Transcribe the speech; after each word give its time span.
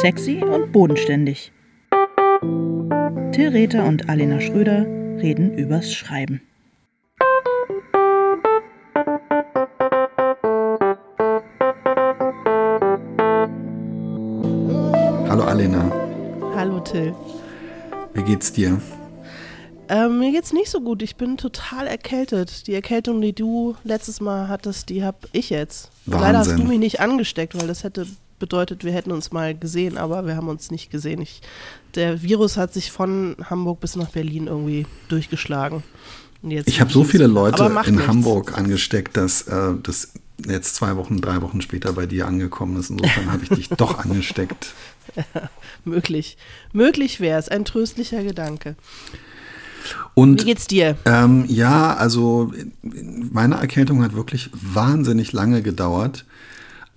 Sexy 0.00 0.42
und 0.42 0.72
bodenständig. 0.72 1.52
Till 3.32 3.48
Rether 3.48 3.84
und 3.84 4.08
Alena 4.08 4.40
Schröder 4.40 4.86
reden 5.20 5.56
übers 5.58 5.92
Schreiben. 5.92 6.40
Hallo 15.28 15.44
Alena, 15.44 15.90
Hallo 16.56 16.80
Till. 16.80 17.14
wie 18.14 18.22
geht's 18.22 18.52
dir? 18.52 18.80
Ähm, 19.88 20.18
mir 20.18 20.32
geht's 20.32 20.52
nicht 20.52 20.70
so 20.70 20.80
gut. 20.80 21.02
Ich 21.02 21.16
bin 21.16 21.36
total 21.36 21.86
erkältet. 21.86 22.66
Die 22.66 22.74
Erkältung, 22.74 23.20
die 23.20 23.32
du 23.32 23.74
letztes 23.84 24.20
Mal 24.20 24.48
hattest, 24.48 24.88
die 24.88 25.04
hab 25.04 25.26
ich 25.32 25.50
jetzt. 25.50 25.90
Und 26.06 26.20
Leider 26.20 26.38
hast 26.38 26.48
Wahnsinn. 26.50 26.64
du 26.66 26.70
mich 26.70 26.78
nicht 26.78 27.00
angesteckt, 27.00 27.60
weil 27.60 27.66
das 27.68 27.82
hätte 27.84 28.06
bedeutet, 28.40 28.82
wir 28.82 28.92
hätten 28.92 29.12
uns 29.12 29.30
mal 29.30 29.56
gesehen, 29.56 29.96
aber 29.96 30.26
wir 30.26 30.34
haben 30.36 30.48
uns 30.48 30.72
nicht 30.72 30.90
gesehen. 30.90 31.22
Ich, 31.22 31.40
der 31.94 32.22
Virus 32.22 32.56
hat 32.56 32.72
sich 32.72 32.90
von 32.90 33.36
Hamburg 33.48 33.78
bis 33.78 33.94
nach 33.94 34.10
Berlin 34.10 34.48
irgendwie 34.48 34.86
durchgeschlagen. 35.08 35.84
Ich 36.42 36.80
habe 36.80 36.90
so 36.90 37.04
viele 37.04 37.26
Leute 37.26 37.64
in 37.86 37.94
nichts. 37.94 38.08
Hamburg 38.08 38.56
angesteckt, 38.56 39.16
dass 39.16 39.42
äh, 39.42 39.74
das 39.82 40.12
jetzt 40.46 40.74
zwei 40.74 40.96
Wochen, 40.96 41.20
drei 41.20 41.42
Wochen 41.42 41.60
später 41.60 41.92
bei 41.92 42.06
dir 42.06 42.26
angekommen 42.26 42.78
ist. 42.78 42.90
Insofern 42.90 43.30
habe 43.30 43.42
ich 43.42 43.50
dich 43.50 43.68
doch 43.76 43.98
angesteckt. 43.98 44.72
Möglich. 45.84 46.36
Möglich 46.72 47.20
wäre 47.20 47.38
es. 47.38 47.48
Ein 47.48 47.64
tröstlicher 47.64 48.22
Gedanke. 48.22 48.76
Und 50.14 50.42
Wie 50.42 50.46
geht's 50.46 50.66
dir? 50.66 50.96
Ähm, 51.04 51.44
ja, 51.48 51.94
also 51.94 52.52
meine 52.82 53.56
Erkältung 53.56 54.02
hat 54.02 54.14
wirklich 54.14 54.50
wahnsinnig 54.52 55.32
lange 55.32 55.62
gedauert. 55.62 56.24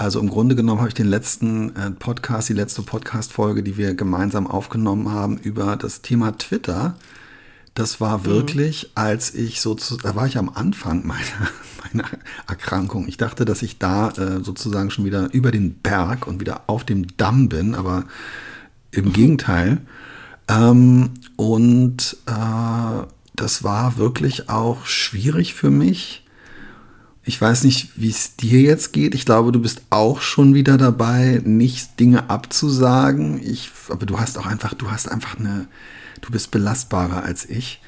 Also 0.04 0.20
im 0.20 0.30
Grunde 0.30 0.54
genommen 0.54 0.82
habe 0.82 0.90
ich 0.90 0.96
den 0.96 1.08
letzten 1.08 1.74
äh, 1.78 1.90
Podcast, 1.92 2.50
die 2.50 2.54
letzte 2.54 2.82
Podcast-Folge, 2.82 3.64
die 3.64 3.78
wir 3.78 3.94
gemeinsam 3.94 4.48
aufgenommen 4.48 5.10
haben, 5.10 5.38
über 5.38 5.78
das 5.78 6.02
Thema 6.02 6.38
Twitter. 6.38 6.98
Das 7.74 8.02
war 8.02 8.26
wirklich, 8.26 8.92
als 8.96 9.34
ich 9.34 9.62
sozusagen, 9.62 10.04
da 10.04 10.14
war 10.14 10.28
ich 10.28 10.38
am 10.38 10.50
Anfang 10.50 11.08
meiner, 11.08 11.24
meiner 11.94 12.10
Erkrankung. 12.50 13.08
Ich 13.08 13.16
dachte, 13.16 13.46
dass 13.46 13.62
ich 13.62 13.80
da 13.80 14.10
äh, 14.10 14.44
sozusagen 14.44 14.92
schon 14.92 15.06
wieder 15.06 15.34
über 15.34 15.52
den 15.52 15.76
Berg 15.76 16.28
und 16.28 16.42
wieder 16.42 16.64
auf 16.68 16.84
dem 16.84 17.08
Damm 17.16 17.48
bin, 17.48 17.74
aber 17.74 18.04
im 18.92 19.14
Gegenteil. 19.14 19.80
Ähm, 20.50 21.12
und 21.38 22.18
äh, 22.26 23.06
das 23.38 23.64
war 23.64 23.96
wirklich 23.96 24.50
auch 24.50 24.86
schwierig 24.86 25.54
für 25.54 25.70
mich. 25.70 26.23
Ich 27.26 27.40
weiß 27.40 27.64
nicht, 27.64 27.92
wie 27.96 28.10
es 28.10 28.36
dir 28.36 28.62
jetzt 28.62 28.92
geht. 28.92 29.16
Ich 29.16 29.26
glaube, 29.26 29.52
du 29.52 29.62
bist 29.62 29.84
auch 29.90 30.22
schon 30.22 30.54
wieder 30.54 30.78
dabei, 30.78 31.42
nicht 31.46 32.00
Dinge 32.00 32.30
abzusagen. 32.30 33.42
Ich, 33.42 33.72
aber 33.90 34.06
du 34.06 34.20
hast 34.20 34.38
auch 34.38 34.46
einfach, 34.46 34.74
du 34.74 34.92
hast 34.92 35.10
einfach 35.10 35.40
eine, 35.40 35.68
du 36.22 36.32
bist 36.32 36.52
belastbarer 36.52 37.24
als 37.24 37.50
ich. 37.50 37.82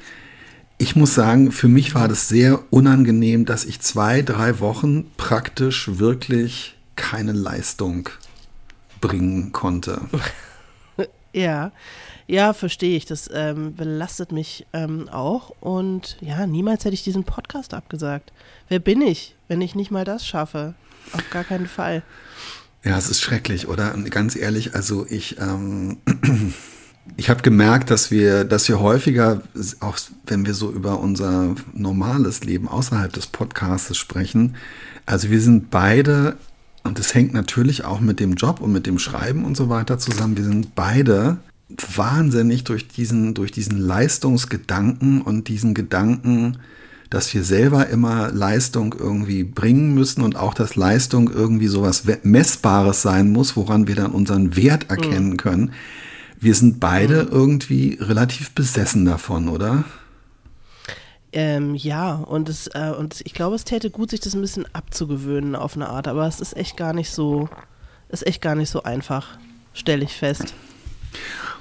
Ich 0.78 0.96
muss 0.96 1.14
sagen, 1.14 1.52
für 1.52 1.68
mich 1.68 1.94
war 1.94 2.08
das 2.08 2.28
sehr 2.28 2.60
unangenehm, 2.72 3.44
dass 3.44 3.64
ich 3.64 3.80
zwei, 3.80 4.22
drei 4.22 4.60
Wochen 4.60 5.04
praktisch 5.16 5.98
wirklich 5.98 6.76
keine 6.96 7.32
Leistung 7.32 8.08
bringen 9.00 9.52
konnte. 9.52 10.00
Ja, 11.36 11.70
ja, 12.26 12.52
verstehe 12.52 12.96
ich. 12.96 13.06
Das 13.06 13.30
ähm, 13.32 13.74
belastet 13.74 14.32
mich 14.32 14.66
ähm, 14.72 15.08
auch. 15.08 15.50
Und 15.60 16.16
ja, 16.20 16.46
niemals 16.46 16.84
hätte 16.84 16.94
ich 16.94 17.04
diesen 17.04 17.24
Podcast 17.24 17.74
abgesagt. 17.74 18.32
Wer 18.68 18.80
bin 18.80 19.00
ich, 19.00 19.36
wenn 19.48 19.60
ich 19.60 19.74
nicht 19.74 19.90
mal 19.90 20.04
das 20.04 20.26
schaffe? 20.26 20.74
Auf 21.12 21.30
gar 21.30 21.44
keinen 21.44 21.66
Fall. 21.66 22.02
Ja, 22.84 22.98
es 22.98 23.08
ist 23.08 23.20
schrecklich, 23.20 23.68
oder? 23.68 23.92
Ganz 24.10 24.36
ehrlich, 24.36 24.74
also 24.74 25.06
ich, 25.08 25.38
ähm, 25.40 25.98
ich 27.16 27.30
habe 27.30 27.42
gemerkt, 27.42 27.90
dass 27.90 28.10
wir, 28.10 28.44
dass 28.44 28.68
wir 28.68 28.80
häufiger, 28.80 29.42
auch 29.80 29.98
wenn 30.26 30.46
wir 30.46 30.54
so 30.54 30.70
über 30.70 31.00
unser 31.00 31.54
normales 31.74 32.44
Leben 32.44 32.68
außerhalb 32.68 33.12
des 33.12 33.28
Podcasts 33.28 33.96
sprechen, 33.96 34.56
also 35.04 35.30
wir 35.30 35.40
sind 35.40 35.70
beide, 35.70 36.36
und 36.82 36.98
das 36.98 37.14
hängt 37.14 37.32
natürlich 37.32 37.84
auch 37.84 38.00
mit 38.00 38.20
dem 38.20 38.34
Job 38.34 38.60
und 38.60 38.72
mit 38.72 38.86
dem 38.86 38.98
Schreiben 38.98 39.44
und 39.44 39.56
so 39.56 39.68
weiter 39.68 39.98
zusammen, 39.98 40.36
wir 40.36 40.44
sind 40.44 40.74
beide 40.74 41.38
wahnsinnig 41.68 42.64
durch 42.64 42.88
diesen, 42.88 43.34
durch 43.34 43.50
diesen 43.50 43.78
Leistungsgedanken 43.78 45.20
und 45.22 45.48
diesen 45.48 45.74
Gedanken, 45.74 46.58
dass 47.10 47.32
wir 47.34 47.44
selber 47.44 47.88
immer 47.88 48.30
Leistung 48.32 48.94
irgendwie 48.98 49.44
bringen 49.44 49.94
müssen 49.94 50.22
und 50.22 50.36
auch, 50.36 50.54
dass 50.54 50.76
Leistung 50.76 51.30
irgendwie 51.30 51.68
sowas 51.68 52.04
Messbares 52.22 53.02
sein 53.02 53.30
muss, 53.30 53.56
woran 53.56 53.86
wir 53.86 53.94
dann 53.94 54.12
unseren 54.12 54.56
Wert 54.56 54.90
erkennen 54.90 55.36
können. 55.36 55.72
Wir 56.38 56.54
sind 56.54 56.80
beide 56.80 57.28
irgendwie 57.30 57.98
relativ 58.00 58.52
besessen 58.52 59.04
davon, 59.04 59.48
oder? 59.48 59.84
Ähm, 61.32 61.74
ja, 61.74 62.14
und, 62.14 62.48
es, 62.48 62.66
äh, 62.68 62.92
und 62.96 63.20
ich 63.24 63.34
glaube, 63.34 63.56
es 63.56 63.64
täte 63.64 63.90
gut, 63.90 64.10
sich 64.10 64.20
das 64.20 64.34
ein 64.34 64.40
bisschen 64.40 64.66
abzugewöhnen 64.74 65.54
auf 65.54 65.76
eine 65.76 65.88
Art. 65.88 66.08
Aber 66.08 66.26
es 66.26 66.40
ist 66.40 66.56
echt 66.56 66.76
gar 66.76 66.92
nicht 66.92 67.10
so, 67.10 67.48
ist 68.08 68.26
echt 68.26 68.40
gar 68.40 68.54
nicht 68.54 68.70
so 68.70 68.82
einfach, 68.82 69.38
stelle 69.74 70.04
ich 70.04 70.14
fest. 70.14 70.54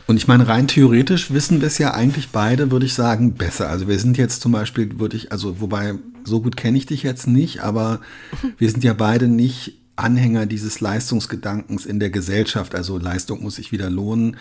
Und 0.08 0.18
ich 0.18 0.28
meine, 0.28 0.48
rein 0.48 0.68
theoretisch 0.68 1.32
wissen 1.32 1.62
wir 1.62 1.68
es 1.68 1.78
ja 1.80 1.94
eigentlich 1.94 2.30
beide, 2.30 2.70
würde 2.70 2.86
ich 2.86 2.94
sagen, 2.94 3.34
besser. 3.34 3.70
Also 3.70 3.88
wir 3.88 3.98
sind 3.98 4.18
jetzt 4.18 4.42
zum 4.42 4.52
Beispiel, 4.52 5.00
würde 5.00 5.18
ich, 5.18 5.32
also 5.32 5.60
wobei, 5.62 5.96
so 6.24 6.42
gut 6.42 6.58
kenne 6.58 6.78
ich 6.78 6.86
dich 6.86 7.02
jetzt 7.04 7.28
nicht, 7.28 7.62
aber 7.62 8.02
wir 8.58 8.70
sind 8.70 8.84
ja 8.84 8.94
beide 8.94 9.28
nicht 9.28 9.74
Anhänger 9.96 10.46
dieses 10.46 10.80
Leistungsgedankens 10.82 11.86
in 11.86 12.00
der 12.00 12.10
Gesellschaft. 12.10 12.76
Also 12.76 12.98
Leistung 12.98 13.42
muss 13.42 13.56
sich 13.56 13.72
wieder 13.72 13.90
lohnen. 13.90 14.38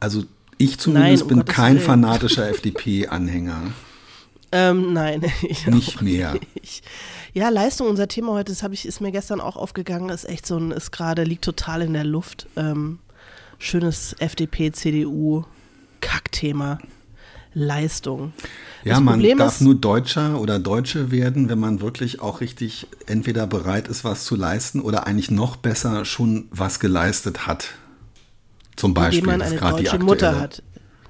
Also 0.00 0.24
ich 0.58 0.78
zumindest 0.78 1.24
um 1.24 1.28
bin 1.28 1.38
Gottes 1.38 1.54
kein 1.54 1.74
Willen. 1.76 1.84
fanatischer 1.84 2.48
FDP-Anhänger. 2.50 3.62
Ähm, 4.52 4.92
nein. 4.92 5.22
Ich 5.42 5.66
Nicht 5.66 6.02
mehr. 6.02 6.34
nicht. 6.54 6.82
Ja, 7.34 7.50
Leistung, 7.50 7.88
unser 7.88 8.08
Thema 8.08 8.32
heute, 8.32 8.52
das 8.52 8.62
habe 8.62 8.72
ich, 8.72 8.86
ist 8.86 9.00
mir 9.00 9.12
gestern 9.12 9.40
auch 9.40 9.56
aufgegangen, 9.56 10.08
ist 10.08 10.24
echt 10.26 10.46
so 10.46 10.56
ein, 10.56 10.70
ist 10.70 10.90
gerade, 10.90 11.24
liegt 11.24 11.44
total 11.44 11.82
in 11.82 11.92
der 11.92 12.04
Luft. 12.04 12.46
Ähm, 12.56 12.98
schönes 13.58 14.14
FDP, 14.18 14.72
CDU, 14.72 15.44
Kackthema. 16.00 16.78
Leistung. 17.58 18.34
Ja, 18.84 18.94
Das 18.96 19.00
man 19.02 19.14
Problem 19.14 19.38
darf 19.38 19.54
ist- 19.54 19.60
nur 19.62 19.74
Deutscher 19.76 20.38
oder 20.40 20.58
Deutsche 20.58 21.10
werden, 21.10 21.48
wenn 21.48 21.58
man 21.58 21.80
wirklich 21.80 22.20
auch 22.20 22.42
richtig 22.42 22.86
entweder 23.06 23.46
bereit 23.46 23.88
ist, 23.88 24.04
was 24.04 24.24
zu 24.24 24.36
leisten 24.36 24.80
oder 24.82 25.06
eigentlich 25.06 25.30
noch 25.30 25.56
besser 25.56 26.04
schon 26.04 26.48
was 26.50 26.80
geleistet 26.80 27.46
hat. 27.46 27.70
Zum 28.76 28.92
Beispiel. 28.92 29.24
man 29.24 29.40
eine 29.40 29.56
deutsche 29.58 29.98
Mutter 30.00 30.38
hat. 30.38 30.62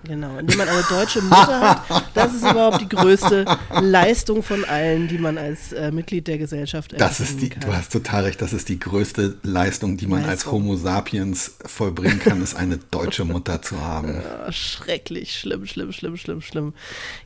Genau, 0.06 0.38
indem 0.38 0.58
man 0.58 0.68
eine 0.68 0.82
deutsche 0.88 1.20
Mutter 1.22 1.60
hat, 1.60 2.04
das 2.14 2.34
ist 2.34 2.42
überhaupt 2.42 2.80
die 2.80 2.88
größte 2.88 3.44
Leistung 3.80 4.42
von 4.42 4.64
allen, 4.64 5.08
die 5.08 5.18
man 5.18 5.36
als 5.36 5.72
äh, 5.72 5.90
Mitglied 5.90 6.26
der 6.28 6.38
Gesellschaft 6.38 6.94
Das 6.98 7.18
ist 7.20 7.40
die, 7.40 7.44
erbringen 7.50 7.60
du 7.60 7.66
kann. 7.68 7.76
hast 7.76 7.92
total 7.92 8.24
recht, 8.24 8.40
das 8.40 8.52
ist 8.52 8.68
die 8.68 8.78
größte 8.78 9.36
Leistung, 9.42 9.96
die 9.96 10.06
man 10.06 10.20
als 10.20 10.44
Leistung. 10.44 10.52
Homo 10.52 10.76
sapiens 10.76 11.56
vollbringen 11.64 12.20
kann, 12.20 12.40
ist 12.42 12.54
eine 12.54 12.78
deutsche 12.78 13.24
Mutter 13.24 13.62
zu 13.62 13.80
haben. 13.80 14.22
Ah, 14.46 14.52
schrecklich, 14.52 15.38
schlimm, 15.38 15.66
schlimm, 15.66 15.92
schlimm, 15.92 16.16
schlimm, 16.16 16.40
schlimm. 16.40 16.74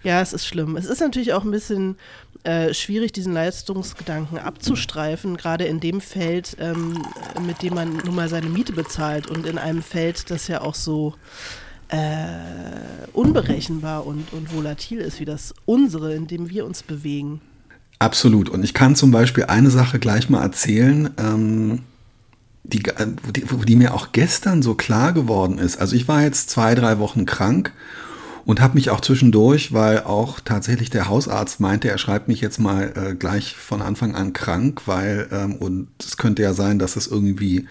Ja, 0.03 0.21
es 0.21 0.33
ist 0.33 0.47
schlimm. 0.47 0.77
Es 0.77 0.87
ist 0.87 1.01
natürlich 1.01 1.33
auch 1.35 1.45
ein 1.45 1.51
bisschen 1.51 1.97
äh, 2.45 2.73
schwierig, 2.73 3.13
diesen 3.13 3.35
Leistungsgedanken 3.35 4.39
abzustreifen, 4.39 5.37
gerade 5.37 5.65
in 5.65 5.81
dem 5.81 6.01
Feld, 6.01 6.57
ähm, 6.59 7.03
mit 7.47 7.63
dem 7.63 7.75
man 7.75 7.97
nun 7.99 8.15
mal 8.15 8.29
seine 8.31 8.49
Miete 8.49 8.73
bezahlt 8.73 9.27
und 9.27 9.45
in 9.45 9.59
einem 9.59 9.83
Feld, 9.83 10.31
das 10.31 10.49
ja 10.49 10.63
auch 10.63 10.75
so 10.75 11.15
äh, 11.91 13.07
unberechenbar 13.13 14.07
und, 14.07 14.33
und 14.33 14.55
volatil 14.55 14.99
ist 14.99 15.21
wie 15.21 15.25
das 15.25 15.55
unsere, 15.67 16.15
in 16.15 16.27
dem 16.27 16.49
wir 16.49 16.65
uns 16.65 16.83
bewegen. 16.83 17.41
Absolut. 17.99 18.49
Und 18.49 18.65
ich 18.65 18.73
kann 18.73 18.97
zum 18.97 19.11
Beispiel 19.11 19.45
eine 19.45 19.71
Sache 19.71 19.99
gleich 19.99 20.31
mal 20.31 20.43
erzählen, 20.43 21.11
ähm, 21.19 21.81
die, 22.63 22.85
äh, 22.87 23.07
die, 23.35 23.45
die 23.67 23.77
mir 23.77 23.95
auch 23.95 24.13
gestern 24.13 24.63
so 24.63 24.75
klar 24.75 25.13
geworden 25.13 25.59
ist. 25.59 25.79
Also 25.81 25.97
ich 25.97 26.09
war 26.09 26.23
jetzt 26.23 26.51
zwei, 26.51 26.75
drei 26.75 26.99
Wochen 26.99 27.27
krank 27.27 27.73
und 28.47 28.61
habe 28.61 28.75
mich 28.75 28.91
auch 28.91 29.01
zwischendurch, 29.01 29.73
weil 29.73 30.01
auch 30.01 30.41
tatsächlich 30.41 30.91
der 30.91 31.09
Hausarzt 31.09 31.61
meinte, 31.61 31.91
er 31.91 31.99
schreibt 31.99 32.29
mich 32.29 32.41
jetzt 32.41 32.59
mal 32.59 32.93
äh, 32.97 33.15
gleich 33.15 33.55
von 33.55 33.83
Anfang 33.83 34.15
an 34.15 34.33
krank, 34.33 34.83
weil 34.87 35.29
ähm, 35.31 35.57
und 35.57 35.89
es 36.01 36.17
könnte 36.17 36.43
ja 36.43 36.55
sein, 36.55 36.79
dass 36.79 36.97
es 36.97 37.07
irgendwie 37.07 37.67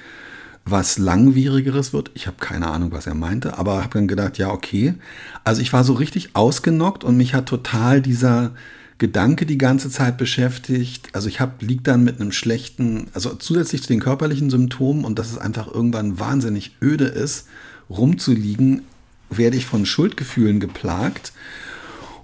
was 0.71 0.97
langwierigeres 0.97 1.93
wird. 1.93 2.11
Ich 2.13 2.27
habe 2.27 2.37
keine 2.39 2.67
Ahnung, 2.67 2.91
was 2.91 3.07
er 3.07 3.15
meinte, 3.15 3.57
aber 3.57 3.83
habe 3.83 3.93
dann 3.93 4.07
gedacht, 4.07 4.37
ja, 4.37 4.51
okay. 4.51 4.95
Also 5.43 5.61
ich 5.61 5.73
war 5.73 5.83
so 5.83 5.93
richtig 5.93 6.35
ausgenockt 6.35 7.03
und 7.03 7.17
mich 7.17 7.33
hat 7.33 7.45
total 7.45 8.01
dieser 8.01 8.51
Gedanke 8.99 9.45
die 9.45 9.57
ganze 9.57 9.89
Zeit 9.89 10.17
beschäftigt. 10.17 11.07
Also 11.13 11.29
ich 11.29 11.39
habe 11.39 11.65
lieg 11.65 11.83
dann 11.83 12.03
mit 12.03 12.19
einem 12.19 12.31
schlechten, 12.31 13.07
also 13.13 13.33
zusätzlich 13.33 13.81
zu 13.81 13.87
den 13.87 14.01
körperlichen 14.01 14.49
Symptomen 14.49 15.05
und 15.05 15.17
dass 15.17 15.31
es 15.31 15.37
einfach 15.37 15.73
irgendwann 15.73 16.19
wahnsinnig 16.19 16.75
öde 16.81 17.05
ist, 17.05 17.47
rumzuliegen, 17.89 18.83
werde 19.29 19.57
ich 19.57 19.65
von 19.65 19.85
Schuldgefühlen 19.85 20.59
geplagt. 20.59 21.31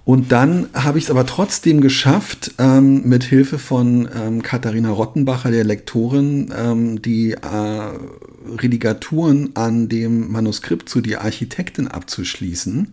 Und 0.06 0.30
dann 0.30 0.68
habe 0.72 0.98
ich 0.98 1.04
es 1.04 1.10
aber 1.10 1.26
trotzdem 1.26 1.80
geschafft, 1.80 2.52
ähm, 2.58 3.08
mit 3.08 3.24
Hilfe 3.24 3.58
von 3.58 4.08
ähm, 4.14 4.40
Katharina 4.40 4.90
Rottenbacher, 4.90 5.50
der 5.50 5.64
Lektorin, 5.64 6.52
ähm, 6.56 7.02
die 7.02 7.32
äh, 7.32 7.38
Redigaturen 8.48 9.50
an 9.54 9.88
dem 9.88 10.30
Manuskript 10.30 10.88
zu 10.88 11.00
Die 11.00 11.16
Architektin 11.16 11.88
abzuschließen. 11.88 12.92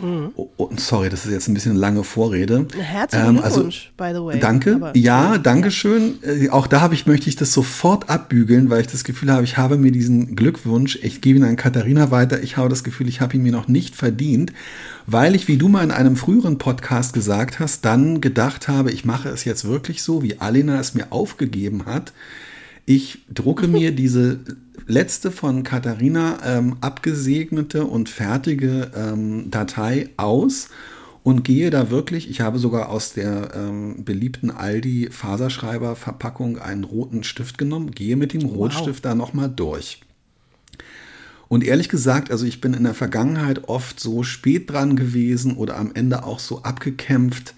Mhm. 0.00 0.32
Oh, 0.36 0.70
sorry, 0.76 1.08
das 1.08 1.26
ist 1.26 1.32
jetzt 1.32 1.48
ein 1.48 1.54
bisschen 1.54 1.72
eine 1.72 1.80
lange 1.80 2.04
Vorrede. 2.04 2.66
Herzlichen 2.78 3.36
ähm, 3.36 3.38
also, 3.38 3.62
Glückwunsch, 3.62 3.92
by 3.96 4.10
the 4.14 4.20
way. 4.20 4.38
Danke. 4.38 4.74
Aber, 4.76 4.96
ja, 4.96 5.38
danke 5.38 5.70
schön. 5.70 6.18
Äh, 6.22 6.50
auch 6.50 6.66
da 6.66 6.80
habe 6.80 6.94
ich, 6.94 7.06
möchte 7.06 7.28
ich 7.28 7.36
das 7.36 7.52
sofort 7.52 8.08
abbügeln, 8.08 8.70
weil 8.70 8.82
ich 8.82 8.86
das 8.86 9.04
Gefühl 9.04 9.32
habe, 9.32 9.44
ich 9.44 9.56
habe 9.56 9.76
mir 9.76 9.90
diesen 9.90 10.36
Glückwunsch, 10.36 10.98
ich 11.02 11.20
gebe 11.20 11.38
ihn 11.38 11.44
an 11.44 11.56
Katharina 11.56 12.10
weiter, 12.10 12.42
ich 12.42 12.56
habe 12.56 12.68
das 12.68 12.84
Gefühl, 12.84 13.08
ich 13.08 13.20
habe 13.20 13.36
ihn 13.36 13.42
mir 13.42 13.52
noch 13.52 13.68
nicht 13.68 13.96
verdient, 13.96 14.52
weil 15.06 15.34
ich, 15.34 15.48
wie 15.48 15.56
du 15.56 15.68
mal 15.68 15.82
in 15.82 15.90
einem 15.90 16.16
früheren 16.16 16.58
Podcast 16.58 17.12
gesagt 17.12 17.58
hast, 17.58 17.84
dann 17.84 18.20
gedacht 18.20 18.68
habe, 18.68 18.92
ich 18.92 19.04
mache 19.04 19.28
es 19.28 19.44
jetzt 19.44 19.64
wirklich 19.64 20.02
so, 20.02 20.22
wie 20.22 20.40
Alena 20.40 20.78
es 20.78 20.94
mir 20.94 21.10
aufgegeben 21.10 21.86
hat. 21.86 22.12
Ich 22.88 23.18
drucke 23.28 23.68
mir 23.68 23.92
diese 23.94 24.40
letzte 24.86 25.30
von 25.30 25.62
Katharina 25.62 26.38
ähm, 26.42 26.76
abgesegnete 26.80 27.84
und 27.84 28.08
fertige 28.08 28.90
ähm, 28.96 29.50
Datei 29.50 30.08
aus 30.16 30.70
und 31.22 31.44
gehe 31.44 31.68
da 31.68 31.90
wirklich, 31.90 32.30
ich 32.30 32.40
habe 32.40 32.58
sogar 32.58 32.88
aus 32.88 33.12
der 33.12 33.50
ähm, 33.54 34.06
beliebten 34.06 34.50
Aldi 34.50 35.10
Faserschreiber 35.10 35.96
Verpackung 35.96 36.58
einen 36.58 36.84
roten 36.84 37.24
Stift 37.24 37.58
genommen, 37.58 37.90
gehe 37.90 38.16
mit 38.16 38.32
dem 38.32 38.46
Rotstift 38.46 39.04
wow. 39.04 39.10
da 39.10 39.14
nochmal 39.14 39.50
durch. 39.54 40.00
Und 41.48 41.64
ehrlich 41.64 41.90
gesagt, 41.90 42.30
also 42.30 42.46
ich 42.46 42.62
bin 42.62 42.72
in 42.72 42.84
der 42.84 42.94
Vergangenheit 42.94 43.68
oft 43.68 44.00
so 44.00 44.22
spät 44.22 44.70
dran 44.70 44.96
gewesen 44.96 45.58
oder 45.58 45.76
am 45.76 45.92
Ende 45.92 46.24
auch 46.24 46.38
so 46.38 46.62
abgekämpft, 46.62 47.54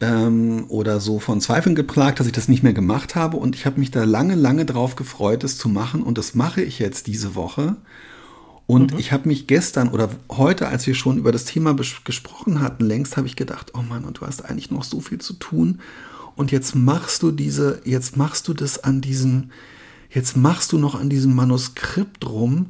ähm, 0.00 0.66
oder 0.68 1.00
so 1.00 1.18
von 1.18 1.40
Zweifeln 1.40 1.74
geplagt, 1.74 2.20
dass 2.20 2.26
ich 2.26 2.32
das 2.32 2.48
nicht 2.48 2.62
mehr 2.62 2.72
gemacht 2.72 3.14
habe. 3.14 3.36
Und 3.36 3.54
ich 3.54 3.66
habe 3.66 3.80
mich 3.80 3.90
da 3.90 4.04
lange, 4.04 4.34
lange 4.34 4.64
drauf 4.64 4.96
gefreut, 4.96 5.44
das 5.44 5.58
zu 5.58 5.68
machen. 5.68 6.02
Und 6.02 6.18
das 6.18 6.34
mache 6.34 6.62
ich 6.62 6.78
jetzt 6.78 7.06
diese 7.06 7.34
Woche. 7.34 7.76
Und 8.66 8.92
mhm. 8.92 8.98
ich 8.98 9.12
habe 9.12 9.28
mich 9.28 9.46
gestern 9.46 9.88
oder 9.88 10.10
heute, 10.30 10.68
als 10.68 10.86
wir 10.86 10.94
schon 10.94 11.18
über 11.18 11.32
das 11.32 11.46
Thema 11.46 11.74
gesprochen 11.74 12.60
hatten, 12.60 12.84
längst 12.84 13.16
habe 13.16 13.26
ich 13.26 13.34
gedacht, 13.34 13.72
oh 13.74 13.82
Mann, 13.82 14.04
und 14.04 14.20
du 14.20 14.26
hast 14.26 14.44
eigentlich 14.44 14.70
noch 14.70 14.84
so 14.84 15.00
viel 15.00 15.18
zu 15.18 15.32
tun. 15.34 15.80
Und 16.36 16.52
jetzt 16.52 16.76
machst 16.76 17.22
du 17.22 17.32
diese, 17.32 17.80
jetzt 17.84 18.16
machst 18.16 18.46
du 18.46 18.54
das 18.54 18.84
an 18.84 19.00
diesem, 19.00 19.50
jetzt 20.10 20.36
machst 20.36 20.72
du 20.72 20.78
noch 20.78 20.94
an 20.94 21.08
diesem 21.08 21.34
Manuskript 21.34 22.28
rum. 22.28 22.66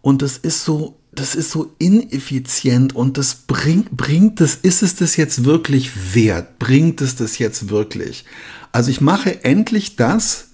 Und 0.00 0.22
das 0.22 0.38
ist 0.38 0.64
so, 0.64 0.96
das 1.18 1.34
ist 1.34 1.50
so 1.50 1.74
ineffizient 1.78 2.94
und 2.94 3.18
das 3.18 3.34
bringt, 3.34 3.90
bringt 3.96 4.40
es, 4.40 4.54
ist 4.54 4.82
es 4.82 4.94
das 4.94 5.16
jetzt 5.16 5.44
wirklich 5.44 6.14
wert? 6.14 6.58
Bringt 6.58 7.00
es 7.00 7.16
das 7.16 7.38
jetzt 7.38 7.70
wirklich? 7.70 8.24
Also 8.72 8.90
ich 8.90 9.00
mache 9.00 9.44
endlich 9.44 9.96
das, 9.96 10.48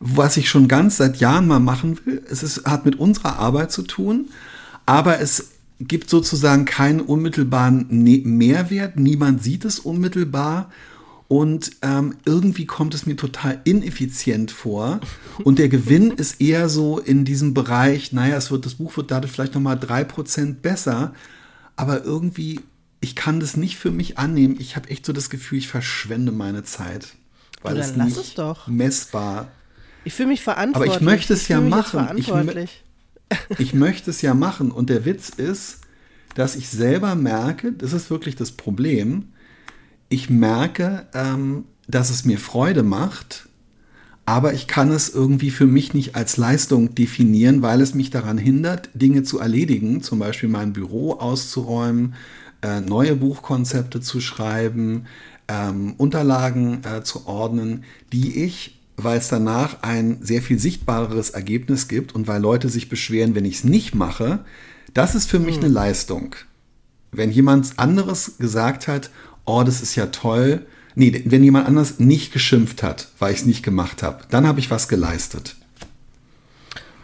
was 0.00 0.36
ich 0.36 0.48
schon 0.48 0.68
ganz 0.68 0.96
seit 0.96 1.16
Jahren 1.18 1.46
mal 1.46 1.60
machen 1.60 1.98
will. 2.04 2.22
Es 2.30 2.42
ist, 2.42 2.64
hat 2.66 2.84
mit 2.84 2.98
unserer 2.98 3.38
Arbeit 3.38 3.72
zu 3.72 3.82
tun, 3.82 4.28
aber 4.84 5.20
es 5.20 5.50
gibt 5.80 6.08
sozusagen 6.10 6.64
keinen 6.64 7.00
unmittelbaren 7.00 7.86
ne-, 7.90 8.22
Mehrwert. 8.24 8.98
Niemand 8.98 9.42
sieht 9.42 9.64
es 9.64 9.78
unmittelbar. 9.78 10.70
Und 11.28 11.72
ähm, 11.82 12.16
irgendwie 12.24 12.66
kommt 12.66 12.94
es 12.94 13.04
mir 13.04 13.16
total 13.16 13.60
ineffizient 13.64 14.52
vor. 14.52 15.00
Und 15.42 15.58
der 15.58 15.68
Gewinn 15.68 16.12
ist 16.12 16.40
eher 16.40 16.68
so 16.68 16.98
in 16.98 17.24
diesem 17.24 17.52
Bereich, 17.52 18.12
naja, 18.12 18.36
es 18.36 18.50
wird, 18.50 18.64
das 18.64 18.76
Buch 18.76 18.96
wird 18.96 19.10
dadurch 19.10 19.32
vielleicht 19.32 19.54
nochmal 19.54 19.76
3% 19.76 20.54
besser. 20.54 21.14
Aber 21.74 22.04
irgendwie, 22.04 22.60
ich 23.00 23.16
kann 23.16 23.40
das 23.40 23.56
nicht 23.56 23.76
für 23.76 23.90
mich 23.90 24.18
annehmen. 24.18 24.56
Ich 24.60 24.76
habe 24.76 24.88
echt 24.88 25.04
so 25.04 25.12
das 25.12 25.28
Gefühl, 25.28 25.58
ich 25.58 25.68
verschwende 25.68 26.30
meine 26.30 26.62
Zeit. 26.62 27.14
Weil 27.62 27.78
es 27.78 27.96
nicht 27.96 28.16
es 28.16 28.66
messbar. 28.68 29.48
Ich 30.04 30.14
fühle 30.14 30.28
mich 30.28 30.42
verantwortlich. 30.42 30.92
Aber 30.92 31.00
ich 31.00 31.04
möchte 31.04 31.32
es 31.32 31.42
ich 31.42 31.48
ja 31.48 31.60
machen. 31.60 32.08
Ich, 32.16 32.30
ich 33.58 33.74
möchte 33.74 34.10
es 34.10 34.22
ja 34.22 34.34
machen. 34.34 34.70
Und 34.70 34.90
der 34.90 35.04
Witz 35.04 35.30
ist, 35.30 35.80
dass 36.36 36.54
ich 36.54 36.68
selber 36.68 37.16
merke, 37.16 37.72
das 37.72 37.92
ist 37.92 38.10
wirklich 38.10 38.36
das 38.36 38.52
Problem, 38.52 39.32
ich 40.08 40.30
merke, 40.30 41.06
ähm, 41.14 41.64
dass 41.88 42.10
es 42.10 42.24
mir 42.24 42.38
Freude 42.38 42.82
macht, 42.82 43.48
aber 44.24 44.54
ich 44.54 44.66
kann 44.66 44.90
es 44.90 45.08
irgendwie 45.08 45.50
für 45.50 45.66
mich 45.66 45.94
nicht 45.94 46.16
als 46.16 46.36
Leistung 46.36 46.94
definieren, 46.94 47.62
weil 47.62 47.80
es 47.80 47.94
mich 47.94 48.10
daran 48.10 48.38
hindert, 48.38 48.90
Dinge 48.94 49.22
zu 49.22 49.38
erledigen, 49.38 50.02
zum 50.02 50.18
Beispiel 50.18 50.48
mein 50.48 50.72
Büro 50.72 51.12
auszuräumen, 51.12 52.14
äh, 52.62 52.80
neue 52.80 53.14
Buchkonzepte 53.14 54.00
zu 54.00 54.20
schreiben, 54.20 55.06
ähm, 55.46 55.94
Unterlagen 55.96 56.82
äh, 56.84 57.04
zu 57.04 57.26
ordnen, 57.26 57.84
die 58.12 58.42
ich, 58.44 58.80
weil 58.96 59.18
es 59.18 59.28
danach 59.28 59.82
ein 59.82 60.18
sehr 60.22 60.42
viel 60.42 60.58
sichtbareres 60.58 61.30
Ergebnis 61.30 61.86
gibt 61.86 62.14
und 62.14 62.26
weil 62.26 62.40
Leute 62.40 62.68
sich 62.68 62.88
beschweren, 62.88 63.36
wenn 63.36 63.44
ich 63.44 63.56
es 63.56 63.64
nicht 63.64 63.94
mache, 63.94 64.40
das 64.92 65.14
ist 65.14 65.30
für 65.30 65.38
mich 65.38 65.56
hm. 65.56 65.64
eine 65.64 65.72
Leistung. 65.72 66.34
Wenn 67.12 67.30
jemand 67.30 67.78
anderes 67.78 68.38
gesagt 68.38 68.88
hat, 68.88 69.10
oh, 69.46 69.62
das 69.64 69.80
ist 69.80 69.94
ja 69.94 70.06
toll. 70.06 70.66
Nee, 70.94 71.22
wenn 71.26 71.44
jemand 71.44 71.66
anders 71.66 71.98
nicht 71.98 72.32
geschimpft 72.32 72.82
hat, 72.82 73.08
weil 73.18 73.32
ich 73.32 73.40
es 73.40 73.46
nicht 73.46 73.62
gemacht 73.62 74.02
habe, 74.02 74.24
dann 74.30 74.46
habe 74.46 74.60
ich 74.60 74.70
was 74.70 74.88
geleistet. 74.88 75.56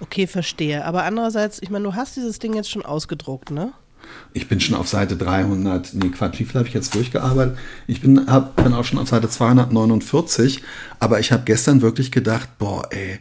Okay, 0.00 0.27
verstehe. 0.27 0.85
Aber 0.85 1.05
andererseits, 1.05 1.62
ich 1.62 1.71
meine, 1.71 1.85
du 1.85 1.94
hast 1.94 2.17
dieses 2.17 2.39
Ding 2.39 2.55
jetzt 2.55 2.71
schon 2.71 2.85
ausgedruckt, 2.85 3.50
ne? 3.50 3.73
Ich 4.33 4.49
bin 4.49 4.61
schon 4.61 4.75
auf 4.75 4.89
Seite 4.89 5.17
300, 5.17 5.94
nee 5.94 6.09
Quatsch, 6.09 6.41
wie 6.41 6.44
viel 6.44 6.59
habe 6.59 6.69
ich 6.69 6.75
jetzt 6.75 6.94
durchgearbeitet? 6.94 7.56
Ich 7.87 8.00
bin, 8.00 8.27
hab, 8.27 8.56
bin 8.56 8.75
auch 8.75 8.85
schon 8.85 8.99
auf 8.99 9.09
Seite 9.09 9.29
249, 9.29 10.62
aber 10.99 11.21
ich 11.21 11.31
habe 11.31 11.44
gestern 11.44 11.83
wirklich 11.83 12.11
gedacht, 12.11 12.59
boah, 12.59 12.89
ey, 12.91 13.21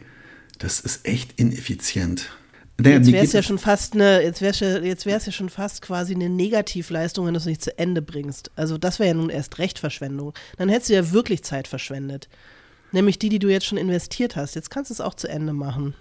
das 0.58 0.80
ist 0.80 1.06
echt 1.06 1.38
ineffizient. 1.38 2.30
Naja, 2.82 2.96
jetzt 2.96 3.12
wäre 3.12 3.24
es 3.24 3.32
ja 3.32 3.42
schon 3.42 3.58
fast 3.58 3.94
eine, 3.94 4.22
jetzt 4.22 4.40
wäre 4.40 4.84
jetzt 4.84 5.06
wäre 5.06 5.18
es 5.18 5.26
ja 5.26 5.32
schon 5.32 5.48
fast 5.48 5.82
quasi 5.82 6.14
eine 6.14 6.28
Negativleistung, 6.28 7.26
wenn 7.26 7.34
du 7.34 7.38
es 7.38 7.46
nicht 7.46 7.62
zu 7.62 7.76
Ende 7.78 8.02
bringst. 8.02 8.50
Also 8.56 8.78
das 8.78 8.98
wäre 8.98 9.08
ja 9.08 9.14
nun 9.14 9.30
erst 9.30 9.58
recht 9.58 9.78
Verschwendung. 9.78 10.34
Dann 10.58 10.68
hättest 10.68 10.90
du 10.90 10.94
ja 10.94 11.12
wirklich 11.12 11.42
Zeit 11.42 11.68
verschwendet. 11.68 12.28
Nämlich 12.92 13.18
die, 13.18 13.28
die 13.28 13.38
du 13.38 13.48
jetzt 13.48 13.66
schon 13.66 13.78
investiert 13.78 14.36
hast. 14.36 14.54
Jetzt 14.54 14.70
kannst 14.70 14.90
du 14.90 14.94
es 14.94 15.00
auch 15.00 15.14
zu 15.14 15.28
Ende 15.28 15.52
machen. 15.52 15.94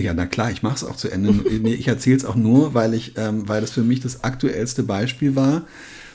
Ja, 0.00 0.14
na 0.14 0.26
klar, 0.26 0.50
ich 0.50 0.62
mache 0.62 0.76
es 0.76 0.84
auch 0.84 0.96
zu 0.96 1.10
Ende. 1.10 1.48
ich 1.68 1.86
erzähle 1.86 2.16
es 2.16 2.24
auch 2.24 2.34
nur, 2.34 2.74
weil 2.74 2.94
ich, 2.94 3.16
ähm, 3.16 3.48
weil 3.48 3.60
das 3.60 3.70
für 3.70 3.82
mich 3.82 4.00
das 4.00 4.24
aktuellste 4.24 4.82
Beispiel 4.82 5.36
war, 5.36 5.62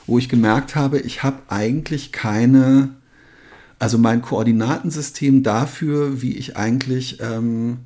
wo 0.06 0.18
ich 0.18 0.28
gemerkt 0.28 0.74
habe, 0.74 0.98
ich 0.98 1.22
habe 1.22 1.38
eigentlich 1.48 2.12
keine, 2.12 2.90
also 3.78 3.96
mein 3.96 4.20
Koordinatensystem 4.22 5.42
dafür, 5.42 6.20
wie 6.20 6.36
ich 6.36 6.56
eigentlich 6.56 7.20
ähm, 7.20 7.78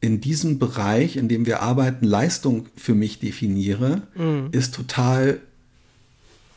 in 0.00 0.20
diesem 0.20 0.58
Bereich, 0.58 1.16
in 1.16 1.28
dem 1.28 1.46
wir 1.46 1.60
arbeiten, 1.62 2.06
Leistung 2.06 2.66
für 2.76 2.94
mich 2.94 3.18
definiere, 3.18 4.02
mhm. 4.14 4.48
ist 4.52 4.74
total 4.74 5.40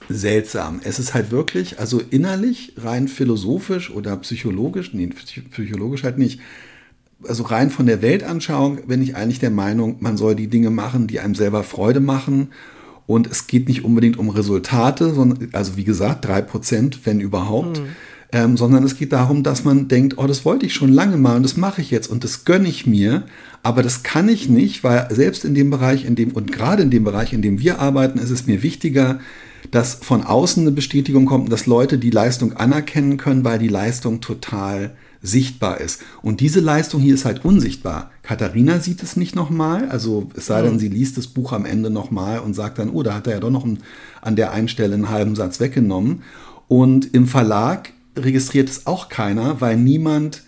seltsam. 0.09 0.81
Es 0.83 0.99
ist 0.99 1.13
halt 1.13 1.31
wirklich, 1.31 1.79
also 1.79 2.01
innerlich, 2.09 2.73
rein 2.77 3.07
philosophisch 3.07 3.91
oder 3.91 4.15
psychologisch, 4.17 4.93
nee, 4.93 5.07
psychologisch 5.51 6.03
halt 6.03 6.17
nicht, 6.17 6.39
also 7.25 7.43
rein 7.43 7.69
von 7.69 7.85
der 7.85 8.01
Weltanschauung 8.01 8.87
bin 8.87 9.01
ich 9.01 9.15
eigentlich 9.15 9.39
der 9.39 9.49
Meinung, 9.49 9.97
man 9.99 10.17
soll 10.17 10.35
die 10.35 10.47
Dinge 10.47 10.69
machen, 10.69 11.07
die 11.07 11.19
einem 11.19 11.35
selber 11.35 11.63
Freude 11.63 12.01
machen. 12.01 12.49
Und 13.05 13.27
es 13.27 13.47
geht 13.47 13.67
nicht 13.67 13.83
unbedingt 13.83 14.17
um 14.17 14.29
Resultate, 14.29 15.13
sondern, 15.13 15.49
also 15.51 15.75
wie 15.75 15.83
gesagt, 15.83 16.23
drei 16.25 16.41
Prozent, 16.41 17.05
wenn 17.05 17.19
überhaupt. 17.19 17.79
Mhm 17.79 17.87
ähm, 18.33 18.57
sondern 18.57 18.83
es 18.83 18.97
geht 18.97 19.13
darum, 19.13 19.43
dass 19.43 19.63
man 19.63 19.87
denkt, 19.87 20.17
oh, 20.17 20.25
das 20.25 20.43
wollte 20.43 20.65
ich 20.65 20.73
schon 20.73 20.91
lange 20.91 21.17
mal 21.17 21.37
und 21.37 21.43
das 21.43 21.55
mache 21.55 21.81
ich 21.81 21.91
jetzt 21.91 22.07
und 22.07 22.23
das 22.23 22.45
gönne 22.45 22.67
ich 22.67 22.87
mir, 22.87 23.23
aber 23.61 23.83
das 23.83 24.01
kann 24.01 24.27
ich 24.27 24.49
nicht, 24.49 24.83
weil 24.83 25.07
selbst 25.11 25.45
in 25.45 25.53
dem 25.53 25.69
Bereich, 25.69 26.03
in 26.03 26.15
dem 26.15 26.31
und 26.31 26.51
gerade 26.51 26.81
in 26.81 26.89
dem 26.89 27.03
Bereich, 27.03 27.31
in 27.31 27.43
dem 27.43 27.59
wir 27.59 27.79
arbeiten, 27.79 28.17
ist 28.17 28.31
es 28.31 28.47
mir 28.47 28.63
wichtiger, 28.63 29.19
dass 29.69 29.93
von 29.93 30.23
außen 30.23 30.63
eine 30.63 30.71
Bestätigung 30.71 31.25
kommt, 31.25 31.51
dass 31.51 31.67
Leute 31.67 31.99
die 31.99 32.09
Leistung 32.09 32.53
anerkennen 32.53 33.17
können, 33.17 33.45
weil 33.45 33.59
die 33.59 33.69
Leistung 33.69 34.19
total 34.19 34.91
sichtbar 35.21 35.79
ist. 35.79 36.01
Und 36.21 36.41
diese 36.41 36.59
Leistung 36.59 37.01
hier 37.01 37.13
ist 37.13 37.23
halt 37.23 37.45
unsichtbar. 37.45 38.11
Katharina 38.23 38.79
sieht 38.79 39.01
es 39.03 39.15
nicht 39.15 39.35
nochmal, 39.35 39.87
also 39.89 40.29
es 40.35 40.47
sei 40.47 40.63
denn, 40.63 40.79
sie 40.79 40.89
liest 40.89 41.17
das 41.17 41.27
Buch 41.27 41.53
am 41.53 41.65
Ende 41.65 41.89
nochmal 41.89 42.39
und 42.39 42.55
sagt 42.55 42.79
dann, 42.79 42.89
oh, 42.89 43.03
da 43.03 43.13
hat 43.13 43.27
er 43.27 43.33
ja 43.33 43.39
doch 43.39 43.51
noch 43.51 43.63
einen, 43.63 43.79
an 44.21 44.35
der 44.35 44.51
einen 44.51 44.67
Stelle 44.67 44.95
einen 44.95 45.09
halben 45.09 45.35
Satz 45.35 45.59
weggenommen. 45.59 46.23
Und 46.67 47.13
im 47.13 47.27
Verlag 47.27 47.93
registriert 48.15 48.69
es 48.69 48.85
auch 48.85 49.09
keiner, 49.09 49.61
weil 49.61 49.77
niemand 49.77 50.43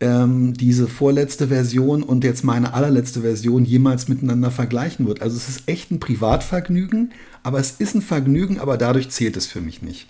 ähm, 0.00 0.52
diese 0.54 0.88
vorletzte 0.88 1.48
Version 1.48 2.02
und 2.02 2.24
jetzt 2.24 2.44
meine 2.44 2.74
allerletzte 2.74 3.22
Version 3.22 3.64
jemals 3.64 4.08
miteinander 4.08 4.50
vergleichen 4.50 5.06
wird. 5.06 5.22
Also 5.22 5.36
es 5.36 5.48
ist 5.48 5.68
echt 5.68 5.90
ein 5.90 6.00
Privatvergnügen, 6.00 7.12
aber 7.42 7.58
es 7.58 7.72
ist 7.72 7.94
ein 7.94 8.02
Vergnügen, 8.02 8.60
aber 8.60 8.76
dadurch 8.76 9.08
zählt 9.10 9.36
es 9.36 9.46
für 9.46 9.60
mich 9.60 9.82
nicht. 9.82 10.06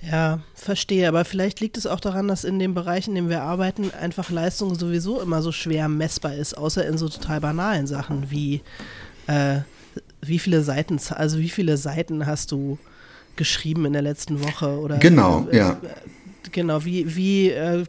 Ja, 0.00 0.40
verstehe. 0.54 1.08
Aber 1.08 1.24
vielleicht 1.24 1.60
liegt 1.60 1.76
es 1.76 1.86
auch 1.86 2.00
daran, 2.00 2.28
dass 2.28 2.44
in 2.44 2.58
dem 2.58 2.74
Bereich, 2.74 3.08
in 3.08 3.14
dem 3.14 3.28
wir 3.28 3.42
arbeiten, 3.42 3.90
einfach 3.90 4.30
Leistung 4.30 4.74
sowieso 4.74 5.20
immer 5.20 5.42
so 5.42 5.50
schwer 5.50 5.88
messbar 5.88 6.34
ist, 6.34 6.56
außer 6.56 6.86
in 6.86 6.98
so 6.98 7.08
total 7.08 7.40
banalen 7.40 7.86
Sachen 7.86 8.30
wie 8.30 8.60
äh, 9.26 9.60
wie 10.20 10.38
viele 10.38 10.62
Seiten, 10.62 10.98
also 11.10 11.38
wie 11.38 11.48
viele 11.48 11.76
Seiten 11.76 12.26
hast 12.26 12.52
du 12.52 12.78
geschrieben 13.36 13.84
in 13.86 13.92
der 13.92 14.02
letzten 14.02 14.42
Woche 14.42 14.78
oder 14.78 14.98
genau, 14.98 15.46
äh, 15.50 15.56
ja. 15.56 15.80
Genau, 16.52 16.84
wie, 16.84 17.16
wie 17.16 17.50
äh, 17.50 17.84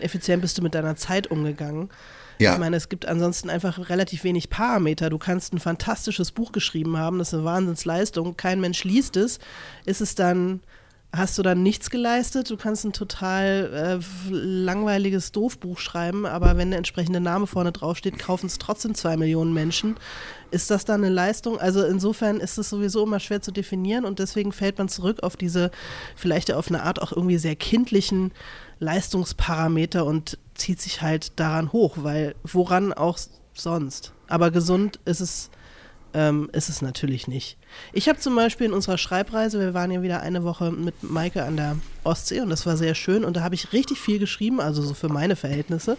effizient 0.00 0.40
bist 0.40 0.56
du 0.56 0.62
mit 0.62 0.74
deiner 0.74 0.96
Zeit 0.96 1.26
umgegangen? 1.26 1.90
Ja. 2.38 2.54
Ich 2.54 2.58
meine, 2.58 2.76
es 2.76 2.88
gibt 2.88 3.06
ansonsten 3.06 3.50
einfach 3.50 3.88
relativ 3.88 4.24
wenig 4.24 4.50
Parameter. 4.50 5.10
Du 5.10 5.18
kannst 5.18 5.52
ein 5.52 5.58
fantastisches 5.58 6.32
Buch 6.32 6.52
geschrieben 6.52 6.96
haben, 6.96 7.18
das 7.18 7.28
ist 7.28 7.34
eine 7.34 7.44
Wahnsinnsleistung, 7.44 8.36
kein 8.36 8.60
Mensch 8.60 8.84
liest 8.84 9.16
es. 9.16 9.38
Ist 9.84 10.00
es 10.00 10.14
dann, 10.14 10.60
hast 11.16 11.38
du 11.38 11.42
dann 11.42 11.62
nichts 11.62 11.90
geleistet? 11.90 12.50
Du 12.50 12.56
kannst 12.56 12.84
ein 12.84 12.92
total 12.92 14.00
äh, 14.00 14.30
langweiliges 14.30 15.32
Doofbuch 15.32 15.78
schreiben, 15.78 16.26
aber 16.26 16.56
wenn 16.56 16.70
der 16.70 16.78
entsprechende 16.78 17.20
Name 17.20 17.46
vorne 17.46 17.72
draufsteht, 17.72 18.18
kaufen 18.18 18.46
es 18.46 18.58
trotzdem 18.58 18.94
zwei 18.94 19.16
Millionen 19.16 19.52
Menschen. 19.52 19.96
Ist 20.50 20.70
das 20.70 20.84
dann 20.84 21.02
eine 21.02 21.12
Leistung? 21.12 21.58
Also 21.58 21.84
insofern 21.84 22.38
ist 22.38 22.58
es 22.58 22.70
sowieso 22.70 23.04
immer 23.04 23.20
schwer 23.20 23.42
zu 23.42 23.50
definieren 23.50 24.04
und 24.04 24.18
deswegen 24.18 24.52
fällt 24.52 24.78
man 24.78 24.88
zurück 24.88 25.22
auf 25.22 25.36
diese, 25.36 25.70
vielleicht 26.14 26.52
auf 26.52 26.68
eine 26.68 26.82
Art 26.82 27.02
auch 27.02 27.12
irgendwie 27.12 27.38
sehr 27.38 27.56
kindlichen 27.56 28.32
Leistungsparameter 28.78 30.04
und 30.04 30.38
zieht 30.54 30.80
sich 30.80 31.02
halt 31.02 31.38
daran 31.38 31.72
hoch, 31.72 31.96
weil 32.00 32.34
woran 32.44 32.92
auch 32.92 33.18
sonst. 33.54 34.12
Aber 34.28 34.50
gesund 34.50 35.00
ist 35.04 35.20
es, 35.20 35.50
ähm, 36.16 36.48
ist 36.54 36.70
es 36.70 36.80
natürlich 36.80 37.28
nicht. 37.28 37.58
Ich 37.92 38.08
habe 38.08 38.18
zum 38.18 38.34
Beispiel 38.34 38.66
in 38.68 38.72
unserer 38.72 38.96
Schreibreise, 38.96 39.60
wir 39.60 39.74
waren 39.74 39.90
ja 39.90 40.00
wieder 40.02 40.22
eine 40.22 40.44
Woche 40.44 40.72
mit 40.72 41.02
Maike 41.02 41.44
an 41.44 41.56
der 41.58 41.76
Ostsee 42.04 42.40
und 42.40 42.48
das 42.48 42.64
war 42.64 42.78
sehr 42.78 42.94
schön 42.94 43.22
und 43.22 43.36
da 43.36 43.42
habe 43.42 43.54
ich 43.54 43.74
richtig 43.74 43.98
viel 44.00 44.18
geschrieben, 44.18 44.58
also 44.58 44.80
so 44.80 44.94
für 44.94 45.10
meine 45.10 45.36
Verhältnisse, 45.36 45.98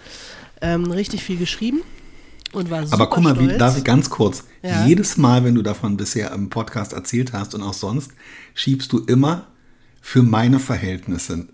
ähm, 0.61 0.89
richtig 0.91 1.23
viel 1.23 1.37
geschrieben. 1.37 1.81
Und 2.53 2.71
war 2.71 2.83
super 2.83 2.93
Aber 2.95 3.09
guck 3.09 3.23
mal, 3.23 3.35
stolz. 3.35 3.53
wie, 3.53 3.57
darf 3.57 3.77
ich 3.77 3.83
ganz 3.83 4.09
kurz, 4.09 4.45
Ja. 4.63 4.85
jedes 4.87 5.17
Mal, 5.17 5.43
wenn 5.43 5.53
du 5.53 5.61
davon 5.61 5.97
bisher 5.97 6.31
im 6.31 6.49
Podcast 6.49 6.93
erzählt 6.93 7.33
hast 7.33 7.53
und 7.53 7.61
auch 7.61 7.73
sonst, 7.73 8.11
schiebst 8.55 8.91
du 8.93 8.99
immer 8.99 9.47
für 10.01 10.23
meine 10.23 10.57
Verhältnisse 10.59 11.47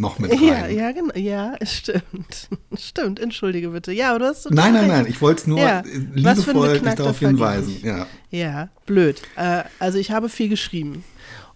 noch 0.00 0.18
mit 0.18 0.32
rein. 0.32 0.42
Ja, 0.42 0.66
ja, 0.66 0.92
genau. 0.92 1.14
Ja, 1.14 1.54
stimmt. 1.62 2.48
Stimmt, 2.76 3.20
entschuldige 3.20 3.68
bitte. 3.68 3.92
Ja, 3.92 4.10
aber 4.10 4.20
du 4.20 4.24
hast 4.26 4.50
Nein, 4.50 4.72
nein, 4.72 4.88
nein, 4.88 5.06
ich 5.06 5.20
wollte 5.20 5.42
es 5.42 5.46
nur 5.46 5.58
Ja, 5.58 5.82
liebevoll 6.14 6.72
beknackter 6.72 7.02
darauf 7.02 7.18
hinweisen. 7.18 7.76
Ja. 7.82 8.06
Ja, 8.30 8.68
blöd. 8.86 9.22
Äh, 9.36 9.64
also 9.78 9.98
ich 9.98 10.10
habe 10.10 10.28
viel 10.28 10.48
geschrieben. 10.48 11.04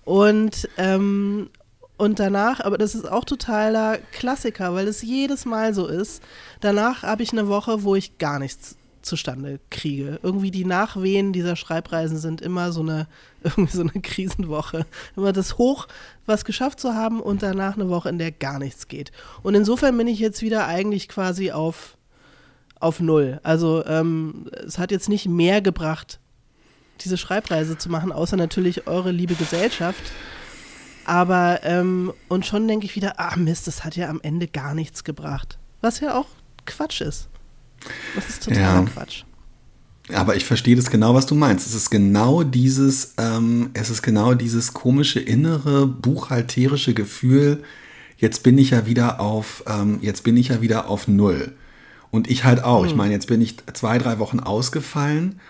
Und, 0.04 0.68
ähm, 0.76 1.50
und 1.96 2.18
danach, 2.18 2.60
aber 2.60 2.78
das 2.78 2.94
ist 2.94 3.10
auch 3.10 3.24
totaler 3.24 3.98
Klassiker, 4.12 4.74
weil 4.74 4.88
es 4.88 5.02
jedes 5.02 5.44
Mal 5.44 5.72
so 5.72 5.86
ist. 5.86 6.22
Danach 6.60 7.02
habe 7.02 7.22
ich 7.22 7.32
eine 7.32 7.48
Woche, 7.48 7.84
wo 7.84 7.94
ich 7.94 8.18
gar 8.18 8.38
nichts 8.38 8.76
zustande 9.02 9.60
kriege. 9.70 10.18
Irgendwie 10.22 10.50
die 10.50 10.64
Nachwehen 10.64 11.32
dieser 11.32 11.56
Schreibreisen 11.56 12.18
sind 12.18 12.40
immer 12.40 12.72
so 12.72 12.80
eine, 12.80 13.06
irgendwie 13.56 13.76
so 13.76 13.82
eine 13.82 14.00
Krisenwoche. 14.02 14.86
Immer 15.16 15.32
das 15.32 15.58
Hoch, 15.58 15.86
was 16.26 16.44
geschafft 16.44 16.80
zu 16.80 16.94
haben 16.94 17.20
und 17.20 17.42
danach 17.42 17.74
eine 17.74 17.88
Woche, 17.88 18.08
in 18.08 18.18
der 18.18 18.32
gar 18.32 18.58
nichts 18.58 18.88
geht. 18.88 19.12
Und 19.42 19.54
insofern 19.54 19.96
bin 19.96 20.08
ich 20.08 20.18
jetzt 20.18 20.42
wieder 20.42 20.66
eigentlich 20.66 21.08
quasi 21.08 21.52
auf, 21.52 21.96
auf 22.80 23.00
Null. 23.00 23.40
Also 23.42 23.84
ähm, 23.86 24.46
es 24.66 24.78
hat 24.78 24.90
jetzt 24.90 25.08
nicht 25.08 25.26
mehr 25.28 25.60
gebracht, 25.60 26.20
diese 27.00 27.18
Schreibreise 27.18 27.76
zu 27.76 27.90
machen, 27.90 28.12
außer 28.12 28.36
natürlich 28.36 28.86
eure 28.86 29.10
liebe 29.10 29.34
Gesellschaft. 29.34 30.12
Aber, 31.04 31.60
ähm, 31.64 32.14
und 32.28 32.46
schon 32.46 32.66
denke 32.66 32.86
ich 32.86 32.96
wieder, 32.96 33.20
ah 33.20 33.36
Mist, 33.36 33.66
das 33.66 33.84
hat 33.84 33.94
ja 33.94 34.08
am 34.08 34.20
Ende 34.22 34.48
gar 34.48 34.74
nichts 34.74 35.04
gebracht. 35.04 35.58
Was 35.82 36.00
ja 36.00 36.18
auch 36.18 36.28
Quatsch 36.64 37.02
ist. 37.02 37.28
Das 38.14 38.30
ist 38.30 38.44
totaler 38.44 38.80
Ja. 38.80 38.82
Quatsch. 38.86 39.24
Aber 40.12 40.36
ich 40.36 40.44
verstehe 40.44 40.76
das 40.76 40.90
genau, 40.90 41.14
was 41.14 41.26
du 41.26 41.34
meinst. 41.34 41.66
Es 41.66 41.74
ist 41.74 41.90
genau 41.90 42.42
dieses, 42.42 43.14
ähm, 43.16 43.70
es 43.72 43.88
ist 43.88 44.02
genau 44.02 44.34
dieses 44.34 44.74
komische 44.74 45.20
innere 45.20 45.86
buchhalterische 45.86 46.92
Gefühl. 46.92 47.62
Jetzt 48.18 48.42
bin 48.42 48.58
ich 48.58 48.70
ja 48.70 48.86
wieder 48.86 49.20
auf, 49.20 49.64
ähm, 49.66 49.98
jetzt 50.02 50.22
bin 50.22 50.36
ich 50.36 50.48
ja 50.48 50.60
wieder 50.60 50.88
auf 50.88 51.08
Null. 51.08 51.52
Und 52.10 52.30
ich 52.30 52.44
halt 52.44 52.62
auch. 52.62 52.86
Ich 52.86 52.94
meine, 52.94 53.12
jetzt 53.12 53.26
bin 53.26 53.40
ich 53.40 53.56
zwei, 53.72 53.98
drei 53.98 54.18
Wochen 54.18 54.40
ausgefallen 54.40 55.40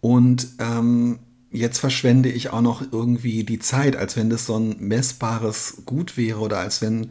und 0.00 0.48
ähm, 0.60 1.18
jetzt 1.50 1.78
verschwende 1.78 2.30
ich 2.30 2.50
auch 2.50 2.62
noch 2.62 2.82
irgendwie 2.90 3.44
die 3.44 3.58
Zeit, 3.58 3.96
als 3.96 4.16
wenn 4.16 4.30
das 4.30 4.46
so 4.46 4.56
ein 4.56 4.76
messbares 4.78 5.82
Gut 5.84 6.16
wäre 6.16 6.38
oder 6.38 6.58
als 6.58 6.80
wenn 6.80 7.10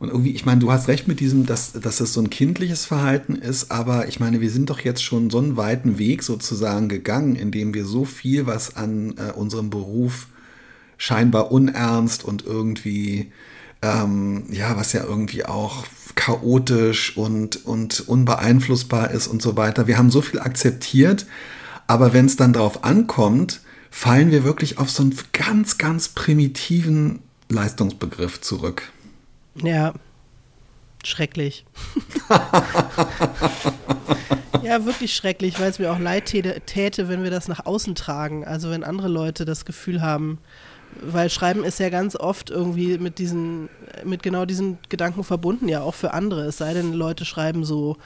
und 0.00 0.08
irgendwie, 0.08 0.30
ich 0.30 0.46
meine, 0.46 0.60
du 0.60 0.72
hast 0.72 0.88
recht 0.88 1.08
mit 1.08 1.20
diesem, 1.20 1.44
dass, 1.44 1.72
dass 1.72 2.00
es 2.00 2.14
so 2.14 2.22
ein 2.22 2.30
kindliches 2.30 2.86
Verhalten 2.86 3.36
ist, 3.36 3.70
aber 3.70 4.08
ich 4.08 4.18
meine, 4.18 4.40
wir 4.40 4.50
sind 4.50 4.70
doch 4.70 4.80
jetzt 4.80 5.02
schon 5.04 5.28
so 5.28 5.38
einen 5.38 5.58
weiten 5.58 5.98
Weg 5.98 6.22
sozusagen 6.22 6.88
gegangen, 6.88 7.36
indem 7.36 7.74
wir 7.74 7.84
so 7.84 8.06
viel, 8.06 8.46
was 8.46 8.76
an 8.76 9.14
äh, 9.18 9.32
unserem 9.32 9.68
Beruf 9.68 10.28
scheinbar 10.96 11.52
unernst 11.52 12.24
und 12.24 12.46
irgendwie, 12.46 13.30
ähm, 13.82 14.44
ja, 14.50 14.74
was 14.74 14.94
ja 14.94 15.04
irgendwie 15.04 15.44
auch 15.44 15.84
chaotisch 16.14 17.18
und, 17.18 17.66
und 17.66 18.08
unbeeinflussbar 18.08 19.10
ist 19.10 19.26
und 19.26 19.42
so 19.42 19.58
weiter. 19.58 19.86
Wir 19.86 19.98
haben 19.98 20.10
so 20.10 20.22
viel 20.22 20.40
akzeptiert, 20.40 21.26
aber 21.86 22.14
wenn 22.14 22.24
es 22.24 22.36
dann 22.36 22.54
drauf 22.54 22.84
ankommt, 22.84 23.60
fallen 23.90 24.30
wir 24.30 24.44
wirklich 24.44 24.78
auf 24.78 24.90
so 24.90 25.02
einen 25.02 25.14
ganz, 25.34 25.76
ganz 25.76 26.08
primitiven 26.08 27.18
Leistungsbegriff 27.50 28.40
zurück. 28.40 28.90
Ja, 29.54 29.92
schrecklich. 31.04 31.64
ja, 34.62 34.84
wirklich 34.84 35.14
schrecklich, 35.14 35.58
weil 35.60 35.70
es 35.70 35.78
mir 35.78 35.92
auch 35.92 35.98
leid 35.98 36.26
täte, 36.26 37.08
wenn 37.08 37.22
wir 37.22 37.30
das 37.30 37.48
nach 37.48 37.66
außen 37.66 37.94
tragen. 37.94 38.44
Also 38.44 38.70
wenn 38.70 38.84
andere 38.84 39.08
Leute 39.08 39.44
das 39.44 39.64
Gefühl 39.64 40.02
haben, 40.02 40.38
weil 41.00 41.30
Schreiben 41.30 41.64
ist 41.64 41.78
ja 41.78 41.88
ganz 41.88 42.16
oft 42.16 42.50
irgendwie 42.50 42.98
mit 42.98 43.18
diesen, 43.18 43.68
mit 44.04 44.22
genau 44.22 44.44
diesen 44.44 44.78
Gedanken 44.88 45.24
verbunden, 45.24 45.68
ja 45.68 45.82
auch 45.82 45.94
für 45.94 46.12
andere. 46.12 46.42
Es 46.42 46.58
sei 46.58 46.74
denn, 46.74 46.92
Leute 46.92 47.24
schreiben 47.24 47.64
so 47.64 47.96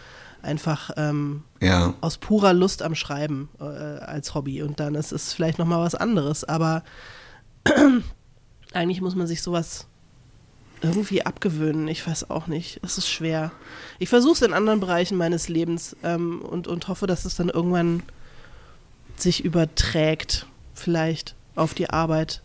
einfach 0.42 0.90
ähm, 0.96 1.42
Ja. 1.62 1.94
aus 2.02 2.18
purer 2.18 2.52
Lust 2.52 2.82
am 2.82 2.94
Schreiben 2.94 3.48
äh, 3.58 3.64
als 3.64 4.34
Hobby 4.34 4.62
und 4.62 4.78
dann 4.78 4.94
ist 4.94 5.12
es 5.12 5.32
vielleicht 5.32 5.58
noch 5.58 5.66
mal 5.66 5.80
was 5.80 5.94
anderes. 5.94 6.44
Aber 6.44 6.84
eigentlich 8.74 9.00
muss 9.00 9.14
man 9.14 9.26
sich 9.26 9.40
sowas 9.42 9.86
irgendwie 10.84 11.24
abgewöhnen. 11.24 11.88
Ich 11.88 12.06
weiß 12.06 12.30
auch 12.30 12.46
nicht. 12.46 12.80
Es 12.82 12.98
ist 12.98 13.08
schwer. 13.08 13.50
Ich 13.98 14.08
versuche 14.08 14.34
es 14.34 14.42
in 14.42 14.52
anderen 14.52 14.80
Bereichen 14.80 15.16
meines 15.16 15.48
Lebens 15.48 15.96
ähm, 16.02 16.42
und, 16.42 16.68
und 16.68 16.88
hoffe, 16.88 17.06
dass 17.06 17.24
es 17.24 17.34
dann 17.36 17.48
irgendwann 17.48 18.02
sich 19.16 19.44
überträgt, 19.44 20.46
vielleicht 20.74 21.34
auf 21.54 21.74
die 21.74 21.88
Arbeit. 21.90 22.42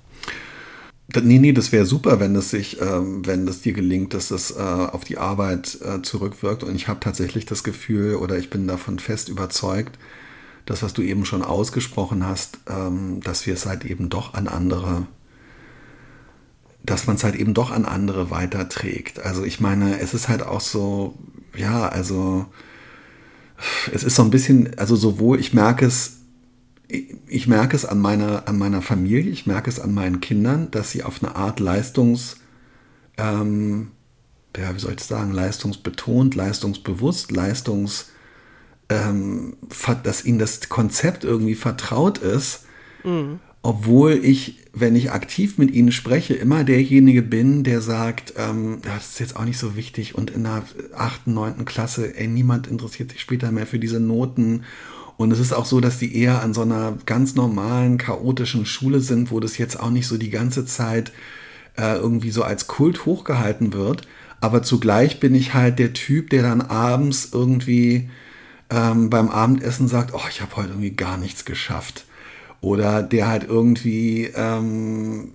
Nee, 1.21 1.39
nee, 1.39 1.53
das 1.53 1.71
wäre 1.71 1.85
super, 1.85 2.19
wenn 2.19 2.35
es 2.35 2.51
sich, 2.51 2.79
ähm, 2.79 3.25
wenn 3.25 3.47
es 3.47 3.61
dir 3.61 3.73
gelingt, 3.73 4.13
dass 4.13 4.29
es 4.29 4.51
äh, 4.51 4.59
auf 4.59 5.03
die 5.03 5.17
Arbeit 5.17 5.79
äh, 5.81 6.01
zurückwirkt. 6.03 6.63
Und 6.63 6.75
ich 6.75 6.87
habe 6.87 6.99
tatsächlich 6.99 7.45
das 7.45 7.63
Gefühl, 7.63 8.15
oder 8.15 8.37
ich 8.37 8.51
bin 8.51 8.67
davon 8.67 8.99
fest 8.99 9.27
überzeugt, 9.27 9.97
das, 10.67 10.83
was 10.83 10.93
du 10.93 11.01
eben 11.01 11.25
schon 11.25 11.41
ausgesprochen 11.41 12.25
hast, 12.27 12.59
ähm, 12.69 13.21
dass 13.21 13.47
wir 13.47 13.55
es 13.55 13.65
halt 13.65 13.85
eben 13.85 14.09
doch 14.09 14.35
an 14.35 14.47
andere, 14.47 15.07
dass 16.83 17.07
man 17.07 17.15
es 17.17 17.23
halt 17.23 17.35
eben 17.35 17.53
doch 17.53 17.71
an 17.71 17.85
andere 17.85 18.29
weiterträgt. 18.31 19.19
Also 19.19 19.43
ich 19.43 19.59
meine, 19.59 19.99
es 19.99 20.13
ist 20.13 20.29
halt 20.29 20.43
auch 20.43 20.61
so, 20.61 21.17
ja, 21.55 21.87
also 21.89 22.45
es 23.93 24.03
ist 24.03 24.15
so 24.15 24.23
ein 24.23 24.29
bisschen, 24.31 24.77
also 24.79 24.95
sowohl, 24.95 25.39
ich 25.39 25.53
merke 25.53 25.85
es, 25.85 26.17
ich- 26.87 27.47
merke 27.47 27.75
es 27.75 27.85
an 27.85 27.99
meiner, 27.99 28.47
an 28.47 28.57
meiner 28.57 28.81
Familie, 28.81 29.31
ich 29.31 29.45
merke 29.45 29.69
es 29.69 29.79
an 29.79 29.93
meinen 29.93 30.21
Kindern, 30.21 30.71
dass 30.71 30.91
sie 30.91 31.03
auf 31.03 31.21
eine 31.23 31.35
Art 31.35 31.59
Leistungs, 31.59 32.37
ähm, 33.17 33.91
ja, 34.57 34.73
wie 34.73 34.79
soll 34.79 34.93
ich 34.97 35.03
sagen, 35.03 35.31
leistungsbetont, 35.33 36.33
leistungsbewusst, 36.35 37.31
leistungs, 37.31 38.11
ähm, 38.89 39.57
dass 40.03 40.25
ihnen 40.25 40.39
das 40.39 40.67
Konzept 40.69 41.23
irgendwie 41.23 41.55
vertraut 41.55 42.17
ist, 42.19 42.61
obwohl 43.61 44.13
ich, 44.23 44.57
wenn 44.73 44.95
ich 44.95 45.11
aktiv 45.11 45.57
mit 45.57 45.71
ihnen 45.71 45.91
spreche, 45.91 46.33
immer 46.33 46.63
derjenige 46.63 47.21
bin, 47.21 47.63
der 47.63 47.81
sagt, 47.81 48.33
ähm, 48.37 48.79
ja, 48.85 48.95
das 48.95 49.11
ist 49.11 49.19
jetzt 49.19 49.35
auch 49.35 49.43
nicht 49.43 49.57
so 49.57 49.75
wichtig 49.75 50.15
und 50.15 50.29
in 50.29 50.43
der 50.43 50.63
achten, 50.95 51.33
neunten 51.33 51.65
Klasse, 51.65 52.15
ey, 52.15 52.27
niemand 52.27 52.67
interessiert 52.67 53.11
sich 53.11 53.21
später 53.21 53.51
mehr 53.51 53.67
für 53.67 53.79
diese 53.79 53.99
Noten. 53.99 54.63
Und 55.17 55.31
es 55.31 55.39
ist 55.39 55.51
auch 55.51 55.65
so, 55.65 55.81
dass 55.81 55.99
die 55.99 56.15
eher 56.15 56.41
an 56.41 56.53
so 56.53 56.61
einer 56.61 56.97
ganz 57.05 57.35
normalen, 57.35 57.97
chaotischen 57.97 58.65
Schule 58.65 59.01
sind, 59.01 59.31
wo 59.31 59.41
das 59.41 59.57
jetzt 59.57 59.77
auch 59.77 59.89
nicht 59.89 60.07
so 60.07 60.17
die 60.17 60.29
ganze 60.29 60.65
Zeit 60.65 61.11
äh, 61.77 61.97
irgendwie 61.97 62.31
so 62.31 62.43
als 62.43 62.67
Kult 62.67 63.05
hochgehalten 63.05 63.73
wird. 63.73 64.07
Aber 64.39 64.63
zugleich 64.63 65.19
bin 65.19 65.35
ich 65.35 65.53
halt 65.53 65.79
der 65.79 65.91
Typ, 65.91 66.29
der 66.29 66.43
dann 66.43 66.61
abends 66.61 67.29
irgendwie 67.33 68.09
ähm, 68.69 69.09
beim 69.09 69.27
Abendessen 69.27 69.89
sagt, 69.89 70.13
oh, 70.13 70.21
ich 70.29 70.39
habe 70.39 70.55
heute 70.55 70.69
irgendwie 70.69 70.91
gar 70.91 71.17
nichts 71.17 71.43
geschafft. 71.43 72.05
Oder 72.61 73.03
der 73.03 73.27
halt 73.27 73.45
irgendwie, 73.45 74.29
ähm, 74.35 75.29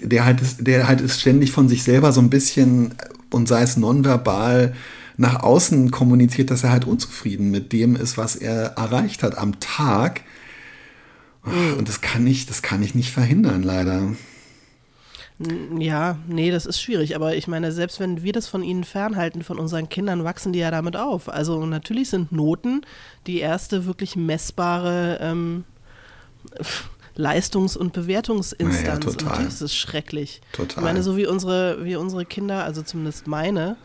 der 0.00 0.24
halt 0.24 0.40
ist, 0.40 0.66
der 0.66 0.88
halt 0.88 1.00
ist 1.00 1.20
ständig 1.20 1.52
von 1.52 1.68
sich 1.68 1.82
selber 1.82 2.12
so 2.12 2.20
ein 2.20 2.30
bisschen 2.30 2.94
und 3.30 3.48
sei 3.48 3.62
es 3.62 3.76
nonverbal 3.76 4.74
nach 5.16 5.42
außen 5.42 5.90
kommuniziert, 5.90 6.50
dass 6.50 6.64
er 6.64 6.70
halt 6.70 6.84
unzufrieden 6.84 7.50
mit 7.50 7.72
dem 7.72 7.96
ist, 7.96 8.18
was 8.18 8.36
er 8.36 8.74
erreicht 8.76 9.22
hat 9.22 9.38
am 9.38 9.60
Tag. 9.60 10.22
Und 11.78 11.88
das 11.88 12.00
kann 12.00 12.26
ich, 12.26 12.46
das 12.46 12.60
kann 12.60 12.82
ich 12.82 12.94
nicht 12.94 13.12
verhindern, 13.12 13.62
leider. 13.62 14.12
Ja, 15.78 16.18
nee, 16.26 16.50
das 16.50 16.66
ist 16.66 16.80
schwierig. 16.80 17.14
Aber 17.14 17.36
ich 17.36 17.46
meine, 17.46 17.70
selbst 17.70 18.00
wenn 18.00 18.22
wir 18.22 18.32
das 18.32 18.48
von 18.48 18.62
ihnen 18.62 18.84
fernhalten, 18.84 19.42
von 19.42 19.58
unseren 19.58 19.88
Kindern, 19.88 20.24
wachsen 20.24 20.52
die 20.52 20.58
ja 20.58 20.70
damit 20.70 20.96
auf. 20.96 21.28
Also 21.28 21.64
natürlich 21.66 22.10
sind 22.10 22.32
Noten 22.32 22.82
die 23.26 23.38
erste 23.38 23.86
wirklich 23.86 24.16
messbare 24.16 25.18
ähm, 25.20 25.64
Leistungs- 27.16 27.76
und 27.76 27.92
Bewertungsinstanz. 27.92 28.82
Naja, 28.82 28.98
total. 28.98 29.38
Und 29.38 29.46
das 29.46 29.62
ist 29.62 29.74
schrecklich. 29.74 30.40
Total. 30.52 30.78
Ich 30.78 30.84
meine, 30.84 31.02
so 31.02 31.16
wie 31.16 31.26
unsere, 31.26 31.84
wie 31.84 31.96
unsere 31.96 32.26
Kinder, 32.26 32.64
also 32.64 32.82
zumindest 32.82 33.26
meine, 33.26 33.76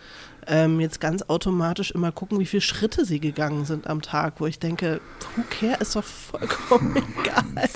ähm, 0.47 0.79
jetzt 0.79 0.99
ganz 0.99 1.23
automatisch 1.23 1.91
immer 1.91 2.11
gucken, 2.11 2.39
wie 2.39 2.45
viele 2.45 2.61
Schritte 2.61 3.05
sie 3.05 3.19
gegangen 3.19 3.65
sind 3.65 3.87
am 3.87 4.01
Tag, 4.01 4.35
wo 4.39 4.47
ich 4.47 4.59
denke, 4.59 4.99
who 5.35 5.43
care, 5.49 5.79
ist 5.79 5.95
doch 5.95 6.03
vollkommen 6.03 6.95
egal. 7.23 7.69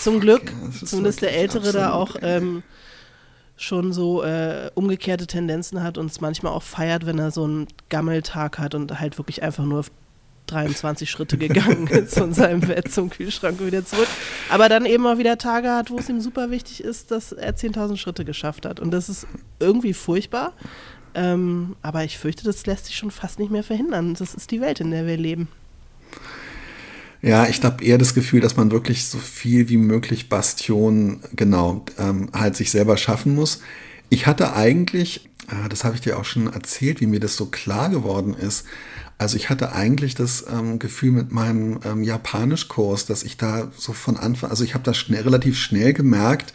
Zum 0.00 0.20
Glück, 0.20 0.52
ist 0.70 0.88
zumindest 0.88 1.22
der 1.22 1.36
Ältere 1.36 1.72
da 1.72 1.92
auch 1.92 2.16
ähm, 2.22 2.62
schon 3.56 3.92
so 3.92 4.22
äh, 4.22 4.70
umgekehrte 4.74 5.26
Tendenzen 5.26 5.82
hat 5.82 5.98
und 5.98 6.10
es 6.10 6.20
manchmal 6.20 6.52
auch 6.52 6.62
feiert, 6.62 7.06
wenn 7.06 7.18
er 7.18 7.30
so 7.30 7.44
einen 7.44 7.66
Gammeltag 7.88 8.58
hat 8.58 8.74
und 8.74 9.00
halt 9.00 9.18
wirklich 9.18 9.42
einfach 9.42 9.64
nur 9.64 9.84
23 10.46 11.10
Schritte 11.10 11.38
gegangen 11.38 11.86
ist 11.88 12.18
von 12.18 12.32
seinem 12.32 12.60
Bett 12.60 12.92
zum 12.92 13.10
Kühlschrank 13.10 13.64
wieder 13.64 13.84
zurück. 13.84 14.08
Aber 14.48 14.68
dann 14.68 14.86
eben 14.86 15.06
auch 15.06 15.18
wieder 15.18 15.38
Tage 15.38 15.70
hat, 15.70 15.90
wo 15.90 15.98
es 15.98 16.08
ihm 16.08 16.20
super 16.20 16.50
wichtig 16.50 16.82
ist, 16.82 17.10
dass 17.10 17.32
er 17.32 17.56
10.000 17.56 17.96
Schritte 17.96 18.24
geschafft 18.24 18.66
hat. 18.66 18.80
Und 18.80 18.90
das 18.90 19.08
ist 19.08 19.26
irgendwie 19.58 19.94
furchtbar. 19.94 20.52
Ähm, 21.14 21.76
aber 21.82 22.04
ich 22.04 22.18
fürchte, 22.18 22.44
das 22.44 22.66
lässt 22.66 22.86
sich 22.86 22.96
schon 22.96 23.10
fast 23.10 23.38
nicht 23.38 23.50
mehr 23.50 23.62
verhindern. 23.62 24.14
Das 24.14 24.34
ist 24.34 24.50
die 24.50 24.60
Welt, 24.60 24.80
in 24.80 24.90
der 24.90 25.06
wir 25.06 25.16
leben. 25.16 25.48
Ja, 27.22 27.46
ich 27.46 27.62
habe 27.62 27.82
eher 27.82 27.96
das 27.96 28.12
Gefühl, 28.14 28.40
dass 28.40 28.56
man 28.56 28.70
wirklich 28.70 29.06
so 29.06 29.16
viel 29.16 29.70
wie 29.70 29.78
möglich 29.78 30.28
Bastion, 30.28 31.20
genau, 31.32 31.86
ähm, 31.98 32.28
halt 32.34 32.54
sich 32.54 32.70
selber 32.70 32.98
schaffen 32.98 33.34
muss. 33.34 33.62
Ich 34.10 34.26
hatte 34.26 34.54
eigentlich, 34.54 35.30
das 35.68 35.84
habe 35.84 35.94
ich 35.94 36.00
dir 36.00 36.18
auch 36.18 36.24
schon 36.24 36.52
erzählt, 36.52 37.00
wie 37.00 37.06
mir 37.06 37.20
das 37.20 37.36
so 37.36 37.46
klar 37.46 37.90
geworden 37.90 38.34
ist. 38.34 38.64
Also 39.18 39.36
ich 39.36 39.48
hatte 39.48 39.72
eigentlich 39.72 40.14
das 40.14 40.44
ähm, 40.50 40.78
Gefühl 40.78 41.12
mit 41.12 41.30
meinem 41.30 41.80
ähm, 41.84 42.02
Japanischkurs, 42.02 43.06
dass 43.06 43.22
ich 43.22 43.36
da 43.36 43.70
so 43.76 43.92
von 43.92 44.16
Anfang, 44.16 44.50
also 44.50 44.64
ich 44.64 44.74
habe 44.74 44.84
das 44.84 44.96
schnell, 44.96 45.22
relativ 45.22 45.58
schnell 45.58 45.92
gemerkt, 45.92 46.52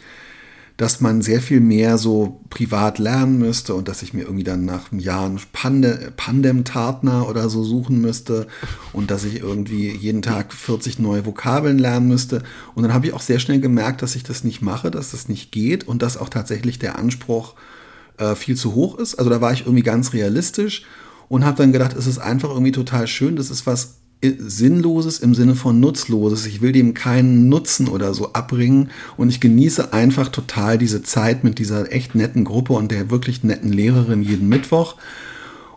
dass 0.80 1.02
man 1.02 1.20
sehr 1.20 1.42
viel 1.42 1.60
mehr 1.60 1.98
so 1.98 2.40
privat 2.48 2.98
lernen 2.98 3.38
müsste 3.38 3.74
und 3.74 3.86
dass 3.86 4.02
ich 4.02 4.14
mir 4.14 4.22
irgendwie 4.22 4.44
dann 4.44 4.64
nach 4.64 4.90
einem 4.90 5.00
Jahr 5.00 5.26
einen 5.26 5.40
Pande, 5.52 6.10
Pandem-Partner 6.16 7.28
oder 7.28 7.50
so 7.50 7.62
suchen 7.64 8.00
müsste 8.00 8.46
und 8.94 9.10
dass 9.10 9.24
ich 9.24 9.40
irgendwie 9.40 9.90
jeden 9.90 10.22
Tag 10.22 10.54
40 10.54 10.98
neue 10.98 11.26
Vokabeln 11.26 11.78
lernen 11.78 12.08
müsste. 12.08 12.42
Und 12.74 12.82
dann 12.82 12.94
habe 12.94 13.06
ich 13.06 13.12
auch 13.12 13.20
sehr 13.20 13.40
schnell 13.40 13.60
gemerkt, 13.60 14.00
dass 14.00 14.16
ich 14.16 14.22
das 14.22 14.42
nicht 14.42 14.62
mache, 14.62 14.90
dass 14.90 15.10
das 15.10 15.28
nicht 15.28 15.52
geht 15.52 15.86
und 15.86 16.00
dass 16.00 16.16
auch 16.16 16.30
tatsächlich 16.30 16.78
der 16.78 16.98
Anspruch 16.98 17.56
äh, 18.20 18.36
viel 18.36 18.56
zu 18.56 18.74
hoch 18.74 18.98
ist. 18.98 19.16
Also 19.16 19.30
da 19.30 19.40
war 19.40 19.52
ich 19.52 19.62
irgendwie 19.62 19.82
ganz 19.82 20.12
realistisch 20.12 20.84
und 21.28 21.44
habe 21.44 21.56
dann 21.56 21.72
gedacht, 21.72 21.96
es 21.96 22.06
ist 22.06 22.18
einfach 22.18 22.50
irgendwie 22.50 22.72
total 22.72 23.06
schön, 23.06 23.36
das 23.36 23.50
ist 23.50 23.66
was 23.66 23.96
Sinnloses 24.22 25.18
im 25.18 25.34
Sinne 25.34 25.54
von 25.54 25.80
Nutzloses. 25.80 26.44
Ich 26.44 26.60
will 26.60 26.72
dem 26.72 26.92
keinen 26.92 27.48
Nutzen 27.48 27.88
oder 27.88 28.12
so 28.12 28.34
abbringen 28.34 28.90
und 29.16 29.30
ich 29.30 29.40
genieße 29.40 29.94
einfach 29.94 30.28
total 30.28 30.76
diese 30.76 31.02
Zeit 31.02 31.42
mit 31.42 31.58
dieser 31.58 31.90
echt 31.90 32.14
netten 32.14 32.44
Gruppe 32.44 32.74
und 32.74 32.90
der 32.90 33.10
wirklich 33.10 33.42
netten 33.42 33.72
Lehrerin 33.72 34.22
jeden 34.22 34.48
Mittwoch. 34.48 34.96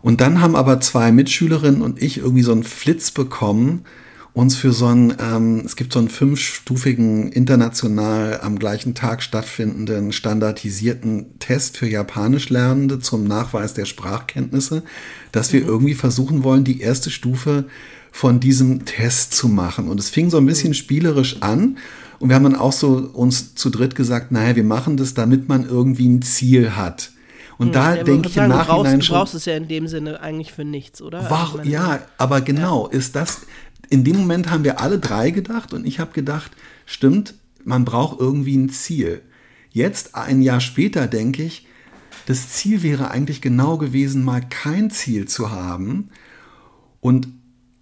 Und 0.01 0.19
dann 0.19 0.41
haben 0.41 0.57
aber 0.57 0.81
zwei 0.81 1.13
Mitschülerinnen 1.13 1.81
und 1.81 2.01
ich 2.01 2.17
irgendwie 2.17 2.43
so 2.43 2.51
einen 2.51 2.63
Flitz 2.63 3.11
bekommen, 3.11 3.85
uns 4.33 4.55
für 4.55 4.71
so 4.73 4.87
einen, 4.87 5.15
ähm, 5.19 5.61
es 5.63 5.75
gibt 5.75 5.93
so 5.93 5.99
einen 5.99 6.09
fünfstufigen, 6.09 7.31
international 7.31 8.39
am 8.41 8.57
gleichen 8.57 8.95
Tag 8.95 9.21
stattfindenden, 9.21 10.11
standardisierten 10.11 11.37
Test 11.39 11.77
für 11.77 11.87
Japanischlernende 11.87 12.99
zum 12.99 13.25
Nachweis 13.25 13.75
der 13.75 13.85
Sprachkenntnisse, 13.85 14.83
dass 15.31 15.53
wir 15.53 15.61
irgendwie 15.63 15.93
versuchen 15.93 16.43
wollen, 16.43 16.63
die 16.63 16.81
erste 16.81 17.11
Stufe 17.11 17.65
von 18.11 18.39
diesem 18.39 18.85
Test 18.85 19.33
zu 19.33 19.47
machen. 19.47 19.87
Und 19.87 19.99
es 19.99 20.09
fing 20.09 20.29
so 20.31 20.37
ein 20.37 20.45
bisschen 20.45 20.73
spielerisch 20.73 21.37
an. 21.41 21.77
Und 22.19 22.29
wir 22.29 22.35
haben 22.35 22.43
dann 22.43 22.55
auch 22.55 22.73
so 22.73 22.95
uns 23.13 23.53
zu 23.55 23.69
dritt 23.69 23.95
gesagt, 23.95 24.31
naja, 24.31 24.55
wir 24.55 24.63
machen 24.63 24.97
das, 24.97 25.13
damit 25.13 25.47
man 25.49 25.65
irgendwie 25.67 26.07
ein 26.07 26.21
Ziel 26.21 26.75
hat. 26.75 27.11
Und 27.57 27.67
Hm, 27.67 27.73
da 27.73 27.95
ja, 27.95 28.03
denke 28.03 28.29
ich 28.29 28.37
im 28.37 28.49
du 28.49 28.49
brauchst, 28.49 28.67
Nachhinein 28.67 28.99
du 28.99 29.05
schon. 29.05 29.15
brauchst 29.15 29.35
es 29.35 29.45
ja 29.45 29.55
in 29.55 29.67
dem 29.67 29.87
Sinne 29.87 30.19
eigentlich 30.21 30.51
für 30.53 30.63
nichts, 30.65 31.01
oder? 31.01 31.29
War, 31.29 31.53
Also, 31.59 31.69
ja, 31.69 31.99
aber 32.17 32.41
genau, 32.41 32.87
ist 32.87 33.15
das, 33.15 33.41
in 33.89 34.03
dem 34.03 34.17
Moment 34.17 34.49
haben 34.49 34.63
wir 34.63 34.79
alle 34.79 34.99
drei 34.99 35.31
gedacht 35.31 35.73
und 35.73 35.85
ich 35.85 35.99
habe 35.99 36.13
gedacht, 36.13 36.51
stimmt, 36.85 37.35
man 37.63 37.85
braucht 37.85 38.19
irgendwie 38.19 38.57
ein 38.57 38.69
Ziel. 38.69 39.21
Jetzt, 39.71 40.15
ein 40.15 40.41
Jahr 40.41 40.59
später, 40.59 41.07
denke 41.07 41.43
ich, 41.43 41.67
das 42.25 42.49
Ziel 42.49 42.83
wäre 42.83 43.11
eigentlich 43.11 43.41
genau 43.41 43.77
gewesen, 43.77 44.23
mal 44.23 44.41
kein 44.41 44.89
Ziel 44.89 45.27
zu 45.27 45.51
haben. 45.51 46.09
Und 47.01 47.27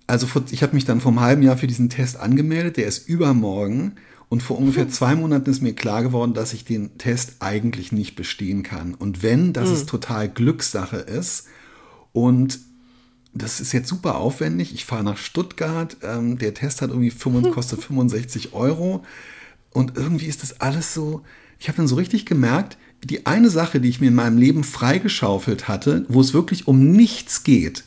also 0.07 0.27
ich 0.51 0.63
habe 0.63 0.73
mich 0.73 0.85
dann 0.85 0.99
vor 0.99 1.11
einem 1.11 1.21
halben 1.21 1.43
Jahr 1.43 1.57
für 1.57 1.67
diesen 1.67 1.89
Test 1.89 2.17
angemeldet, 2.17 2.77
der 2.77 2.87
ist 2.87 3.07
übermorgen. 3.07 3.95
Und 4.29 4.41
vor 4.41 4.57
ungefähr 4.57 4.87
zwei 4.89 5.15
Monaten 5.15 5.49
ist 5.49 5.61
mir 5.61 5.73
klar 5.73 6.03
geworden, 6.03 6.33
dass 6.33 6.53
ich 6.53 6.63
den 6.63 6.97
Test 6.97 7.35
eigentlich 7.39 7.91
nicht 7.91 8.15
bestehen 8.15 8.63
kann. 8.63 8.93
Und 8.93 9.23
wenn, 9.23 9.51
dass 9.51 9.69
es 9.69 9.85
total 9.85 10.29
Glückssache 10.29 10.97
ist. 10.97 11.47
Und 12.13 12.59
das 13.33 13.59
ist 13.59 13.71
jetzt 13.71 13.87
super 13.87 14.17
aufwendig. 14.17 14.73
Ich 14.73 14.85
fahre 14.85 15.03
nach 15.03 15.17
Stuttgart. 15.17 15.97
Ähm, 16.03 16.37
der 16.37 16.53
Test 16.53 16.81
hat 16.81 16.89
irgendwie 16.89 17.11
65, 17.11 17.53
kostet 17.55 17.83
65 17.83 18.53
Euro. 18.53 19.03
Und 19.71 19.97
irgendwie 19.97 20.25
ist 20.25 20.43
das 20.43 20.59
alles 20.59 20.93
so. 20.93 21.23
Ich 21.59 21.67
habe 21.67 21.77
dann 21.77 21.87
so 21.87 21.95
richtig 21.95 22.25
gemerkt, 22.25 22.77
die 23.03 23.25
eine 23.25 23.49
Sache, 23.49 23.79
die 23.79 23.89
ich 23.89 24.01
mir 24.01 24.07
in 24.07 24.15
meinem 24.15 24.37
Leben 24.37 24.63
freigeschaufelt 24.63 25.67
hatte, 25.67 26.05
wo 26.07 26.21
es 26.21 26.33
wirklich 26.33 26.67
um 26.67 26.91
nichts 26.91 27.43
geht, 27.43 27.83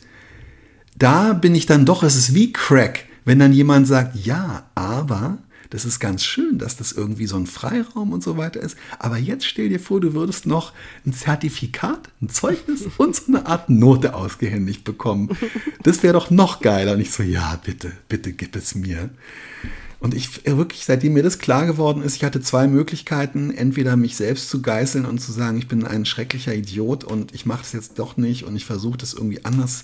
da 0.97 1.33
bin 1.33 1.55
ich 1.55 1.65
dann 1.65 1.85
doch, 1.85 2.03
es 2.03 2.15
ist 2.15 2.33
wie 2.33 2.53
Crack, 2.53 3.05
wenn 3.25 3.39
dann 3.39 3.53
jemand 3.53 3.87
sagt, 3.87 4.15
ja, 4.15 4.69
aber 4.75 5.39
das 5.75 5.83
ist 5.83 5.99
ganz 5.99 6.23
schön, 6.23 6.57
dass 6.57 6.77
das 6.77 6.93
irgendwie 6.93 7.27
so 7.27 7.35
ein 7.35 7.47
Freiraum 7.47 8.13
und 8.13 8.23
so 8.23 8.37
weiter 8.37 8.61
ist. 8.61 8.77
Aber 8.97 9.17
jetzt 9.17 9.45
stell 9.45 9.67
dir 9.67 9.81
vor, 9.81 9.99
du 9.99 10.13
würdest 10.13 10.45
noch 10.45 10.71
ein 11.05 11.11
Zertifikat, 11.11 12.07
ein 12.21 12.29
Zeugnis 12.29 12.85
und 12.97 13.13
so 13.13 13.23
eine 13.27 13.45
Art 13.45 13.69
Note 13.69 14.13
ausgehändigt 14.13 14.85
bekommen. 14.85 15.37
Das 15.83 16.01
wäre 16.01 16.13
doch 16.13 16.31
noch 16.31 16.61
geiler. 16.61 16.93
Und 16.93 17.01
ich 17.01 17.11
so, 17.11 17.23
ja, 17.23 17.59
bitte, 17.61 17.91
bitte 18.07 18.31
gib 18.31 18.55
es 18.55 18.73
mir. 18.73 19.09
Und 19.99 20.13
ich 20.13 20.47
äh, 20.47 20.55
wirklich, 20.55 20.85
seitdem 20.85 21.11
mir 21.11 21.23
das 21.23 21.39
klar 21.39 21.65
geworden 21.65 22.01
ist, 22.01 22.15
ich 22.15 22.23
hatte 22.23 22.39
zwei 22.39 22.67
Möglichkeiten, 22.67 23.51
entweder 23.51 23.97
mich 23.97 24.15
selbst 24.15 24.49
zu 24.49 24.61
geißeln 24.61 25.03
und 25.03 25.19
zu 25.19 25.33
sagen, 25.33 25.57
ich 25.57 25.67
bin 25.67 25.85
ein 25.85 26.05
schrecklicher 26.05 26.55
Idiot 26.55 27.03
und 27.03 27.35
ich 27.35 27.45
mache 27.45 27.63
es 27.63 27.73
jetzt 27.73 27.99
doch 27.99 28.15
nicht 28.15 28.45
und 28.45 28.55
ich 28.55 28.63
versuche 28.63 28.97
das 28.97 29.13
irgendwie 29.13 29.43
anders. 29.43 29.83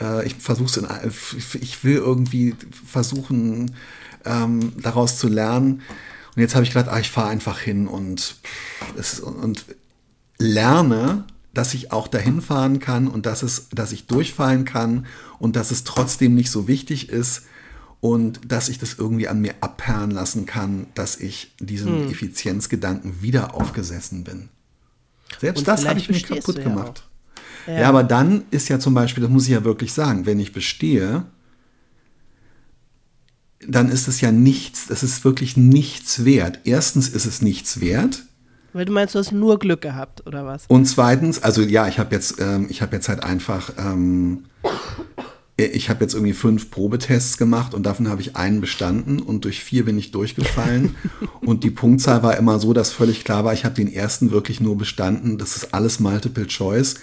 Äh, 0.00 0.26
ich 0.26 0.36
versuche 0.36 0.80
es 0.80 1.54
ich 1.54 1.82
will 1.82 1.96
irgendwie 1.96 2.54
versuchen, 2.70 3.72
ähm, 4.28 4.72
daraus 4.80 5.18
zu 5.18 5.28
lernen. 5.28 5.82
Und 6.36 6.42
jetzt 6.42 6.54
habe 6.54 6.64
ich 6.64 6.70
gedacht, 6.70 6.88
ah, 6.88 7.00
ich 7.00 7.10
fahre 7.10 7.30
einfach 7.30 7.58
hin 7.58 7.88
und, 7.88 8.36
es, 8.96 9.20
und 9.20 9.64
lerne, 10.38 11.24
dass 11.54 11.74
ich 11.74 11.90
auch 11.90 12.06
dahin 12.06 12.40
fahren 12.40 12.78
kann 12.78 13.08
und 13.08 13.26
dass, 13.26 13.42
es, 13.42 13.68
dass 13.70 13.90
ich 13.92 14.06
durchfallen 14.06 14.64
kann 14.64 15.06
und 15.38 15.56
dass 15.56 15.70
es 15.70 15.82
trotzdem 15.84 16.34
nicht 16.34 16.50
so 16.50 16.68
wichtig 16.68 17.08
ist 17.08 17.42
und 18.00 18.40
dass 18.46 18.68
ich 18.68 18.78
das 18.78 18.94
irgendwie 18.94 19.26
an 19.26 19.40
mir 19.40 19.54
abperren 19.60 20.12
lassen 20.12 20.46
kann, 20.46 20.86
dass 20.94 21.16
ich 21.16 21.52
diesem 21.58 22.04
Hm. 22.04 22.10
Effizienzgedanken 22.10 23.22
wieder 23.22 23.54
aufgesessen 23.54 24.22
bin. 24.22 24.50
Selbst 25.40 25.60
Und 25.60 25.68
das 25.68 25.86
habe 25.86 25.98
ich 25.98 26.08
mir 26.08 26.20
kaputt 26.20 26.58
ja 26.58 26.64
gemacht. 26.64 27.02
auch. 27.02 27.08
Ja. 27.68 27.88
aber 27.88 28.02
dann 28.02 28.44
ist 28.50 28.68
ja 28.68 28.78
zum 28.78 28.94
Beispiel, 28.94 29.22
das 29.22 29.30
muss 29.30 29.44
ich 29.44 29.50
ja 29.50 29.62
wirklich 29.62 29.92
sagen, 29.92 30.24
wenn 30.24 30.40
ich 30.40 30.52
bestehe, 30.54 31.24
dann 33.68 33.90
ist 33.90 34.08
es 34.08 34.20
ja 34.20 34.32
nichts, 34.32 34.86
das 34.86 35.02
ist 35.02 35.24
wirklich 35.24 35.56
nichts 35.56 36.24
wert. 36.24 36.60
Erstens 36.64 37.08
ist 37.08 37.26
es 37.26 37.42
nichts 37.42 37.80
wert. 37.80 38.24
Weil 38.72 38.86
du 38.86 38.92
meinst, 38.92 39.14
du 39.14 39.18
hast 39.18 39.32
nur 39.32 39.58
Glück 39.58 39.82
gehabt, 39.82 40.26
oder 40.26 40.46
was? 40.46 40.64
Und 40.68 40.86
zweitens, 40.86 41.42
also 41.42 41.62
ja, 41.62 41.86
ich 41.86 41.98
habe 41.98 42.14
jetzt, 42.14 42.40
ähm, 42.40 42.66
ich 42.70 42.80
habe 42.80 42.96
jetzt 42.96 43.08
halt 43.08 43.22
einfach, 43.22 43.72
ähm, 43.78 44.44
ich 45.56 45.90
habe 45.90 46.02
jetzt 46.02 46.14
irgendwie 46.14 46.32
fünf 46.32 46.70
Probetests 46.70 47.36
gemacht 47.36 47.74
und 47.74 47.84
davon 47.84 48.08
habe 48.08 48.22
ich 48.22 48.36
einen 48.36 48.60
bestanden 48.60 49.20
und 49.20 49.44
durch 49.44 49.62
vier 49.62 49.84
bin 49.84 49.98
ich 49.98 50.12
durchgefallen. 50.12 50.94
und 51.40 51.62
die 51.62 51.70
Punktzahl 51.70 52.22
war 52.22 52.36
immer 52.36 52.58
so, 52.58 52.72
dass 52.72 52.92
völlig 52.92 53.24
klar 53.24 53.44
war, 53.44 53.52
ich 53.52 53.64
habe 53.64 53.74
den 53.74 53.92
ersten 53.92 54.30
wirklich 54.30 54.60
nur 54.60 54.78
bestanden. 54.78 55.36
Das 55.36 55.56
ist 55.56 55.74
alles 55.74 56.00
Multiple 56.00 56.46
Choice, 56.46 56.94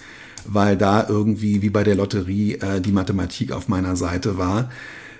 weil 0.46 0.76
da 0.76 1.06
irgendwie 1.08 1.62
wie 1.62 1.70
bei 1.70 1.84
der 1.84 1.94
Lotterie 1.94 2.54
äh, 2.54 2.80
die 2.80 2.92
Mathematik 2.92 3.52
auf 3.52 3.68
meiner 3.68 3.94
Seite 3.94 4.36
war. 4.36 4.70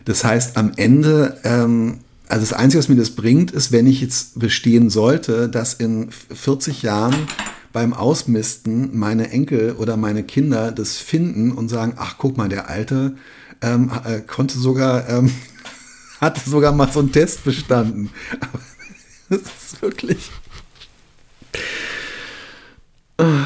Das 0.06 0.24
heißt, 0.24 0.56
am 0.56 0.72
Ende, 0.76 1.38
ähm, 1.44 1.98
also 2.28 2.40
das 2.40 2.52
Einzige, 2.52 2.78
was 2.78 2.88
mir 2.88 2.96
das 2.96 3.10
bringt, 3.10 3.50
ist, 3.50 3.72
wenn 3.72 3.86
ich 3.86 4.00
jetzt 4.00 4.38
bestehen 4.38 4.88
sollte, 4.88 5.48
dass 5.48 5.74
in 5.74 6.10
40 6.10 6.82
Jahren 6.82 7.14
beim 7.72 7.92
Ausmisten 7.92 8.96
meine 8.96 9.30
Enkel 9.30 9.72
oder 9.72 9.96
meine 9.96 10.22
Kinder 10.22 10.72
das 10.72 10.96
finden 10.96 11.52
und 11.52 11.68
sagen, 11.68 11.94
ach 11.96 12.14
guck 12.18 12.36
mal, 12.36 12.48
der 12.48 12.70
Alte 12.70 13.16
ähm, 13.60 13.90
äh, 14.04 14.20
konnte 14.20 14.58
sogar, 14.58 15.08
ähm, 15.08 15.30
hatte 16.20 16.48
sogar 16.48 16.72
mal 16.72 16.90
so 16.90 17.00
einen 17.00 17.12
Test 17.12 17.44
bestanden. 17.44 18.10
Aber 18.40 18.60
das 19.28 19.40
ist 19.40 19.82
wirklich. 19.82 20.30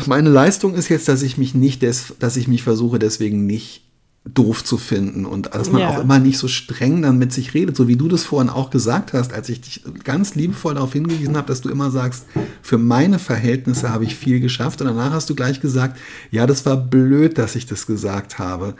meine 0.07 0.29
Leistung 0.29 0.75
ist 0.75 0.91
jetzt, 0.91 1.09
dass 1.09 1.23
ich 1.23 1.39
mich 1.39 1.55
nicht, 1.55 1.81
des, 1.81 2.15
dass 2.19 2.37
ich 2.37 2.49
mich 2.49 2.63
versuche, 2.63 2.99
deswegen 2.99 3.47
nicht 3.47 3.90
doof 4.27 4.63
zu 4.65 4.77
finden 4.77 5.25
und 5.25 5.55
dass 5.55 5.73
man 5.73 5.81
Ja. 5.81 5.89
auch 5.91 5.99
immer 6.03 6.19
nicht 6.19 6.37
so 6.39 6.47
streng 6.47 7.01
dann 7.03 7.19
mit 7.19 7.33
sich 7.33 7.55
redet, 7.55 7.75
so 7.75 7.89
wie 7.89 7.97
du 7.97 8.07
das 8.07 8.23
vorhin 8.23 8.51
auch 8.51 8.69
gesagt 8.71 9.15
hast, 9.15 9.33
als 9.33 9.49
ich 9.49 9.63
dich 9.63 9.83
ganz 10.05 10.35
liebevoll 10.35 10.75
darauf 10.75 10.93
hingewiesen 10.93 11.37
habe, 11.39 11.49
dass 11.49 11.63
du 11.63 11.71
immer 11.71 11.91
sagst, 11.91 12.27
für 12.63 12.77
meine 12.77 13.19
Verhältnisse 13.19 13.89
habe 13.91 14.05
ich 14.05 14.15
viel 14.15 14.41
geschafft 14.41 14.83
und 14.83 14.89
danach 14.89 15.13
hast 15.13 15.31
du 15.31 15.35
gleich 15.35 15.61
gesagt, 15.61 15.99
ja, 16.31 16.47
das 16.47 16.67
war 16.67 16.77
blöd, 16.77 17.39
dass 17.39 17.57
ich 17.57 17.65
das 17.67 17.87
gesagt 17.87 18.39
habe. 18.39 18.75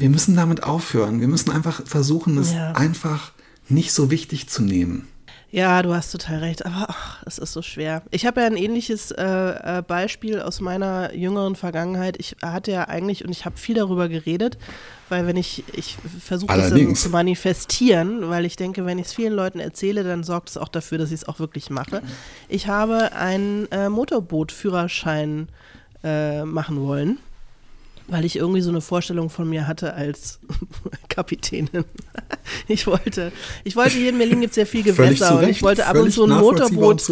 Wir 0.00 0.08
müssen 0.10 0.34
damit 0.34 0.62
aufhören. 0.64 1.20
Wir 1.20 1.28
müssen 1.28 1.50
einfach 1.50 1.82
versuchen, 1.86 2.38
es 2.38 2.52
Ja. 2.52 2.72
einfach 2.72 3.30
nicht 3.68 3.92
so 3.92 4.10
wichtig 4.10 4.48
zu 4.48 4.62
nehmen. 4.62 5.06
Ja, 5.54 5.82
du 5.82 5.94
hast 5.94 6.10
total 6.10 6.40
recht, 6.40 6.66
aber 6.66 6.86
ach, 6.88 7.22
es 7.26 7.38
ist 7.38 7.52
so 7.52 7.62
schwer. 7.62 8.02
Ich 8.10 8.26
habe 8.26 8.40
ja 8.40 8.48
ein 8.48 8.56
ähnliches 8.56 9.12
äh, 9.12 9.22
äh, 9.22 9.82
Beispiel 9.86 10.40
aus 10.40 10.60
meiner 10.60 11.14
jüngeren 11.14 11.54
Vergangenheit. 11.54 12.16
Ich 12.18 12.34
hatte 12.42 12.72
ja 12.72 12.88
eigentlich, 12.88 13.24
und 13.24 13.30
ich 13.30 13.44
habe 13.44 13.56
viel 13.56 13.76
darüber 13.76 14.08
geredet, 14.08 14.58
weil 15.08 15.28
wenn 15.28 15.36
ich, 15.36 15.62
ich 15.72 15.96
versuche 16.18 16.56
das 16.56 17.00
zu 17.00 17.08
manifestieren, 17.10 18.30
weil 18.30 18.46
ich 18.46 18.56
denke, 18.56 18.84
wenn 18.84 18.98
ich 18.98 19.06
es 19.06 19.14
vielen 19.14 19.32
Leuten 19.32 19.60
erzähle, 19.60 20.02
dann 20.02 20.24
sorgt 20.24 20.48
es 20.48 20.56
auch 20.56 20.66
dafür, 20.66 20.98
dass 20.98 21.10
ich 21.10 21.20
es 21.20 21.28
auch 21.28 21.38
wirklich 21.38 21.70
mache. 21.70 22.02
Ich 22.48 22.66
habe 22.66 23.12
einen 23.12 23.70
äh, 23.70 23.88
Motorbootführerschein 23.88 25.50
äh, 26.02 26.44
machen 26.44 26.80
wollen. 26.80 27.18
Weil 28.06 28.24
ich 28.24 28.36
irgendwie 28.36 28.60
so 28.60 28.68
eine 28.68 28.82
Vorstellung 28.82 29.30
von 29.30 29.48
mir 29.48 29.66
hatte 29.66 29.94
als 29.94 30.38
Kapitänin. 31.08 31.84
Ich 32.68 32.86
wollte, 32.86 33.32
ich 33.64 33.76
wollte 33.76 33.96
hier 33.96 34.10
in 34.10 34.18
Berlin 34.18 34.42
gibt 34.42 34.50
es 34.50 34.56
ja 34.56 34.66
viel 34.66 34.82
Gewässer 34.82 35.38
und 35.38 35.48
ich 35.48 35.62
wollte 35.62 35.86
ab 35.86 35.96
und 35.96 36.10
zu 36.10 36.24
ein 36.24 36.30
Motorboot 36.30 37.02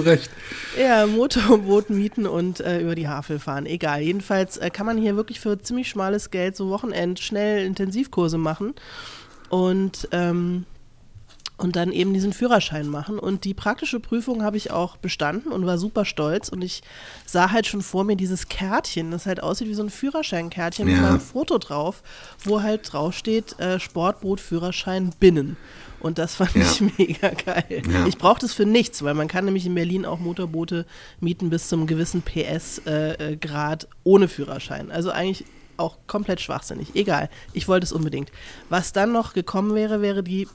ja, 0.78 1.07
Motorboot 1.07 1.88
mieten 1.90 2.26
und 2.26 2.61
äh, 2.61 2.81
über 2.81 2.94
die 2.94 3.09
Havel 3.09 3.38
fahren. 3.38 3.64
Egal. 3.64 4.02
Jedenfalls 4.02 4.59
äh, 4.59 4.70
kann 4.70 4.85
man 4.85 4.98
hier 4.98 5.16
wirklich 5.16 5.40
für 5.40 5.61
ziemlich 5.61 5.88
schmales 5.88 6.31
Geld 6.31 6.57
so 6.57 6.68
Wochenend 6.68 7.20
schnell 7.20 7.64
Intensivkurse 7.64 8.37
machen 8.37 8.74
und, 9.48 10.09
ähm, 10.12 10.66
und 11.62 11.77
dann 11.77 11.92
eben 11.92 12.12
diesen 12.12 12.33
Führerschein 12.33 12.88
machen. 12.88 13.18
Und 13.18 13.44
die 13.44 13.55
praktische 13.55 14.01
Prüfung 14.01 14.42
habe 14.42 14.57
ich 14.57 14.70
auch 14.70 14.96
bestanden 14.96 15.53
und 15.53 15.64
war 15.64 15.79
super 15.79 16.05
stolz. 16.05 16.48
Und 16.48 16.62
ich 16.62 16.83
sah 17.25 17.51
halt 17.53 17.66
schon 17.66 17.83
vor 17.83 18.05
mir 18.05 18.16
dieses 18.16 18.48
Kärtchen, 18.48 19.11
das 19.11 19.27
halt 19.27 19.42
aussieht 19.42 19.68
wie 19.68 19.75
so 19.75 19.83
ein 19.83 19.90
Führerscheinkärtchen 19.90 20.87
mit 20.87 20.96
Ja. 20.96 21.03
meinem 21.03 21.20
Foto 21.20 21.59
drauf, 21.59 22.03
wo 22.44 22.62
halt 22.62 22.92
draufsteht 22.92 23.59
äh, 23.61 23.79
Sportboot 23.79 24.40
Führerschein 24.40 25.11
binnen. 25.20 25.57
Und 26.01 26.18
das 26.18 26.35
fand 26.35 26.55
Ja. 26.57 26.62
ich 26.62 26.81
mega 26.98 27.29
geil. 27.29 27.83
Ja. 27.88 28.07
Ich 28.07 28.18
brauche 28.18 28.40
das 28.40 28.53
für 28.53 28.66
nichts, 28.66 29.03
weil 29.05 29.14
man 29.14 29.29
kann 29.29 29.44
nämlich 29.44 29.64
in 29.66 29.75
Berlin 29.75 30.05
auch 30.05 30.18
Motorboote 30.18 30.85
mieten 31.20 31.48
bis 31.51 31.68
zum 31.68 31.87
gewissen 31.87 32.22
PS-Grad 32.22 33.88
ohne 34.05 34.29
Führerschein. 34.29 34.90
Also 34.90 35.11
eigentlich 35.11 35.44
auch 35.77 35.96
komplett 36.07 36.40
schwachsinnig. 36.40 36.94
Egal, 36.94 37.29
ich 37.53 37.66
wollte 37.68 37.85
es 37.85 37.92
unbedingt. 37.92 38.31
Was 38.68 38.92
dann 38.92 39.12
noch 39.12 39.33
gekommen 39.33 39.75
wäre, 39.75 40.03
wäre 40.03 40.22
die 40.22 40.46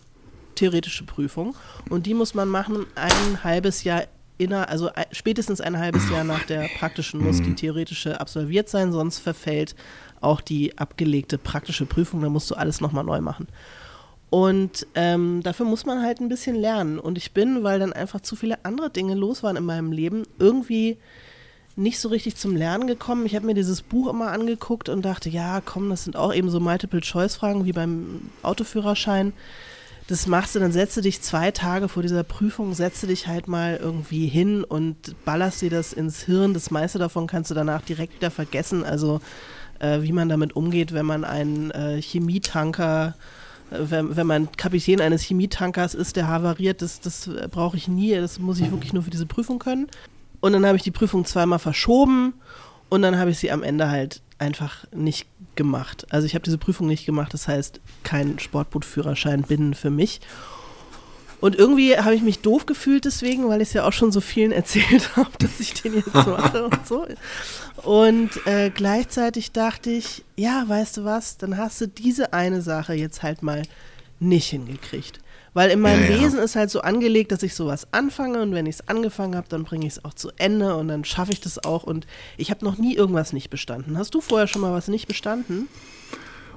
theoretische 0.57 1.05
Prüfung. 1.05 1.55
Und 1.89 2.05
die 2.05 2.13
muss 2.13 2.33
man 2.33 2.49
machen 2.49 2.85
ein 2.95 3.43
halbes 3.43 3.83
Jahr 3.83 4.03
inner, 4.37 4.69
also 4.69 4.89
spätestens 5.11 5.61
ein 5.61 5.77
halbes 5.79 6.09
Jahr 6.09 6.23
nach 6.23 6.43
der 6.45 6.69
praktischen 6.77 7.23
muss 7.23 7.41
die 7.41 7.55
theoretische 7.55 8.19
absolviert 8.19 8.69
sein, 8.69 8.91
sonst 8.91 9.19
verfällt 9.19 9.75
auch 10.21 10.41
die 10.41 10.77
abgelegte 10.77 11.37
praktische 11.37 11.85
Prüfung. 11.85 12.21
Da 12.21 12.29
musst 12.29 12.51
du 12.51 12.55
alles 12.55 12.81
nochmal 12.81 13.03
neu 13.03 13.21
machen. 13.21 13.47
Und 14.29 14.85
ähm, 14.95 15.41
dafür 15.41 15.65
muss 15.65 15.85
man 15.85 16.03
halt 16.03 16.19
ein 16.19 16.27
bisschen 16.27 16.55
lernen. 16.55 16.99
Und 16.99 17.17
ich 17.17 17.31
bin, 17.31 17.63
weil 17.63 17.79
dann 17.79 17.93
einfach 17.93 18.21
zu 18.21 18.35
viele 18.35 18.65
andere 18.65 18.89
Dinge 18.89 19.15
los 19.15 19.41
waren 19.41 19.55
in 19.55 19.63
meinem 19.63 19.91
Leben, 19.91 20.23
irgendwie 20.37 20.97
nicht 21.77 21.99
so 21.99 22.09
richtig 22.09 22.35
zum 22.35 22.55
Lernen 22.55 22.87
gekommen. 22.87 23.25
Ich 23.25 23.35
habe 23.35 23.45
mir 23.45 23.53
dieses 23.53 23.83
Buch 23.83 24.09
immer 24.09 24.31
angeguckt 24.31 24.89
und 24.89 25.05
dachte, 25.05 25.29
ja, 25.29 25.61
komm, 25.61 25.89
das 25.89 26.03
sind 26.03 26.17
auch 26.17 26.33
eben 26.33 26.49
so 26.49 26.59
Multiple-Choice-Fragen 26.59 27.65
wie 27.65 27.71
beim 27.71 28.29
Autoführerschein. 28.41 29.31
Das 30.07 30.25
machst 30.25 30.55
du, 30.55 30.59
dann 30.59 30.71
setzt 30.71 30.95
du 30.95 31.01
dich 31.01 31.21
zwei 31.21 31.51
Tage 31.51 31.89
vor 31.89 32.01
dieser 32.01 32.23
Prüfung, 32.23 32.73
setzt 32.73 33.03
du 33.03 33.07
dich 33.07 33.27
halt 33.27 33.49
mal 33.49 33.77
irgendwie 33.81 34.27
hin 34.27 34.63
und 34.63 35.15
ballerst 35.25 35.61
dir 35.61 35.69
das 35.69 35.91
ins 35.91 36.23
Hirn. 36.23 36.53
Das 36.53 36.71
meiste 36.71 36.97
davon 36.97 37.27
kannst 37.27 37.51
du 37.51 37.55
danach 37.55 37.81
direkt 37.81 38.15
wieder 38.15 38.31
vergessen. 38.31 38.85
Also 38.85 39.19
äh, 39.79 40.01
wie 40.01 40.13
man 40.13 40.29
damit 40.29 40.55
umgeht, 40.55 40.93
wenn 40.93 41.05
man 41.05 41.25
einen 41.25 41.71
äh, 41.71 42.01
Chemietanker 42.01 43.15
äh, 43.71 43.79
wenn, 43.79 44.15
wenn 44.15 44.27
man 44.27 44.51
Kapitän 44.53 45.01
eines 45.01 45.23
Chemietankers 45.23 45.93
ist, 45.93 46.15
der 46.15 46.27
havariert, 46.27 46.81
das, 46.81 47.01
das 47.01 47.27
äh, 47.27 47.47
brauche 47.49 47.77
ich 47.77 47.87
nie, 47.87 48.15
das 48.15 48.39
muss 48.39 48.59
ich 48.59 48.71
wirklich 48.71 48.93
nur 48.93 49.03
für 49.03 49.09
diese 49.09 49.25
Prüfung 49.25 49.59
können. 49.59 49.87
Und 50.39 50.53
dann 50.53 50.65
habe 50.65 50.77
ich 50.77 50.83
die 50.83 50.91
Prüfung 50.91 51.25
zweimal 51.25 51.59
verschoben 51.59 52.33
und 52.89 53.01
dann 53.01 53.17
habe 53.17 53.31
ich 53.31 53.39
sie 53.39 53.51
am 53.51 53.63
Ende 53.63 53.89
halt 53.89 54.21
einfach 54.37 54.85
nicht 54.93 55.27
gemacht. 55.57 56.07
Also 56.09 56.25
ich 56.25 56.35
habe 56.35 56.43
diese 56.43 56.57
Prüfung 56.57 56.87
nicht 56.87 57.05
gemacht, 57.05 57.33
das 57.33 57.47
heißt 57.49 57.81
kein 58.03 58.39
Sportbootführerschein 58.39 59.41
binnen 59.41 59.73
für 59.73 59.89
mich. 59.89 60.21
Und 61.39 61.55
irgendwie 61.55 61.95
habe 61.97 62.15
ich 62.15 62.23
mich 62.23 62.39
doof 62.39 62.65
gefühlt 62.65 63.05
deswegen, 63.05 63.47
weil 63.47 63.61
ich 63.61 63.67
es 63.67 63.73
ja 63.73 63.85
auch 63.85 63.93
schon 63.93 64.11
so 64.11 64.21
vielen 64.21 64.51
erzählt 64.53 65.15
habe, 65.17 65.31
dass 65.39 65.59
ich 65.59 65.73
den 65.73 65.95
jetzt 65.95 66.13
mache 66.13 66.65
und 66.65 66.87
so. 66.87 67.05
Und 67.83 68.29
äh, 68.47 68.69
gleichzeitig 68.69 69.51
dachte 69.51 69.91
ich, 69.91 70.23
ja, 70.35 70.63
weißt 70.65 70.97
du 70.97 71.03
was, 71.03 71.37
dann 71.37 71.57
hast 71.57 71.81
du 71.81 71.87
diese 71.87 72.33
eine 72.33 72.61
Sache 72.61 72.93
jetzt 72.93 73.21
halt 73.21 73.43
mal 73.43 73.63
nicht 74.19 74.49
hingekriegt. 74.49 75.19
Weil 75.57 75.71
in 75.71 75.79
meinem 75.79 76.03
Ja, 76.03 76.15
ja. 76.15 76.21
Wesen 76.21 76.37
ist 76.37 76.55
halt 76.55 76.69
so 76.69 76.81
angelegt, 76.81 77.31
dass 77.31 77.41
ich 77.41 77.55
sowas 77.55 77.87
anfange 77.89 78.43
und 78.43 78.53
wenn 78.53 78.67
ich 78.67 78.75
es 78.75 78.87
angefangen 78.87 79.35
habe, 79.35 79.47
dann 79.49 79.63
bringe 79.63 79.87
ich 79.87 79.93
es 79.93 80.05
auch 80.05 80.13
zu 80.13 80.29
Ende 80.37 80.75
und 80.75 80.87
dann 80.87 81.03
schaffe 81.03 81.31
ich 81.31 81.41
das 81.41 81.63
auch. 81.63 81.81
Und 81.81 82.05
ich 82.37 82.51
habe 82.51 82.63
noch 82.63 82.77
nie 82.77 82.93
irgendwas 82.95 83.33
nicht 83.33 83.49
bestanden. 83.49 83.97
Hast 83.97 84.13
du 84.13 84.21
vorher 84.21 84.45
schon 84.45 84.61
mal 84.61 84.71
was 84.71 84.87
nicht 84.87 85.07
bestanden? 85.07 85.67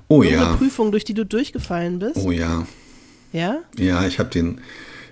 Oh 0.08 0.22
Irgendeine 0.22 0.50
ja. 0.50 0.56
Prüfung, 0.56 0.90
durch 0.90 1.04
die 1.04 1.14
du 1.14 1.24
durchgefallen 1.24 1.98
bist? 1.98 2.18
Oh 2.18 2.30
ja. 2.30 2.66
Ja? 3.32 3.60
Ja, 3.78 4.06
ich 4.06 4.18
habe 4.18 4.28
den. 4.28 4.60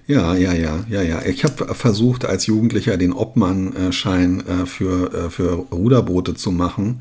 Ja, 0.07 0.35
ja, 0.35 0.53
ja, 0.53 0.85
ja, 0.91 1.01
ja. 1.01 1.23
Ich 1.23 1.45
habe 1.45 1.75
versucht, 1.75 2.27
als 2.27 2.45
Jugendlicher 2.45 2.99
den 2.99 3.15
Obmann-Schein 3.15 4.47
äh, 4.47 4.67
für, 4.67 5.15
äh, 5.15 5.31
für 5.31 5.65
Ruderboote 5.73 6.35
zu 6.35 6.53
machen, 6.53 7.01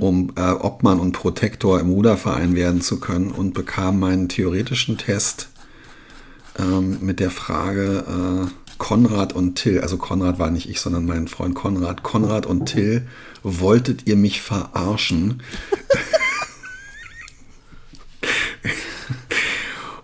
um 0.00 0.32
äh, 0.36 0.52
Obmann 0.52 1.00
und 1.00 1.12
Protektor 1.12 1.78
im 1.80 1.90
Ruderverein 1.90 2.54
werden 2.54 2.80
zu 2.80 2.98
können 2.98 3.30
und 3.30 3.52
bekam 3.52 4.00
meinen 4.00 4.30
theoretischen 4.30 4.96
Test 4.96 5.50
ähm, 6.58 6.98
mit 7.00 7.20
der 7.20 7.30
Frage 7.30 8.04
äh, 8.06 8.50
Konrad 8.78 9.32
und 9.34 9.56
Till, 9.56 9.80
also 9.80 9.96
Konrad 9.96 10.38
war 10.38 10.50
nicht 10.50 10.68
ich, 10.68 10.80
sondern 10.80 11.04
mein 11.04 11.28
Freund 11.28 11.54
Konrad. 11.54 12.02
Konrad 12.02 12.46
und 12.46 12.66
Till, 12.66 13.06
wolltet 13.42 14.06
ihr 14.06 14.16
mich 14.16 14.40
verarschen? 14.40 15.42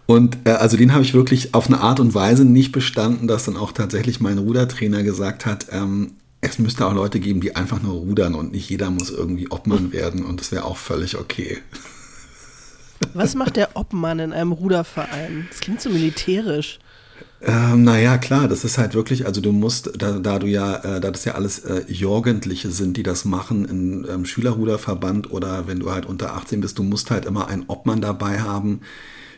Und 0.06 0.36
äh, 0.44 0.50
also 0.50 0.76
den 0.76 0.92
habe 0.92 1.02
ich 1.02 1.14
wirklich 1.14 1.54
auf 1.54 1.66
eine 1.66 1.80
Art 1.80 1.98
und 1.98 2.14
Weise 2.14 2.44
nicht 2.44 2.72
bestanden, 2.72 3.26
dass 3.26 3.44
dann 3.44 3.56
auch 3.56 3.72
tatsächlich 3.72 4.20
mein 4.20 4.36
Rudertrainer 4.36 5.02
gesagt 5.02 5.46
hat, 5.46 5.68
ähm, 5.70 6.12
es 6.42 6.58
müsste 6.58 6.86
auch 6.86 6.92
Leute 6.92 7.20
geben, 7.20 7.40
die 7.40 7.56
einfach 7.56 7.80
nur 7.80 7.94
rudern 7.94 8.34
und 8.34 8.52
nicht 8.52 8.68
jeder 8.68 8.90
muss 8.90 9.08
irgendwie 9.08 9.50
Obmann 9.50 9.92
werden 9.92 10.24
und 10.24 10.40
das 10.40 10.52
wäre 10.52 10.64
auch 10.64 10.76
völlig 10.76 11.16
okay. 11.16 11.58
Was 13.12 13.35
macht 13.35 13.57
der 13.57 13.76
Obmann 13.76 14.18
in 14.18 14.33
einem 14.33 14.52
Ruderverein? 14.52 15.46
Das 15.50 15.61
klingt 15.61 15.80
so 15.80 15.90
militärisch. 15.90 16.78
Ähm, 17.46 17.85
naja, 17.85 18.16
klar, 18.16 18.48
das 18.48 18.64
ist 18.64 18.78
halt 18.78 18.94
wirklich, 18.94 19.26
also 19.26 19.40
du 19.40 19.52
musst, 19.52 19.90
da, 19.98 20.12
da 20.18 20.38
du 20.38 20.46
ja, 20.46 20.76
äh, 20.76 21.00
da 21.00 21.11
das 21.11 21.26
ja 21.26 21.35
alles 21.35 21.59
äh, 21.59 21.83
Jugendliche 21.88 22.70
sind, 22.70 22.96
die 22.96 23.02
das 23.02 23.26
machen 23.26 23.66
im 23.66 24.07
ähm, 24.09 24.24
Schülerruderverband 24.24 25.30
oder 25.30 25.66
wenn 25.66 25.80
du 25.80 25.90
halt 25.90 26.07
unter 26.07 26.35
18 26.35 26.62
bist, 26.62 26.78
du 26.78 26.83
musst 26.83 27.11
halt 27.11 27.26
immer 27.26 27.48
einen 27.48 27.64
Obmann 27.66 28.00
dabei 28.00 28.40
haben, 28.40 28.80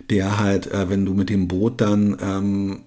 der 0.08 0.38
halt, 0.38 0.68
äh, 0.68 0.88
wenn 0.88 1.04
du 1.04 1.14
mit 1.14 1.30
dem 1.30 1.48
Boot 1.48 1.80
dann 1.80 2.16
ähm, 2.22 2.80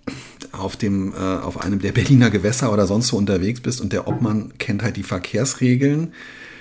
auf 0.54 0.78
dem, 0.78 1.14
äh, 1.14 1.18
auf 1.18 1.60
einem 1.60 1.80
der 1.80 1.92
Berliner 1.92 2.30
Gewässer 2.30 2.72
oder 2.72 2.88
sonst 2.88 3.12
wo 3.12 3.18
unterwegs 3.18 3.60
bist 3.60 3.82
und 3.82 3.92
der 3.92 4.08
Obmann 4.08 4.54
kennt 4.58 4.84
halt 4.84 4.96
die 4.96 5.04
Verkehrsregeln. 5.04 6.14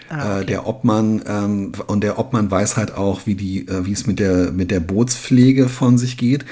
Ah, 0.08 0.40
Äh, 0.40 0.46
der 0.46 0.66
Obmann 0.66 1.22
ähm, 1.26 1.72
und 1.86 2.02
der 2.02 2.18
Obmann 2.18 2.50
weiß 2.50 2.76
halt 2.76 2.94
auch, 2.94 3.26
wie 3.26 3.34
die, 3.34 3.68
äh, 3.68 3.84
wie 3.84 3.92
es 3.92 4.06
mit 4.06 4.18
der 4.18 4.52
mit 4.52 4.70
der 4.70 4.80
Bootspflege 4.80 5.68
von 5.68 5.98
sich 5.98 6.16
geht. 6.16 6.44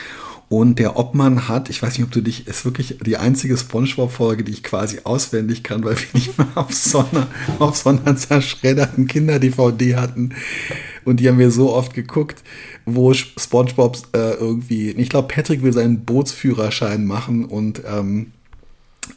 Und 0.49 0.79
der 0.79 0.97
Obmann 0.97 1.49
hat, 1.49 1.71
ich 1.71 1.83
weiß 1.83 1.99
nicht, 1.99 2.07
ob 2.07 2.13
du 2.13 2.21
dich, 2.21 2.47
ist 2.47 2.65
wirklich 2.65 2.99
die 3.05 3.17
einzige 3.17 3.57
SpongeBob-Folge, 3.57 4.45
die 4.45 4.53
ich 4.53 4.63
quasi 4.63 5.01
auswendig 5.03 5.65
kann, 5.65 5.83
weil 5.83 5.97
wir 5.97 6.07
nicht 6.13 6.39
mal 6.39 6.47
auf 6.55 6.73
so 6.73 7.01
einer, 7.01 7.27
auf 7.59 7.77
so 7.77 7.91
einer 7.91 8.17
zerschredderten 8.17 9.09
Kinder-DVD 9.09 9.97
hatten. 9.97 10.35
Und 11.05 11.19
die 11.19 11.29
haben 11.29 11.39
wir 11.39 11.51
so 11.51 11.73
oft 11.73 11.95
geguckt, 11.95 12.43
wo 12.85 13.13
SpongeBob 13.13 13.99
äh, 14.13 14.35
irgendwie, 14.35 14.91
ich 14.91 15.09
glaube, 15.09 15.29
Patrick 15.35 15.63
will 15.63 15.73
seinen 15.73 16.05
Bootsführerschein 16.05 17.05
machen 17.07 17.45
und 17.45 17.83
ähm, 17.85 18.33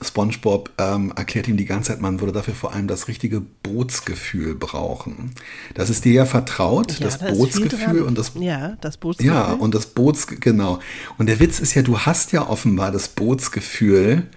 SpongeBob 0.02 0.70
ähm, 0.78 1.14
erklärt 1.16 1.48
ihm 1.48 1.58
die 1.58 1.66
ganze 1.66 1.92
Zeit, 1.92 2.02
man 2.02 2.20
würde 2.20 2.32
dafür 2.34 2.54
vor 2.56 2.74
allem 2.74 2.88
das 2.88 3.08
richtige 3.08 3.42
Bootsgefühl 3.42 4.56
brauchen. 4.56 5.32
Das 5.74 5.90
ist 5.90 6.06
dir 6.06 6.14
ja 6.14 6.26
vertraut, 6.26 7.00
Ja, 7.00 7.06
das 7.06 7.20
da 7.20 7.32
Bootsgefühl 7.32 8.04
und 8.04 8.18
das 8.18 8.32
Ja, 8.36 8.78
das 8.82 8.98
Bootsgefühl. 8.98 9.34
ja, 9.34 9.52
und 9.54 9.76
das 9.76 9.86
Boots, 9.88 10.28
genau. 10.28 10.80
Und 11.18 11.28
der 11.28 11.40
Witz 11.40 11.60
ist 11.60 11.74
ja, 11.74 11.82
du 11.82 12.00
hast 12.00 12.32
ja 12.32 12.48
offenbar 12.48 12.92
das 12.92 13.08
Bootsgefühl 13.10 14.28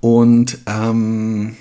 und 0.00 0.58
ähm, 0.66 1.56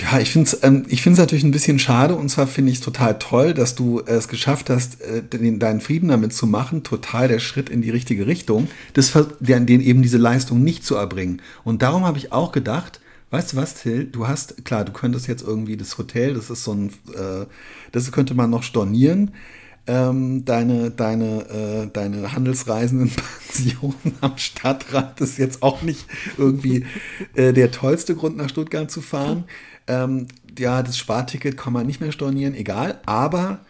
Ja, 0.00 0.20
ich 0.20 0.30
finde 0.30 0.48
es 0.48 0.62
ähm, 0.62 0.84
ich 0.88 1.02
find's 1.02 1.18
natürlich 1.18 1.44
ein 1.44 1.50
bisschen 1.50 1.78
schade 1.78 2.14
und 2.14 2.28
zwar 2.28 2.46
finde 2.46 2.70
ich 2.70 2.78
es 2.78 2.84
total 2.84 3.18
toll, 3.18 3.52
dass 3.52 3.74
du 3.74 4.00
es 4.06 4.28
geschafft 4.28 4.70
hast, 4.70 5.00
äh, 5.00 5.22
den, 5.22 5.58
deinen 5.58 5.80
Frieden 5.80 6.08
damit 6.08 6.32
zu 6.32 6.46
machen. 6.46 6.84
Total 6.84 7.26
der 7.28 7.40
Schritt 7.40 7.68
in 7.68 7.82
die 7.82 7.90
richtige 7.90 8.26
Richtung, 8.26 8.68
das, 8.94 9.12
den, 9.40 9.66
den 9.66 9.80
eben 9.80 10.02
diese 10.02 10.18
Leistung 10.18 10.62
nicht 10.62 10.84
zu 10.84 10.94
erbringen. 10.94 11.42
Und 11.64 11.82
darum 11.82 12.04
habe 12.04 12.18
ich 12.18 12.32
auch 12.32 12.52
gedacht, 12.52 13.00
weißt 13.30 13.52
du 13.52 13.56
was, 13.56 13.74
Till, 13.74 14.04
du 14.04 14.28
hast, 14.28 14.64
klar, 14.64 14.84
du 14.84 14.92
könntest 14.92 15.26
jetzt 15.26 15.42
irgendwie 15.42 15.76
das 15.76 15.98
Hotel, 15.98 16.34
das 16.34 16.48
ist 16.48 16.64
so 16.64 16.72
ein, 16.72 16.88
äh, 17.14 17.46
das 17.90 18.12
könnte 18.12 18.34
man 18.34 18.50
noch 18.50 18.62
stornieren 18.62 19.32
ähm, 19.88 20.44
deine, 20.44 20.90
deine, 20.90 21.48
äh, 21.48 21.90
deine 21.90 22.32
handelsreisenden 22.32 23.10
Pensionen 23.46 24.14
am 24.20 24.36
Stadtrand 24.36 25.20
ist 25.20 25.38
jetzt 25.38 25.62
auch 25.62 25.82
nicht 25.82 26.06
irgendwie 26.36 26.84
äh, 27.34 27.52
der 27.52 27.70
tollste 27.70 28.14
Grund, 28.14 28.36
nach 28.36 28.50
Stuttgart 28.50 28.90
zu 28.90 29.00
fahren. 29.00 29.44
Ähm, 29.88 30.28
ja, 30.58 30.82
das 30.82 30.96
Sparticket 30.96 31.56
kann 31.56 31.72
man 31.72 31.86
nicht 31.86 32.00
mehr 32.00 32.12
stornieren, 32.12 32.54
egal. 32.54 33.00
Aber 33.06 33.60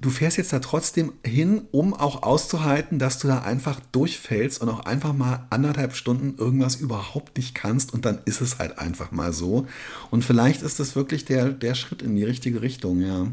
du 0.00 0.10
fährst 0.10 0.36
jetzt 0.36 0.52
da 0.52 0.58
trotzdem 0.58 1.12
hin, 1.24 1.62
um 1.70 1.94
auch 1.94 2.22
auszuhalten, 2.22 2.98
dass 2.98 3.18
du 3.18 3.28
da 3.28 3.40
einfach 3.42 3.80
durchfällst 3.92 4.60
und 4.60 4.68
auch 4.68 4.80
einfach 4.80 5.12
mal 5.12 5.46
anderthalb 5.50 5.96
Stunden 5.96 6.34
irgendwas 6.38 6.76
überhaupt 6.76 7.36
nicht 7.36 7.54
kannst 7.54 7.92
und 7.92 8.04
dann 8.04 8.18
ist 8.24 8.40
es 8.40 8.58
halt 8.58 8.78
einfach 8.78 9.10
mal 9.10 9.32
so. 9.32 9.66
Und 10.10 10.24
vielleicht 10.24 10.62
ist 10.62 10.80
das 10.80 10.96
wirklich 10.96 11.24
der, 11.24 11.50
der 11.50 11.74
Schritt 11.74 12.02
in 12.02 12.16
die 12.16 12.24
richtige 12.24 12.62
Richtung, 12.62 13.00
ja. 13.00 13.26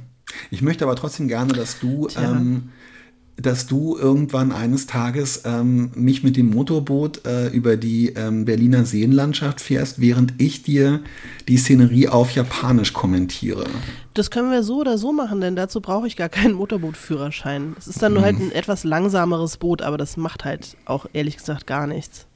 Ich 0.49 0.61
möchte 0.61 0.85
aber 0.85 0.95
trotzdem 0.95 1.27
gerne, 1.27 1.53
dass 1.53 1.79
du, 1.79 2.07
ähm, 2.15 2.69
dass 3.37 3.65
du 3.65 3.97
irgendwann 3.97 4.51
eines 4.51 4.87
Tages 4.87 5.43
ähm, 5.45 5.91
mich 5.95 6.23
mit 6.23 6.37
dem 6.37 6.49
Motorboot 6.51 7.25
äh, 7.25 7.47
über 7.47 7.77
die 7.77 8.09
ähm, 8.09 8.45
Berliner 8.45 8.85
Seenlandschaft 8.85 9.61
fährst, 9.61 9.99
während 9.99 10.33
ich 10.37 10.63
dir 10.63 11.01
die 11.47 11.57
Szenerie 11.57 12.07
auf 12.07 12.31
Japanisch 12.31 12.93
kommentiere. 12.93 13.65
Das 14.13 14.29
können 14.29 14.51
wir 14.51 14.63
so 14.63 14.79
oder 14.81 14.97
so 14.97 15.13
machen, 15.13 15.41
denn 15.41 15.55
dazu 15.55 15.81
brauche 15.81 16.07
ich 16.07 16.15
gar 16.17 16.29
keinen 16.29 16.53
Motorbootführerschein. 16.53 17.75
Es 17.79 17.87
ist 17.87 18.01
dann 18.01 18.13
nur 18.13 18.23
halt 18.23 18.37
mhm. 18.37 18.47
ein 18.47 18.51
etwas 18.51 18.83
langsameres 18.83 19.57
Boot, 19.57 19.81
aber 19.81 19.97
das 19.97 20.17
macht 20.17 20.45
halt 20.45 20.75
auch 20.85 21.05
ehrlich 21.13 21.37
gesagt 21.37 21.65
gar 21.65 21.87
nichts. 21.87 22.27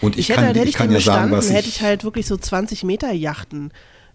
Und 0.00 0.16
ich, 0.16 0.30
ich 0.30 0.34
kann, 0.34 0.44
hätte, 0.44 0.46
halt, 0.46 0.56
hätte 0.56 0.68
ich, 0.68 0.74
ich 0.74 0.78
kann 0.78 0.90
ja 0.90 1.00
sagen, 1.00 1.32
was 1.32 1.48
ich 1.48 1.54
hätte 1.54 1.68
ich 1.68 1.82
halt 1.82 2.04
wirklich 2.04 2.26
so 2.26 2.36
20 2.36 2.84
Meter 2.84 3.12
Yachten 3.12 3.72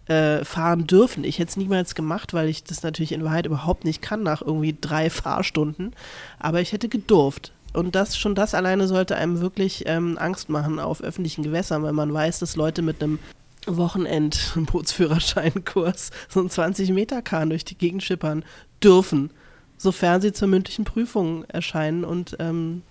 äh, 0.07 0.45
fahren 0.45 0.87
dürfen. 0.87 1.23
Ich 1.23 1.39
hätte 1.39 1.49
es 1.49 1.57
niemals 1.57 1.95
gemacht, 1.95 2.33
weil 2.33 2.49
ich 2.49 2.63
das 2.63 2.83
natürlich 2.83 3.11
in 3.11 3.23
Wahrheit 3.23 3.45
überhaupt 3.45 3.85
nicht 3.85 4.01
kann 4.01 4.23
nach 4.23 4.41
irgendwie 4.41 4.75
drei 4.79 5.09
Fahrstunden. 5.09 5.93
Aber 6.39 6.61
ich 6.61 6.71
hätte 6.71 6.89
gedurft. 6.89 7.51
Und 7.73 7.95
das 7.95 8.17
schon 8.17 8.35
das 8.35 8.53
alleine 8.53 8.87
sollte 8.87 9.17
einem 9.17 9.41
wirklich 9.41 9.83
ähm, 9.85 10.17
Angst 10.17 10.49
machen 10.49 10.79
auf 10.79 11.01
öffentlichen 11.01 11.43
Gewässern, 11.43 11.83
weil 11.83 11.93
man 11.93 12.13
weiß, 12.13 12.39
dass 12.39 12.55
Leute 12.55 12.81
mit 12.81 13.03
einem 13.03 13.19
Wochenend-Bootsführerscheinkurs 13.67 16.11
so 16.29 16.39
ein 16.39 16.49
20-Meter-Kahn 16.49 17.49
durch 17.49 17.65
die 17.65 17.77
Gegend 17.77 18.03
schippern 18.03 18.45
dürfen, 18.81 19.31
sofern 19.77 20.21
sie 20.21 20.31
zur 20.31 20.47
mündlichen 20.47 20.85
Prüfung 20.85 21.43
erscheinen 21.45 22.05
und 22.05 22.37
ähm, 22.39 22.83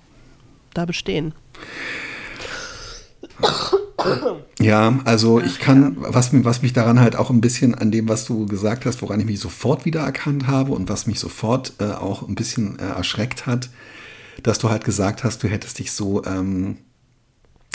da 0.75 0.85
bestehen. 0.85 1.33
Ja, 4.61 4.99
also 5.05 5.41
ich 5.41 5.59
kann, 5.59 5.97
was, 5.99 6.31
was 6.45 6.63
mich 6.63 6.73
daran 6.73 7.01
halt 7.01 7.17
auch 7.17 7.31
ein 7.31 7.41
bisschen 7.41 7.75
an 7.75 7.91
dem, 7.91 8.09
was 8.09 8.25
du 8.25 8.47
gesagt 8.47 8.87
hast, 8.87 9.03
woran 9.03 9.21
ich 9.21 9.27
mich 9.27 9.41
sofort 9.41 9.85
wiedererkannt 9.85 10.47
habe 10.47 10.73
und 10.73 10.89
was 10.89 11.07
mich 11.07 11.19
sofort 11.19 11.75
äh, 11.79 11.85
auch 11.85 12.27
ein 12.27 12.35
bisschen 12.35 12.79
äh, 12.79 12.83
erschreckt 12.83 13.47
hat, 13.47 13.71
dass 14.43 14.59
du 14.59 14.71
halt 14.71 14.85
gesagt 14.85 15.25
hast, 15.25 15.43
du 15.43 15.49
hättest 15.49 15.79
dich 15.79 15.93
so, 15.93 16.25
ähm, 16.25 16.79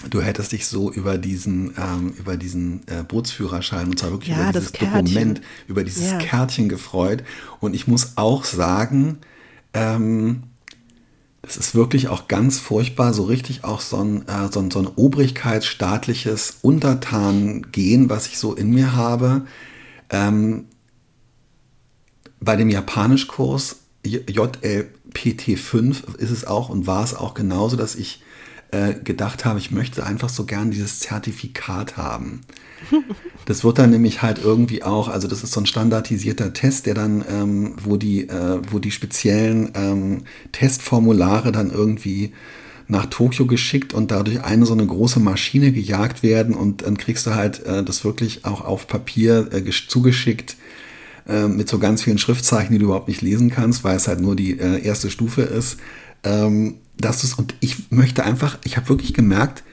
du 0.09 0.21
hättest 0.21 0.51
dich 0.51 0.67
so 0.67 0.91
über 0.91 1.17
diesen, 1.17 1.73
ähm, 1.77 2.13
über 2.17 2.37
diesen 2.37 2.81
äh, 2.87 3.03
Bootsführerschein 3.03 3.87
und 3.87 3.99
zwar 3.99 4.11
wirklich 4.11 4.35
ja, 4.35 4.49
über 4.49 4.59
dieses 4.59 4.71
Dokument, 4.71 5.41
über 5.67 5.83
dieses 5.83 6.11
ja. 6.11 6.17
Kärtchen 6.17 6.69
gefreut. 6.69 7.23
Und 7.59 7.73
ich 7.73 7.87
muss 7.87 8.13
auch 8.15 8.45
sagen, 8.45 9.19
ähm, 9.73 10.43
das 11.49 11.57
ist 11.57 11.73
wirklich 11.73 12.09
auch 12.09 12.27
ganz 12.27 12.59
furchtbar, 12.59 13.11
so 13.11 13.23
richtig 13.23 13.63
auch 13.63 13.81
so 13.81 13.97
ein, 13.97 14.27
äh, 14.27 14.51
so 14.51 14.59
ein, 14.59 14.69
so 14.69 14.77
ein 14.77 14.85
obrigkeitsstaatliches 14.85 16.59
Untertangehen, 16.61 18.07
was 18.07 18.27
ich 18.27 18.37
so 18.37 18.53
in 18.53 18.69
mir 18.69 18.95
habe. 18.95 19.47
Ähm, 20.11 20.65
bei 22.39 22.55
dem 22.55 22.69
Japanischkurs 22.69 23.77
JLPT5 24.05 26.17
ist 26.17 26.29
es 26.29 26.45
auch 26.45 26.69
und 26.69 26.85
war 26.85 27.03
es 27.03 27.15
auch 27.15 27.33
genauso, 27.33 27.77
dass 27.77 27.95
ich 27.95 28.21
äh, 28.71 28.93
gedacht 28.93 29.45
habe, 29.45 29.59
ich 29.59 29.71
möchte 29.71 30.05
einfach 30.05 30.29
so 30.29 30.45
gern 30.45 30.71
dieses 30.71 30.99
Zertifikat 30.99 31.97
haben. 31.97 32.41
Das 33.45 33.63
wird 33.63 33.79
dann 33.79 33.89
nämlich 33.89 34.21
halt 34.21 34.39
irgendwie 34.43 34.83
auch, 34.83 35.07
also 35.07 35.27
das 35.27 35.43
ist 35.43 35.53
so 35.53 35.61
ein 35.61 35.65
standardisierter 35.65 36.53
Test, 36.53 36.85
der 36.85 36.93
dann, 36.93 37.25
ähm, 37.27 37.73
wo 37.83 37.97
die, 37.97 38.29
äh, 38.29 38.61
wo 38.69 38.77
die 38.77 38.91
speziellen 38.91 39.71
ähm, 39.73 40.23
Testformulare 40.51 41.51
dann 41.51 41.71
irgendwie 41.71 42.31
nach 42.87 43.07
Tokio 43.07 43.47
geschickt 43.47 43.93
und 43.93 44.11
dadurch 44.11 44.43
eine 44.43 44.67
so 44.67 44.73
eine 44.73 44.85
große 44.85 45.19
Maschine 45.19 45.71
gejagt 45.71 46.21
werden 46.21 46.53
und 46.53 46.83
dann 46.83 46.97
kriegst 46.97 47.25
du 47.25 47.33
halt 47.33 47.65
äh, 47.65 47.83
das 47.83 48.03
wirklich 48.03 48.45
auch 48.45 48.61
auf 48.61 48.87
Papier 48.87 49.49
äh, 49.51 49.63
zugeschickt 49.87 50.55
äh, 51.27 51.47
mit 51.47 51.69
so 51.69 51.79
ganz 51.79 52.03
vielen 52.03 52.17
Schriftzeichen, 52.17 52.73
die 52.73 52.79
du 52.79 52.85
überhaupt 52.85 53.07
nicht 53.07 53.21
lesen 53.21 53.49
kannst, 53.49 53.83
weil 53.83 53.95
es 53.95 54.07
halt 54.07 54.19
nur 54.19 54.35
die 54.35 54.59
äh, 54.59 54.83
erste 54.83 55.09
Stufe 55.09 55.43
ist. 55.43 55.77
Ähm, 56.23 56.75
dass 56.99 57.23
es 57.23 57.33
und 57.33 57.55
ich 57.59 57.91
möchte 57.91 58.23
einfach, 58.23 58.57
ich 58.63 58.77
habe 58.77 58.89
wirklich 58.89 59.13
gemerkt, 59.13 59.63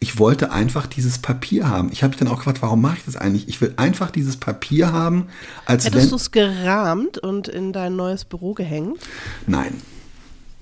ich 0.00 0.18
wollte 0.18 0.52
einfach 0.52 0.86
dieses 0.86 1.18
Papier 1.18 1.68
haben. 1.68 1.90
Ich 1.92 2.02
habe 2.02 2.10
mich 2.10 2.18
dann 2.18 2.28
auch 2.28 2.36
gefragt, 2.36 2.62
warum 2.62 2.80
mache 2.80 2.98
ich 2.98 3.04
das 3.04 3.16
eigentlich? 3.16 3.48
Ich 3.48 3.60
will 3.60 3.74
einfach 3.76 4.12
dieses 4.12 4.36
Papier 4.36 4.92
haben, 4.92 5.26
als 5.66 5.86
Hättest 5.86 6.12
du 6.12 6.16
es 6.16 6.30
gerahmt 6.30 7.18
und 7.18 7.48
in 7.48 7.72
dein 7.72 7.96
neues 7.96 8.24
Büro 8.24 8.54
gehängt? 8.54 8.98
Nein. 9.46 9.74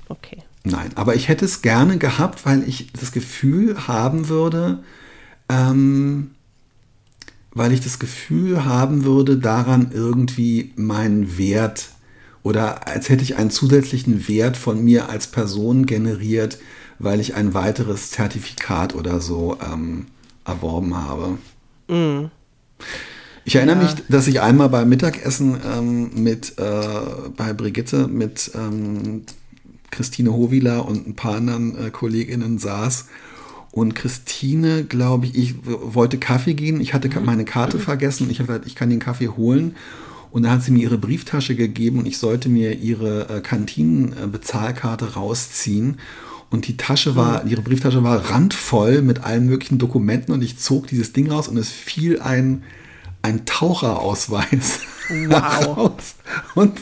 Okay. 0.09 0.43
Nein, 0.65 0.91
aber 0.95 1.15
ich 1.15 1.29
hätte 1.29 1.45
es 1.45 1.63
gerne 1.63 1.99
gehabt, 1.99 2.47
weil 2.47 2.67
ich 2.67 2.93
das 2.93 3.13
Gefühl 3.13 3.87
haben 3.87 4.29
würde, 4.29 4.83
ähm, 5.49 6.31
weil 7.53 7.73
ich 7.73 7.81
das 7.81 7.99
Gefühl 7.99 8.65
haben 8.65 9.05
würde, 9.05 9.37
daran 9.37 9.91
irgendwie 9.93 10.73
meinen 10.77 11.39
Wert 11.39 11.91
oder 12.47 12.87
als 12.87 13.09
hätte 13.09 13.25
ich 13.25 13.35
einen 13.35 13.51
zusätzlichen 13.51 14.29
Wert 14.29 14.57
von 14.57 14.85
mir 14.85 15.09
als 15.09 15.27
Person 15.27 15.85
generiert, 15.85 16.59
weil 17.01 17.19
ich 17.19 17.35
ein 17.35 17.55
weiteres 17.55 18.13
Zertifikat 18.13 18.95
oder 18.95 19.21
so 19.21 19.59
ähm, 19.61 20.07
erworben 20.45 20.97
habe. 20.97 21.39
Mm. 21.89 22.31
Ich 23.45 23.57
erinnere 23.57 23.79
ja. 23.79 23.83
mich, 23.83 23.95
dass 24.09 24.29
ich 24.29 24.41
einmal 24.41 24.69
beim 24.69 24.89
Mittagessen 24.89 25.57
ähm, 25.67 26.23
mit 26.23 26.57
äh, 26.59 27.31
bei 27.37 27.53
Brigitte 27.53 28.07
mit 28.07 28.53
ähm, 28.55 29.23
Christine 29.91 30.33
Hovila 30.33 30.79
und 30.79 31.05
ein 31.05 31.17
paar 31.17 31.35
anderen 31.35 31.87
äh, 31.87 31.91
Kolleginnen 31.91 32.59
saß. 32.59 33.07
Und 33.73 33.97
Christine, 33.97 34.85
glaube 34.85 35.27
ich, 35.27 35.37
ich 35.37 35.55
wollte 35.65 36.17
Kaffee 36.19 36.55
gehen. 36.55 36.81
Ich 36.81 36.95
hatte 36.95 37.11
meine 37.21 37.45
Karte 37.45 37.81
vergessen. 37.81 38.31
Ich 38.31 38.39
habe 38.39 38.47
gesagt, 38.47 38.67
ich 38.69 38.77
kann 38.77 38.89
den 38.89 39.01
Kaffee 39.01 39.29
holen. 39.29 39.75
Und 40.37 40.43
da 40.43 40.51
hat 40.51 40.63
sie 40.63 40.71
mir 40.71 40.83
ihre 40.83 40.99
Brieftasche 40.99 41.57
gegeben 41.57 41.99
und 41.99 42.05
ich 42.05 42.19
sollte 42.19 42.51
mir 42.51 42.79
ihre 42.79 43.27
äh, 43.31 43.41
Kantinenbezahlkarte 43.41 45.15
rausziehen. 45.15 45.97
Und 46.51 46.69
die 46.69 46.77
Tasche 46.77 47.17
war, 47.17 47.47
ihre 47.47 47.63
Brieftasche 47.63 48.03
war 48.03 48.19
randvoll 48.19 49.01
mit 49.01 49.25
allen 49.25 49.47
möglichen 49.47 49.79
Dokumenten 49.79 50.35
und 50.35 50.43
ich 50.43 50.59
zog 50.59 50.89
dieses 50.89 51.15
Ding 51.15 51.31
raus 51.31 51.49
und 51.49 51.57
es 51.57 51.71
fiel 51.71 52.21
ein, 52.21 52.65
ein 53.23 53.47
Taucherausweis 53.47 54.81
wow. 55.29 55.67
raus. 55.77 56.15
Und 56.55 56.81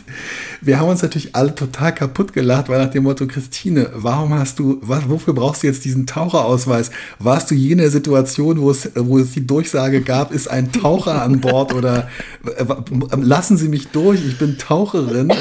wir 0.61 0.79
haben 0.79 0.89
uns 0.89 1.03
natürlich 1.03 1.35
alle 1.35 1.55
total 1.55 1.95
kaputt 1.95 2.33
gelacht, 2.33 2.69
weil 2.69 2.83
nach 2.83 2.91
dem 2.91 3.05
Motto, 3.05 3.27
Christine, 3.27 3.91
warum 3.95 4.35
hast 4.35 4.59
du, 4.59 4.79
was, 4.83 5.09
wofür 5.09 5.35
brauchst 5.35 5.63
du 5.63 5.67
jetzt 5.67 5.85
diesen 5.85 6.07
Taucherausweis? 6.07 6.91
Warst 7.19 7.51
du 7.51 7.55
je 7.55 7.73
in 7.73 7.79
der 7.79 7.91
Situation, 7.91 8.61
wo 8.61 8.71
es, 8.71 8.91
wo 8.95 9.19
es 9.19 9.33
die 9.33 9.47
Durchsage 9.47 10.01
gab, 10.01 10.33
ist 10.33 10.49
ein 10.49 10.73
Taucher 10.73 11.23
an 11.23 11.41
Bord 11.41 11.75
oder 11.75 12.09
äh, 12.45 12.65
lassen 13.17 13.57
Sie 13.57 13.69
mich 13.69 13.89
durch, 13.89 14.25
ich 14.25 14.39
bin 14.39 14.59
Taucherin. 14.59 15.33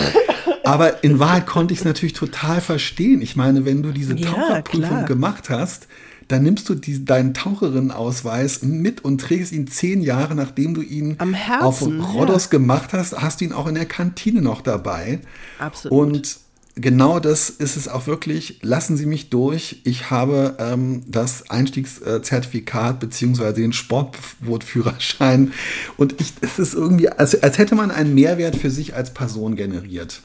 Aber 0.64 1.04
in 1.04 1.20
Wahrheit 1.20 1.46
konnte 1.46 1.74
ich 1.74 1.80
es 1.80 1.86
natürlich 1.86 2.14
total 2.14 2.62
verstehen. 2.62 3.22
Ich 3.22 3.36
meine, 3.36 3.66
wenn 3.66 3.84
du 3.84 3.92
diese 3.92 4.16
ja, 4.16 4.32
Taucherprüfung 4.32 4.90
klar. 4.90 5.06
gemacht 5.06 5.50
hast, 5.50 5.88
dann 6.28 6.44
nimmst 6.44 6.70
du 6.70 6.76
die, 6.76 7.04
deinen 7.06 7.34
Taucherinnenausweis 7.34 8.64
mit 8.64 9.04
und 9.04 9.20
trägst 9.20 9.52
ihn 9.52 9.68
zehn 9.68 10.02
Jahre, 10.02 10.36
nachdem 10.36 10.74
du 10.74 10.82
ihn 10.82 11.18
Herzen, 11.20 11.66
auf 11.66 11.82
Rhodos 11.82 12.46
ja. 12.46 12.52
gemacht 12.52 12.94
hast, 12.94 13.20
hast 13.20 13.42
du 13.42 13.46
ihn 13.46 13.54
auch 13.54 13.68
in 13.68 13.76
der 13.76 13.86
Kantine 13.86 14.42
noch 14.42 14.62
dabei. 14.62 15.20
Absolut. 15.60 15.98
Und 15.98 16.38
genau 16.76 17.20
das 17.20 17.50
ist 17.50 17.78
es 17.78 17.88
auch 17.88 18.08
wirklich. 18.08 18.60
Lassen 18.62 18.98
Sie 18.98 19.06
mich 19.06 19.30
durch. 19.30 19.82
Ich 19.84 20.10
habe 20.10 20.56
ähm, 20.60 21.04
das 21.08 21.50
Einstiegszertifikat 21.50 23.00
beziehungsweise 23.00 23.56
den 23.56 23.74
Sportbootführerschein. 23.74 25.54
Und 25.98 26.20
ich, 26.20 26.34
es 26.42 26.60
ist 26.60 26.74
irgendwie, 26.74 27.10
als, 27.10 27.42
als 27.42 27.58
hätte 27.58 27.76
man 27.76 27.92
einen 27.92 28.14
Mehrwert 28.14 28.56
für 28.56 28.72
sich 28.72 28.96
als 28.96 29.14
Person 29.14 29.56
generiert 29.56 30.22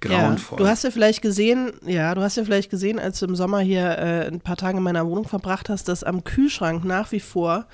grauenvoll. 0.00 0.58
Ja, 0.58 0.64
du 0.64 0.70
hast 0.70 0.84
ja 0.84 0.90
vielleicht 0.90 1.22
gesehen, 1.22 1.72
ja, 1.84 2.14
du 2.14 2.22
hast 2.22 2.36
ja 2.36 2.44
vielleicht 2.44 2.70
gesehen, 2.70 2.98
als 2.98 3.18
du 3.20 3.26
im 3.26 3.36
Sommer 3.36 3.60
hier 3.60 3.98
äh, 3.98 4.26
ein 4.26 4.40
paar 4.40 4.56
Tage 4.56 4.78
in 4.78 4.82
meiner 4.82 5.06
Wohnung 5.06 5.26
verbracht 5.26 5.68
hast, 5.68 5.88
dass 5.88 6.04
am 6.04 6.24
Kühlschrank 6.24 6.84
nach 6.84 7.12
wie 7.12 7.20
vor 7.20 7.66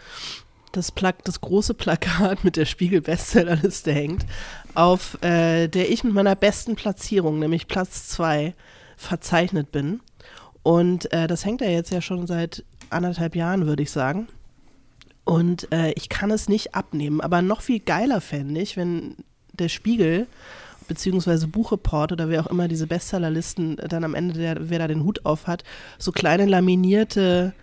das, 0.72 0.90
Pla 0.90 1.12
das 1.24 1.40
große 1.40 1.74
Plakat 1.74 2.44
mit 2.44 2.56
der 2.56 2.64
Spiegel-Bestsellerliste 2.64 3.92
hängt, 3.92 4.26
auf 4.74 5.22
äh, 5.22 5.68
der 5.68 5.90
ich 5.90 6.04
mit 6.04 6.14
meiner 6.14 6.34
besten 6.34 6.74
Platzierung, 6.74 7.38
nämlich 7.38 7.68
Platz 7.68 8.08
2, 8.08 8.54
verzeichnet 8.96 9.72
bin. 9.72 10.00
Und 10.62 11.12
äh, 11.12 11.26
das 11.26 11.44
hängt 11.44 11.60
ja 11.60 11.68
jetzt 11.68 11.90
ja 11.90 12.00
schon 12.00 12.26
seit 12.26 12.64
anderthalb 12.90 13.36
Jahren, 13.36 13.66
würde 13.66 13.82
ich 13.82 13.90
sagen. 13.90 14.28
Und 15.24 15.70
äh, 15.72 15.92
ich 15.92 16.08
kann 16.08 16.30
es 16.30 16.48
nicht 16.48 16.74
abnehmen. 16.74 17.20
Aber 17.20 17.42
noch 17.42 17.60
viel 17.60 17.80
geiler 17.80 18.20
fände 18.20 18.60
ich, 18.60 18.76
wenn 18.76 19.16
der 19.52 19.68
Spiegel 19.68 20.26
beziehungsweise 20.88 21.48
Buchreport 21.48 22.12
oder 22.12 22.28
wer 22.28 22.42
auch 22.42 22.50
immer 22.50 22.68
diese 22.68 22.86
Bestsellerlisten 22.86 23.76
dann 23.76 24.04
am 24.04 24.14
Ende, 24.14 24.38
der, 24.38 24.70
wer 24.70 24.78
da 24.78 24.88
den 24.88 25.04
Hut 25.04 25.24
auf 25.24 25.46
hat, 25.46 25.64
so 25.98 26.12
kleine 26.12 26.46
laminierte 26.46 27.54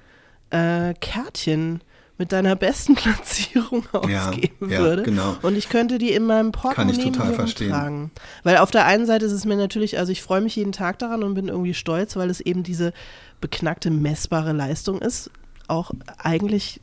äh, 0.49 0.93
Kärtchen 0.99 1.81
mit 2.21 2.31
deiner 2.31 2.55
besten 2.55 2.93
Platzierung 2.95 3.84
ausgeben 3.91 4.69
ja, 4.69 4.79
würde. 4.79 5.01
Ja, 5.01 5.05
genau. 5.05 5.36
Und 5.41 5.57
ich 5.57 5.69
könnte 5.69 5.97
die 5.97 6.12
in 6.12 6.25
meinem 6.25 6.51
Portemonnaie 6.51 6.95
Kann 6.95 7.05
ich 7.07 7.17
total 7.17 7.34
verstehen. 7.34 7.71
tragen. 7.71 8.12
Weil 8.43 8.57
auf 8.57 8.69
der 8.69 8.86
einen 8.86 9.07
Seite 9.07 9.25
ist 9.25 9.31
es 9.31 9.45
mir 9.45 9.57
natürlich, 9.57 9.97
also 9.97 10.12
ich 10.12 10.21
freue 10.21 10.41
mich 10.41 10.55
jeden 10.55 10.71
Tag 10.71 10.99
daran 10.99 11.23
und 11.23 11.34
bin 11.34 11.47
irgendwie 11.47 11.73
stolz, 11.73 12.15
weil 12.15 12.29
es 12.29 12.39
eben 12.39 12.62
diese 12.62 12.93
beknackte, 13.41 13.89
messbare 13.89 14.53
Leistung 14.53 15.01
ist. 15.01 15.31
Auch 15.67 15.91
eigentlich 16.19 16.79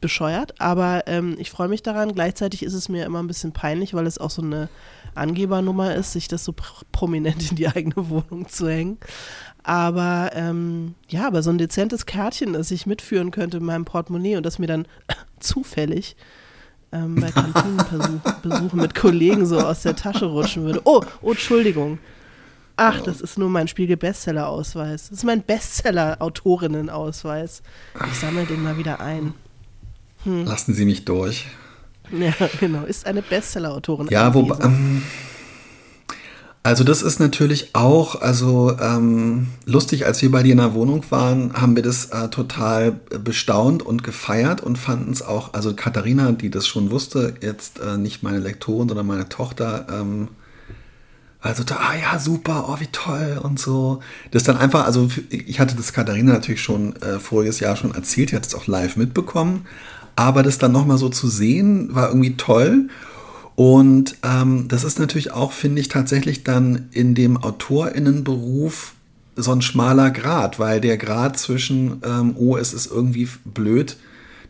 bescheuert, 0.00 0.60
aber 0.60 1.04
ähm, 1.06 1.36
ich 1.38 1.50
freue 1.50 1.68
mich 1.68 1.82
daran. 1.82 2.14
Gleichzeitig 2.14 2.62
ist 2.62 2.74
es 2.74 2.88
mir 2.88 3.04
immer 3.04 3.22
ein 3.22 3.26
bisschen 3.26 3.52
peinlich, 3.52 3.94
weil 3.94 4.06
es 4.06 4.18
auch 4.18 4.30
so 4.30 4.42
eine 4.42 4.68
Angebernummer 5.14 5.94
ist, 5.94 6.12
sich 6.12 6.28
das 6.28 6.44
so 6.44 6.52
pr 6.52 6.84
prominent 6.92 7.50
in 7.50 7.56
die 7.56 7.68
eigene 7.68 7.96
Wohnung 8.08 8.48
zu 8.48 8.68
hängen. 8.68 8.98
Aber 9.62 10.30
ähm, 10.34 10.94
ja, 11.08 11.26
aber 11.26 11.42
so 11.42 11.50
ein 11.50 11.58
dezentes 11.58 12.06
Kärtchen, 12.06 12.54
das 12.54 12.70
ich 12.70 12.86
mitführen 12.86 13.30
könnte 13.30 13.58
in 13.58 13.64
meinem 13.64 13.84
Portemonnaie 13.84 14.36
und 14.36 14.46
das 14.46 14.58
mir 14.58 14.66
dann 14.66 14.86
zufällig 15.40 16.16
ähm, 16.92 17.16
bei 17.16 17.30
Kantinenbesuchen 17.30 18.80
mit 18.80 18.94
Kollegen 18.94 19.44
so 19.46 19.60
aus 19.60 19.82
der 19.82 19.96
Tasche 19.96 20.26
rutschen 20.26 20.64
würde. 20.64 20.82
Oh, 20.84 21.02
oh, 21.20 21.32
Entschuldigung. 21.32 21.98
Ach, 22.76 23.00
das 23.02 23.20
ist 23.20 23.36
nur 23.36 23.50
mein 23.50 23.66
Spiegel-Bestseller-Ausweis. 23.68 25.10
Das 25.10 25.18
ist 25.18 25.24
mein 25.24 25.42
Bestseller-Autorinnen-Ausweis. 25.42 27.62
Ich 28.10 28.18
sammle 28.18 28.46
den 28.46 28.62
mal 28.62 28.78
wieder 28.78 29.00
ein. 29.00 29.34
Hm. 30.24 30.44
Lassen 30.44 30.74
Sie 30.74 30.84
mich 30.84 31.04
durch. 31.04 31.46
Ja, 32.12 32.32
genau. 32.58 32.84
Ist 32.84 33.06
eine 33.06 33.22
Bestseller-Autorin. 33.22 34.08
Ja, 34.10 34.34
wobei. 34.34 34.64
Ähm, 34.64 35.02
also, 36.62 36.84
das 36.84 37.00
ist 37.00 37.20
natürlich 37.20 37.74
auch, 37.74 38.20
also 38.20 38.76
ähm, 38.78 39.48
lustig, 39.64 40.04
als 40.04 40.20
wir 40.20 40.30
bei 40.30 40.42
dir 40.42 40.52
in 40.52 40.58
der 40.58 40.74
Wohnung 40.74 41.04
waren, 41.10 41.54
haben 41.54 41.74
wir 41.74 41.82
das 41.82 42.06
äh, 42.06 42.28
total 42.28 42.92
bestaunt 42.92 43.82
und 43.82 44.04
gefeiert 44.04 44.60
und 44.60 44.76
fanden 44.76 45.10
es 45.10 45.22
auch, 45.22 45.54
also 45.54 45.74
Katharina, 45.74 46.32
die 46.32 46.50
das 46.50 46.66
schon 46.66 46.90
wusste, 46.90 47.34
jetzt 47.40 47.80
äh, 47.80 47.96
nicht 47.96 48.22
meine 48.22 48.40
Lektorin, 48.40 48.88
sondern 48.88 49.06
meine 49.06 49.28
Tochter, 49.30 49.86
ähm, 49.90 50.28
also 51.40 51.64
da, 51.64 51.76
ah 51.76 51.94
ja, 51.94 52.18
super, 52.18 52.66
oh, 52.68 52.78
wie 52.80 52.88
toll 52.88 53.40
und 53.42 53.58
so. 53.58 54.00
Das 54.30 54.42
dann 54.42 54.58
einfach, 54.58 54.84
also 54.84 55.08
ich 55.30 55.58
hatte 55.58 55.74
das 55.74 55.94
Katharina 55.94 56.34
natürlich 56.34 56.62
schon 56.62 56.94
äh, 56.96 57.18
voriges 57.18 57.60
Jahr 57.60 57.76
schon 57.76 57.94
erzählt, 57.94 58.32
die 58.32 58.36
hat 58.36 58.46
es 58.46 58.54
auch 58.54 58.66
live 58.66 58.96
mitbekommen, 58.96 59.66
aber 60.20 60.42
das 60.42 60.58
dann 60.58 60.72
nochmal 60.72 60.98
so 60.98 61.08
zu 61.08 61.28
sehen, 61.28 61.94
war 61.94 62.08
irgendwie 62.08 62.36
toll. 62.36 62.88
Und 63.56 64.16
ähm, 64.22 64.68
das 64.68 64.84
ist 64.84 64.98
natürlich 64.98 65.32
auch, 65.32 65.52
finde 65.52 65.80
ich, 65.80 65.88
tatsächlich 65.88 66.44
dann 66.44 66.88
in 66.92 67.14
dem 67.14 67.42
AutorInnenberuf 67.42 68.92
so 69.34 69.52
ein 69.52 69.62
schmaler 69.62 70.10
Grad, 70.10 70.58
weil 70.58 70.82
der 70.82 70.98
Grad 70.98 71.38
zwischen, 71.38 72.02
ähm, 72.04 72.34
oh, 72.36 72.58
es 72.58 72.74
ist 72.74 72.90
irgendwie 72.90 73.30
blöd, 73.46 73.96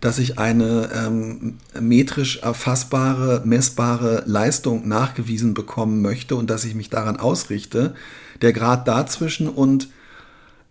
dass 0.01 0.19
ich 0.19 0.41
eine 0.41 0.91
ähm, 0.93 1.59
metrisch 1.81 2.39
erfassbare, 2.39 3.43
messbare 3.45 4.25
Leistung 4.27 4.89
nachgewiesen 4.89 5.55
bekommen 5.55 6.03
möchte 6.03 6.35
und 6.35 6.51
dass 6.51 6.65
ich 6.65 6.75
mich 6.75 6.91
daran 6.91 7.17
ausrichte, 7.17 7.95
der 8.43 8.53
Grad 8.53 8.89
dazwischen 8.89 9.49
und 9.49 9.89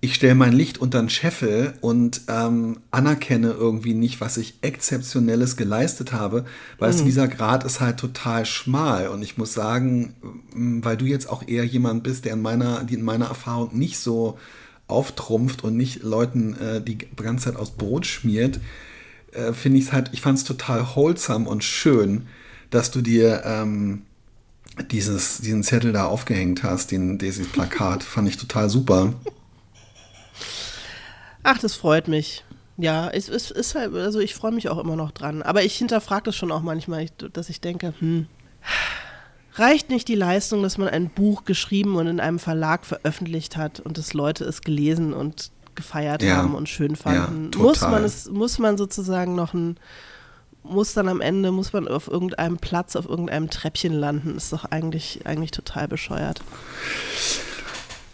ich 0.01 0.15
stelle 0.15 0.35
mein 0.35 0.53
Licht 0.53 0.77
unter 0.77 0.99
den 0.99 1.09
Scheffel 1.09 1.73
und 1.81 2.21
ähm, 2.29 2.77
anerkenne 2.89 3.51
irgendwie 3.51 3.93
nicht, 3.93 4.21
was 4.21 4.38
ich 4.38 4.55
Exzeptionelles 4.62 5.57
geleistet 5.57 6.13
habe, 6.13 6.45
weil 6.77 6.93
mhm. 6.93 7.03
dieser 7.03 7.27
Grad 7.27 7.65
ist 7.65 7.81
halt 7.81 7.97
total 7.97 8.45
schmal. 8.45 9.09
Und 9.09 9.21
ich 9.23 9.38
muss 9.38 9.53
sagen, 9.53 10.13
weil 10.53 10.95
du 10.95 11.05
jetzt 11.05 11.29
auch 11.29 11.45
eher 11.45 11.65
jemand 11.65 12.03
bist, 12.03 12.23
der 12.23 12.33
in 12.33 12.41
meiner, 12.41 12.85
die 12.85 12.93
in 12.93 13.03
meiner 13.03 13.25
Erfahrung 13.25 13.77
nicht 13.77 13.99
so 13.99 14.38
auftrumpft 14.88 15.65
und 15.65 15.75
nicht 15.75 16.01
Leuten 16.01 16.55
äh, 16.55 16.81
die 16.81 16.97
ganze 16.97 17.45
Zeit 17.45 17.57
aus 17.57 17.71
Brot 17.71 18.05
schmiert, 18.05 18.62
äh, 19.33 19.51
finde 19.51 19.79
ich 19.79 19.85
es 19.85 19.91
halt, 19.91 20.12
ich 20.13 20.21
fand 20.21 20.38
es 20.38 20.45
total 20.45 20.95
wholesome 20.95 21.47
und 21.47 21.63
schön, 21.63 22.27
dass 22.69 22.89
du 22.89 23.01
dir 23.01 23.43
ähm, 23.43 24.03
dieses, 24.91 25.39
diesen 25.39 25.63
Zettel 25.63 25.91
da 25.91 26.05
aufgehängt 26.05 26.63
hast, 26.63 26.91
den, 26.91 27.17
dieses 27.17 27.47
Plakat, 27.47 28.01
fand 28.01 28.29
ich 28.29 28.38
total 28.38 28.69
super. 28.69 29.13
Ach, 31.51 31.57
das 31.57 31.73
freut 31.73 32.07
mich. 32.07 32.43
Ja, 32.77 33.09
es, 33.09 33.27
es 33.27 33.49
ist 33.49 33.73
halt, 33.73 33.95
also 33.95 34.19
ich 34.19 34.35
freue 34.35 34.51
mich 34.51 34.69
auch 34.69 34.77
immer 34.77 34.95
noch 34.95 35.09
dran. 35.09 35.41
Aber 35.41 35.63
ich 35.63 35.75
hinterfrage 35.75 36.25
das 36.25 36.35
schon 36.35 36.51
auch 36.51 36.62
manchmal, 36.62 37.07
dass 37.33 37.49
ich 37.49 37.59
denke, 37.59 37.95
hm, 37.97 38.27
reicht 39.55 39.89
nicht 39.89 40.07
die 40.07 40.15
Leistung, 40.15 40.62
dass 40.62 40.77
man 40.77 40.89
ein 40.89 41.09
Buch 41.09 41.45
geschrieben 41.45 41.95
und 41.95 42.05
in 42.05 42.19
einem 42.19 42.38
Verlag 42.38 42.85
veröffentlicht 42.85 43.57
hat 43.57 43.79
und 43.79 43.97
dass 43.97 44.13
Leute 44.13 44.45
es 44.45 44.62
gelesen 44.62 45.12
und 45.12 45.51
gefeiert 45.73 46.21
ja. 46.21 46.35
haben 46.35 46.53
und 46.53 46.69
schön 46.69 46.95
fanden. 46.95 47.49
Ja, 47.51 47.59
muss 47.59 47.81
man 47.81 48.03
es, 48.03 48.29
muss 48.29 48.59
man 48.59 48.77
sozusagen 48.77 49.33
noch 49.33 49.55
ein, 49.55 49.77
muss 50.62 50.93
dann 50.93 51.09
am 51.09 51.19
Ende, 51.19 51.51
muss 51.51 51.73
man 51.73 51.88
auf 51.88 52.07
irgendeinem 52.07 52.57
Platz, 52.57 52.95
auf 52.95 53.09
irgendeinem 53.09 53.49
Treppchen 53.49 53.93
landen, 53.93 54.38
ist 54.38 54.53
doch 54.53 54.65
eigentlich, 54.65 55.25
eigentlich 55.25 55.51
total 55.51 55.88
bescheuert. 55.88 56.41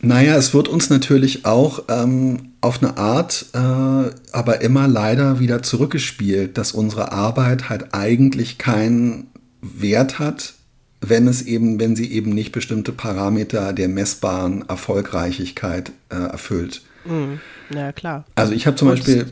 Naja, 0.05 0.35
es 0.35 0.53
wird 0.53 0.67
uns 0.67 0.91
natürlich 0.91 1.45
auch 1.45 1.83
ähm, 1.89 2.49
auf 2.61 2.81
eine 2.81 2.97
Art, 2.97 3.47
äh, 3.53 3.57
aber 3.57 4.61
immer 4.61 4.87
leider 4.87 5.39
wieder 5.39 5.63
zurückgespielt, 5.63 6.59
dass 6.59 6.73
unsere 6.73 7.11
Arbeit 7.11 7.69
halt 7.69 7.95
eigentlich 7.95 8.59
keinen 8.59 9.27
Wert 9.61 10.19
hat, 10.19 10.53
wenn 11.01 11.27
es 11.27 11.41
eben, 11.41 11.79
wenn 11.79 11.95
sie 11.95 12.11
eben 12.11 12.31
nicht 12.31 12.51
bestimmte 12.51 12.91
Parameter 12.91 13.73
der 13.73 13.87
messbaren 13.87 14.69
Erfolgreichigkeit 14.69 15.91
äh, 16.09 16.15
erfüllt. 16.15 16.83
Mhm. 17.05 17.39
Ja, 17.73 17.91
klar. 17.91 18.25
Also 18.35 18.53
ich 18.53 18.67
habe 18.67 18.77
zum 18.77 18.89
Beispiel 18.89 19.25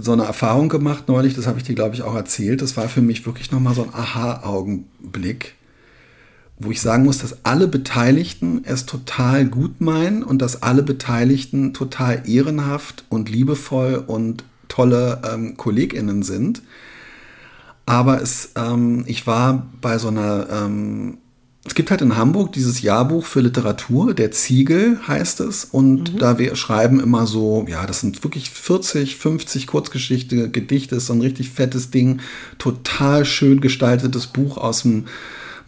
so 0.00 0.12
eine 0.12 0.24
Erfahrung 0.24 0.68
gemacht 0.68 1.04
neulich, 1.06 1.36
das 1.36 1.46
habe 1.46 1.58
ich 1.58 1.64
dir, 1.64 1.76
glaube 1.76 1.94
ich, 1.94 2.02
auch 2.02 2.16
erzählt. 2.16 2.60
Das 2.60 2.76
war 2.76 2.88
für 2.88 3.02
mich 3.02 3.24
wirklich 3.24 3.52
nochmal 3.52 3.76
so 3.76 3.84
ein 3.84 3.94
Aha-Augenblick 3.94 5.54
wo 6.58 6.70
ich 6.70 6.80
sagen 6.80 7.04
muss, 7.04 7.18
dass 7.18 7.44
alle 7.44 7.68
Beteiligten 7.68 8.62
es 8.64 8.84
total 8.84 9.46
gut 9.46 9.80
meinen 9.80 10.24
und 10.24 10.42
dass 10.42 10.62
alle 10.62 10.82
Beteiligten 10.82 11.72
total 11.72 12.22
ehrenhaft 12.28 13.04
und 13.08 13.30
liebevoll 13.30 14.02
und 14.06 14.44
tolle 14.66 15.22
ähm, 15.32 15.56
KollegInnen 15.56 16.22
sind. 16.22 16.62
Aber 17.86 18.20
es, 18.20 18.50
ähm, 18.56 19.04
ich 19.06 19.26
war 19.26 19.68
bei 19.80 19.98
so 19.98 20.08
einer, 20.08 20.48
ähm, 20.50 21.18
es 21.64 21.74
gibt 21.74 21.90
halt 21.90 22.02
in 22.02 22.16
Hamburg 22.16 22.52
dieses 22.52 22.82
Jahrbuch 22.82 23.24
für 23.24 23.40
Literatur, 23.40 24.12
der 24.12 24.32
Ziegel 24.32 24.98
heißt 25.06 25.40
es. 25.40 25.64
Und 25.64 26.14
mhm. 26.14 26.18
da 26.18 26.38
wir 26.38 26.56
schreiben 26.56 26.98
immer 26.98 27.26
so, 27.26 27.66
ja, 27.68 27.86
das 27.86 28.00
sind 28.00 28.24
wirklich 28.24 28.50
40, 28.50 29.16
50 29.16 29.66
Kurzgeschichte, 29.68 30.50
Gedichte, 30.50 30.98
so 30.98 31.12
ein 31.12 31.20
richtig 31.20 31.50
fettes 31.50 31.90
Ding, 31.90 32.20
total 32.58 33.24
schön 33.24 33.60
gestaltetes 33.60 34.26
Buch 34.26 34.56
aus 34.58 34.82
dem 34.82 35.06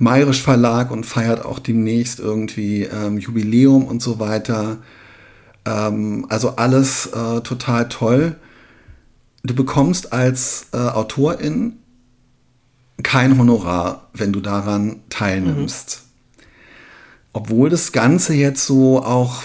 Mayrisch 0.00 0.42
Verlag 0.42 0.90
und 0.90 1.04
feiert 1.04 1.44
auch 1.44 1.58
demnächst 1.58 2.20
irgendwie 2.20 2.84
ähm, 2.84 3.18
Jubiläum 3.18 3.84
und 3.84 4.00
so 4.00 4.18
weiter. 4.18 4.78
Ähm, 5.66 6.24
also 6.30 6.56
alles 6.56 7.06
äh, 7.06 7.42
total 7.42 7.88
toll. 7.88 8.36
Du 9.42 9.54
bekommst 9.54 10.14
als 10.14 10.68
äh, 10.72 10.78
Autorin 10.78 11.74
kein 13.02 13.38
Honorar, 13.38 14.08
wenn 14.14 14.32
du 14.32 14.40
daran 14.40 15.00
teilnimmst. 15.10 16.02
Mhm. 16.02 16.44
Obwohl 17.34 17.68
das 17.68 17.92
Ganze 17.92 18.32
jetzt 18.32 18.64
so 18.64 19.04
auch 19.04 19.42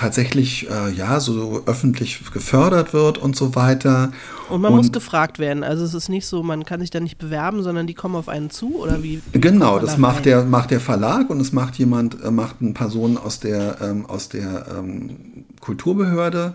tatsächlich 0.00 0.66
äh, 0.70 0.90
ja 0.92 1.20
so 1.20 1.62
öffentlich 1.66 2.20
gefördert 2.32 2.94
wird 2.94 3.18
und 3.18 3.36
so 3.36 3.54
weiter. 3.54 4.12
Und 4.48 4.62
man 4.62 4.72
und, 4.72 4.78
muss 4.78 4.92
gefragt 4.92 5.38
werden. 5.38 5.62
Also 5.62 5.84
es 5.84 5.92
ist 5.92 6.08
nicht 6.08 6.26
so, 6.26 6.42
man 6.42 6.64
kann 6.64 6.80
sich 6.80 6.88
da 6.88 7.00
nicht 7.00 7.18
bewerben, 7.18 7.62
sondern 7.62 7.86
die 7.86 7.92
kommen 7.92 8.16
auf 8.16 8.28
einen 8.28 8.48
zu 8.48 8.76
oder 8.76 9.02
wie? 9.02 9.20
Genau, 9.32 9.78
das 9.78 9.92
da 9.92 9.98
macht 9.98 10.24
der 10.24 10.44
macht 10.44 10.70
der 10.70 10.80
Verlag 10.80 11.28
und 11.28 11.38
es 11.38 11.52
macht 11.52 11.76
jemand 11.76 12.22
äh, 12.24 12.30
macht 12.30 12.56
eine 12.60 12.72
Person 12.72 13.18
aus 13.18 13.40
der 13.40 13.76
ähm, 13.82 14.06
aus 14.06 14.30
der 14.30 14.66
ähm, 14.76 15.44
Kulturbehörde. 15.60 16.54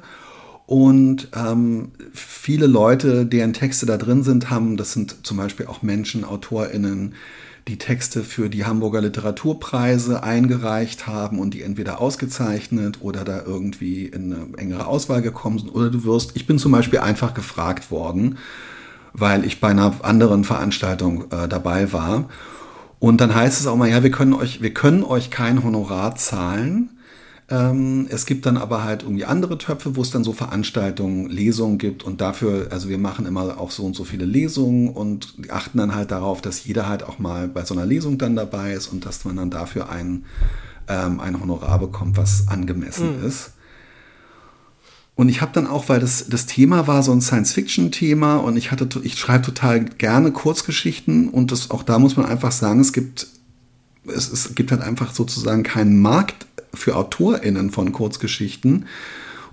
Und 0.65 1.27
ähm, 1.35 1.91
viele 2.11 2.65
Leute, 2.65 3.27
deren 3.27 3.53
Texte 3.53 3.85
da 3.85 3.97
drin 3.97 4.23
sind, 4.23 4.49
haben, 4.49 4.77
das 4.77 4.93
sind 4.93 5.17
zum 5.21 5.37
Beispiel 5.37 5.67
auch 5.67 5.83
Menschen, 5.83 6.25
AutorInnen, 6.25 7.13
die 7.67 7.77
Texte 7.77 8.23
für 8.23 8.49
die 8.49 8.65
Hamburger 8.65 9.01
Literaturpreise 9.01 10.21
eingereicht 10.21 11.07
haben 11.07 11.39
und 11.39 11.53
die 11.53 11.63
entweder 11.63 11.99
ausgezeichnet 11.99 12.99
oder 13.01 13.23
da 13.23 13.41
irgendwie 13.43 14.05
in 14.05 14.33
eine 14.33 14.57
engere 14.57 14.85
Auswahl 14.85 15.23
gekommen 15.23 15.57
sind. 15.57 15.69
Oder 15.69 15.89
du 15.89 16.03
wirst, 16.03 16.35
ich 16.35 16.45
bin 16.45 16.59
zum 16.59 16.71
Beispiel 16.71 16.99
einfach 16.99 17.33
gefragt 17.33 17.89
worden, 17.89 18.37
weil 19.13 19.45
ich 19.45 19.61
bei 19.61 19.69
einer 19.69 19.95
anderen 20.03 20.43
Veranstaltung 20.43 21.31
äh, 21.31 21.47
dabei 21.47 21.91
war. 21.91 22.29
Und 22.99 23.19
dann 23.19 23.33
heißt 23.33 23.59
es 23.59 23.67
auch 23.67 23.75
mal, 23.75 23.89
ja, 23.89 24.03
wir 24.03 24.11
können 24.11 24.33
euch, 24.33 24.61
wir 24.61 24.73
können 24.73 25.03
euch 25.03 25.31
kein 25.31 25.63
Honorar 25.63 26.15
zahlen. 26.15 26.94
Ähm, 27.47 28.07
es 28.09 28.25
gibt 28.25 28.47
dann 28.47 28.57
aber 28.57 28.83
halt 28.83 29.03
irgendwie 29.03 29.25
andere 29.25 29.59
Töpfe, 29.59 29.95
wo 29.95 30.01
es 30.01 30.09
dann 30.09 30.23
so 30.23 30.33
Veranstaltungen, 30.33 31.29
Lesungen 31.29 31.77
gibt 31.77 32.03
und 32.03 32.19
dafür, 32.19 32.67
also 32.71 32.89
wir 32.89 32.97
machen 32.97 33.27
immer 33.27 33.59
auch 33.59 33.69
so 33.69 33.83
und 33.85 33.95
so 33.95 34.03
viele 34.03 34.25
Lesungen 34.25 34.89
und 34.89 35.35
achten 35.49 35.77
dann 35.77 35.93
halt 35.93 36.09
darauf, 36.09 36.41
dass 36.41 36.65
jeder 36.65 36.89
halt 36.89 37.03
auch 37.03 37.19
mal 37.19 37.47
bei 37.47 37.63
so 37.63 37.75
einer 37.75 37.85
Lesung 37.85 38.17
dann 38.17 38.35
dabei 38.35 38.73
ist 38.73 38.87
und 38.87 39.05
dass 39.05 39.25
man 39.25 39.35
dann 39.35 39.51
dafür 39.51 39.89
ein, 39.89 40.25
ähm, 40.87 41.19
ein 41.19 41.39
Honorar 41.39 41.77
bekommt, 41.77 42.17
was 42.17 42.47
angemessen 42.47 43.19
mhm. 43.19 43.27
ist. 43.27 43.51
Und 45.13 45.29
ich 45.29 45.41
habe 45.41 45.51
dann 45.53 45.67
auch, 45.67 45.87
weil 45.87 45.99
das, 45.99 46.27
das 46.27 46.47
Thema 46.47 46.87
war 46.87 47.03
so 47.03 47.11
ein 47.11 47.21
Science-Fiction-Thema 47.21 48.37
und 48.37 48.57
ich 48.57 48.71
hatte, 48.71 48.89
ich 49.03 49.17
schreibe 49.17 49.45
total 49.45 49.85
gerne 49.85 50.31
Kurzgeschichten 50.31 51.29
und 51.29 51.51
das, 51.51 51.71
auch 51.71 51.83
da 51.83 51.99
muss 51.99 52.17
man 52.17 52.25
einfach 52.25 52.51
sagen, 52.51 52.81
es 52.81 52.91
gibt, 52.91 53.27
es, 54.07 54.31
es 54.31 54.55
gibt 54.55 54.71
halt 54.71 54.81
einfach 54.81 55.13
sozusagen 55.13 55.63
keinen 55.63 56.01
Markt 56.01 56.45
für 56.73 56.95
AutorInnen 56.95 57.71
von 57.71 57.91
Kurzgeschichten. 57.91 58.85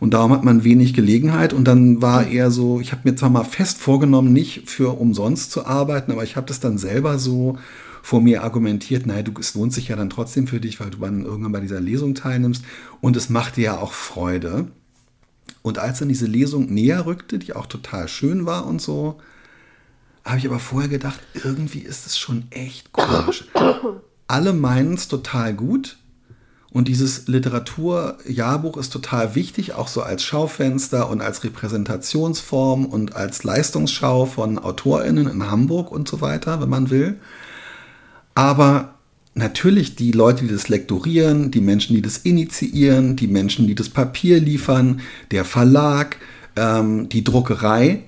Und 0.00 0.14
darum 0.14 0.32
hat 0.32 0.42
man 0.42 0.64
wenig 0.64 0.94
Gelegenheit. 0.94 1.52
Und 1.52 1.64
dann 1.64 2.02
war 2.02 2.26
eher 2.26 2.50
so, 2.50 2.80
ich 2.80 2.92
habe 2.92 3.02
mir 3.08 3.14
zwar 3.14 3.30
mal 3.30 3.44
fest 3.44 3.78
vorgenommen, 3.78 4.32
nicht 4.32 4.68
für 4.68 4.98
umsonst 4.98 5.52
zu 5.52 5.64
arbeiten, 5.64 6.10
aber 6.10 6.24
ich 6.24 6.36
habe 6.36 6.46
das 6.46 6.58
dann 6.58 6.76
selber 6.76 7.18
so 7.18 7.58
vor 8.02 8.20
mir 8.20 8.42
argumentiert, 8.42 9.06
naja, 9.06 9.22
du, 9.22 9.32
es 9.38 9.54
lohnt 9.54 9.72
sich 9.72 9.88
ja 9.88 9.96
dann 9.96 10.10
trotzdem 10.10 10.48
für 10.48 10.58
dich, 10.58 10.80
weil 10.80 10.90
du 10.90 10.98
dann 10.98 11.24
irgendwann 11.24 11.52
bei 11.52 11.60
dieser 11.60 11.80
Lesung 11.80 12.16
teilnimmst. 12.16 12.64
Und 13.00 13.16
es 13.16 13.28
macht 13.28 13.56
dir 13.56 13.62
ja 13.62 13.78
auch 13.78 13.92
Freude. 13.92 14.66
Und 15.62 15.78
als 15.78 16.00
dann 16.00 16.08
diese 16.08 16.26
Lesung 16.26 16.66
näher 16.66 17.06
rückte, 17.06 17.38
die 17.38 17.54
auch 17.54 17.66
total 17.66 18.08
schön 18.08 18.44
war 18.44 18.66
und 18.66 18.82
so, 18.82 19.20
habe 20.24 20.38
ich 20.38 20.46
aber 20.46 20.58
vorher 20.58 20.88
gedacht, 20.88 21.20
irgendwie 21.44 21.80
ist 21.80 22.06
es 22.06 22.18
schon 22.18 22.44
echt 22.50 22.92
komisch. 22.92 23.44
Alle 24.26 24.52
meinen 24.52 24.94
es 24.94 25.08
total 25.08 25.54
gut. 25.54 25.98
Und 26.70 26.88
dieses 26.88 27.28
Literaturjahrbuch 27.28 28.78
ist 28.78 28.90
total 28.90 29.34
wichtig, 29.34 29.74
auch 29.74 29.88
so 29.88 30.00
als 30.00 30.22
Schaufenster 30.22 31.10
und 31.10 31.20
als 31.20 31.44
Repräsentationsform 31.44 32.86
und 32.86 33.14
als 33.14 33.44
Leistungsschau 33.44 34.24
von 34.24 34.58
AutorInnen 34.58 35.28
in 35.28 35.50
Hamburg 35.50 35.92
und 35.92 36.08
so 36.08 36.22
weiter, 36.22 36.62
wenn 36.62 36.70
man 36.70 36.88
will. 36.88 37.20
Aber 38.34 38.94
natürlich 39.34 39.96
die 39.96 40.12
Leute, 40.12 40.46
die 40.46 40.52
das 40.52 40.68
lektorieren, 40.68 41.50
die 41.50 41.60
Menschen, 41.60 41.94
die 41.94 42.02
das 42.02 42.18
initiieren, 42.18 43.16
die 43.16 43.26
Menschen, 43.26 43.66
die 43.66 43.74
das 43.74 43.90
Papier 43.90 44.40
liefern, 44.40 45.00
der 45.30 45.44
Verlag, 45.44 46.16
ähm, 46.56 47.08
die 47.10 47.24
Druckerei, 47.24 48.02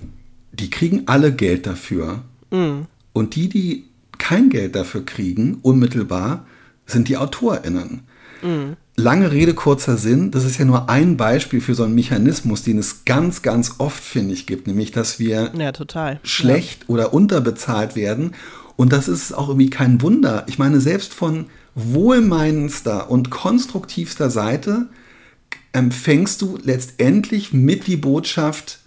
die 0.53 0.69
kriegen 0.69 1.03
alle 1.05 1.33
Geld 1.33 1.67
dafür. 1.67 2.23
Mhm. 2.51 2.87
Und 3.13 3.35
die, 3.35 3.49
die 3.49 3.85
kein 4.17 4.49
Geld 4.49 4.75
dafür 4.75 5.05
kriegen, 5.05 5.59
unmittelbar, 5.61 6.45
sind 6.85 7.07
die 7.07 7.17
AutorInnen. 7.17 8.01
Mhm. 8.41 8.75
Lange 8.97 9.31
Rede, 9.31 9.53
kurzer 9.53 9.97
Sinn, 9.97 10.31
das 10.31 10.45
ist 10.45 10.57
ja 10.57 10.63
nur 10.63 10.89
ein 10.89 11.17
Beispiel 11.17 11.59
für 11.59 11.75
so 11.75 11.83
einen 11.83 11.95
Mechanismus, 11.95 12.63
den 12.63 12.77
es 12.77 13.03
ganz, 13.03 13.41
ganz 13.41 13.75
oft, 13.79 14.01
finde 14.01 14.33
ich, 14.33 14.47
gibt, 14.47 14.67
nämlich 14.67 14.91
dass 14.91 15.19
wir 15.19 15.51
ja, 15.57 15.69
schlecht 16.23 16.83
ja. 16.83 16.89
oder 16.89 17.13
unterbezahlt 17.13 17.97
werden 17.97 18.31
und 18.77 18.91
das 18.91 19.07
ist 19.07 19.33
auch 19.33 19.49
irgendwie 19.49 19.69
kein 19.69 20.01
Wunder. 20.01 20.45
Ich 20.47 20.59
meine, 20.59 20.81
selbst 20.81 21.13
von 21.13 21.45
wohlmeinendster 21.75 23.09
und 23.09 23.29
konstruktivster 23.29 24.29
Seite 24.29 24.87
empfängst 25.71 26.41
du 26.41 26.57
letztendlich 26.63 27.53
mit 27.53 27.87
die 27.87 27.97
Botschaft, 27.97 28.79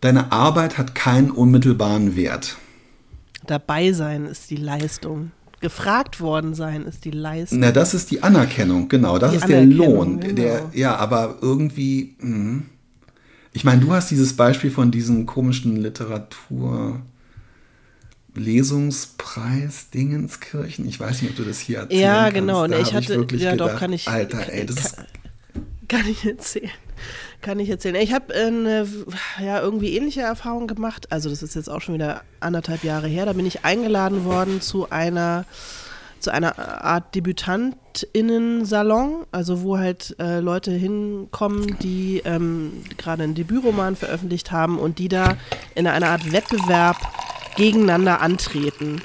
deine 0.00 0.32
Arbeit 0.32 0.78
hat 0.78 0.94
keinen 0.94 1.30
unmittelbaren 1.30 2.16
Wert. 2.16 2.56
Dabei 3.46 3.92
sein 3.92 4.26
ist 4.26 4.50
die 4.50 4.56
Leistung. 4.56 5.32
Gefragt 5.60 6.20
worden 6.20 6.54
sein 6.54 6.84
ist 6.86 7.04
die 7.04 7.10
Leistung. 7.10 7.60
Na, 7.60 7.70
das 7.70 7.94
ist 7.94 8.10
die 8.10 8.22
Anerkennung, 8.22 8.88
genau. 8.88 9.18
Das 9.18 9.30
die 9.30 9.36
ist 9.38 9.48
der 9.48 9.64
Lohn. 9.64 10.20
Genau. 10.20 10.34
Der, 10.34 10.70
ja, 10.72 10.96
aber 10.96 11.38
irgendwie. 11.40 12.16
Mh. 12.18 12.62
Ich 13.52 13.64
meine, 13.64 13.80
du 13.80 13.92
hast 13.92 14.10
dieses 14.10 14.34
Beispiel 14.34 14.70
von 14.70 14.90
diesen 14.90 15.26
komischen 15.26 15.76
Literatur. 15.76 17.00
Lesungspreis 18.34 19.90
Dingenskirchen. 19.90 20.88
Ich 20.88 20.98
weiß 20.98 21.22
nicht, 21.22 21.32
ob 21.32 21.36
du 21.36 21.44
das 21.44 21.60
hier 21.60 21.80
erzählen 21.80 22.00
Ja, 22.00 22.30
genau. 22.30 22.66
Da 22.66 22.78
ich 22.78 22.94
hatte, 22.94 23.26
ich 23.30 23.40
ja, 23.40 23.52
gedacht, 23.52 23.74
doch, 23.74 23.78
kann 23.78 23.92
ich. 23.92 24.08
Alter, 24.08 24.50
ey, 24.50 24.64
das 24.64 24.96
kann, 24.96 25.06
kann 25.86 26.08
ich 26.08 26.24
erzählen. 26.24 26.70
Kann 27.42 27.58
ich 27.58 27.68
erzählen. 27.68 27.96
Ich 27.96 28.14
habe 28.14 28.32
eine 28.34 28.86
ja, 29.44 29.60
irgendwie 29.60 29.94
ähnliche 29.96 30.22
Erfahrung 30.22 30.68
gemacht. 30.68 31.10
Also, 31.10 31.28
das 31.28 31.42
ist 31.42 31.56
jetzt 31.56 31.68
auch 31.68 31.80
schon 31.80 31.96
wieder 31.96 32.22
anderthalb 32.40 32.84
Jahre 32.84 33.08
her. 33.08 33.26
Da 33.26 33.32
bin 33.32 33.44
ich 33.44 33.64
eingeladen 33.64 34.24
worden 34.24 34.60
zu 34.60 34.88
einer 34.90 35.44
zu 36.20 36.32
einer 36.32 36.84
Art 36.84 37.16
Debütantinnen-Salon, 37.16 39.26
also 39.32 39.62
wo 39.62 39.76
halt 39.76 40.14
äh, 40.20 40.38
Leute 40.38 40.70
hinkommen, 40.70 41.76
die 41.80 42.22
ähm, 42.24 42.84
gerade 42.96 43.24
einen 43.24 43.34
Debütroman 43.34 43.96
veröffentlicht 43.96 44.52
haben 44.52 44.78
und 44.78 45.00
die 45.00 45.08
da 45.08 45.36
in 45.74 45.88
einer 45.88 46.10
Art 46.10 46.32
Wettbewerb 46.32 46.98
gegeneinander 47.56 48.20
antreten. 48.20 49.02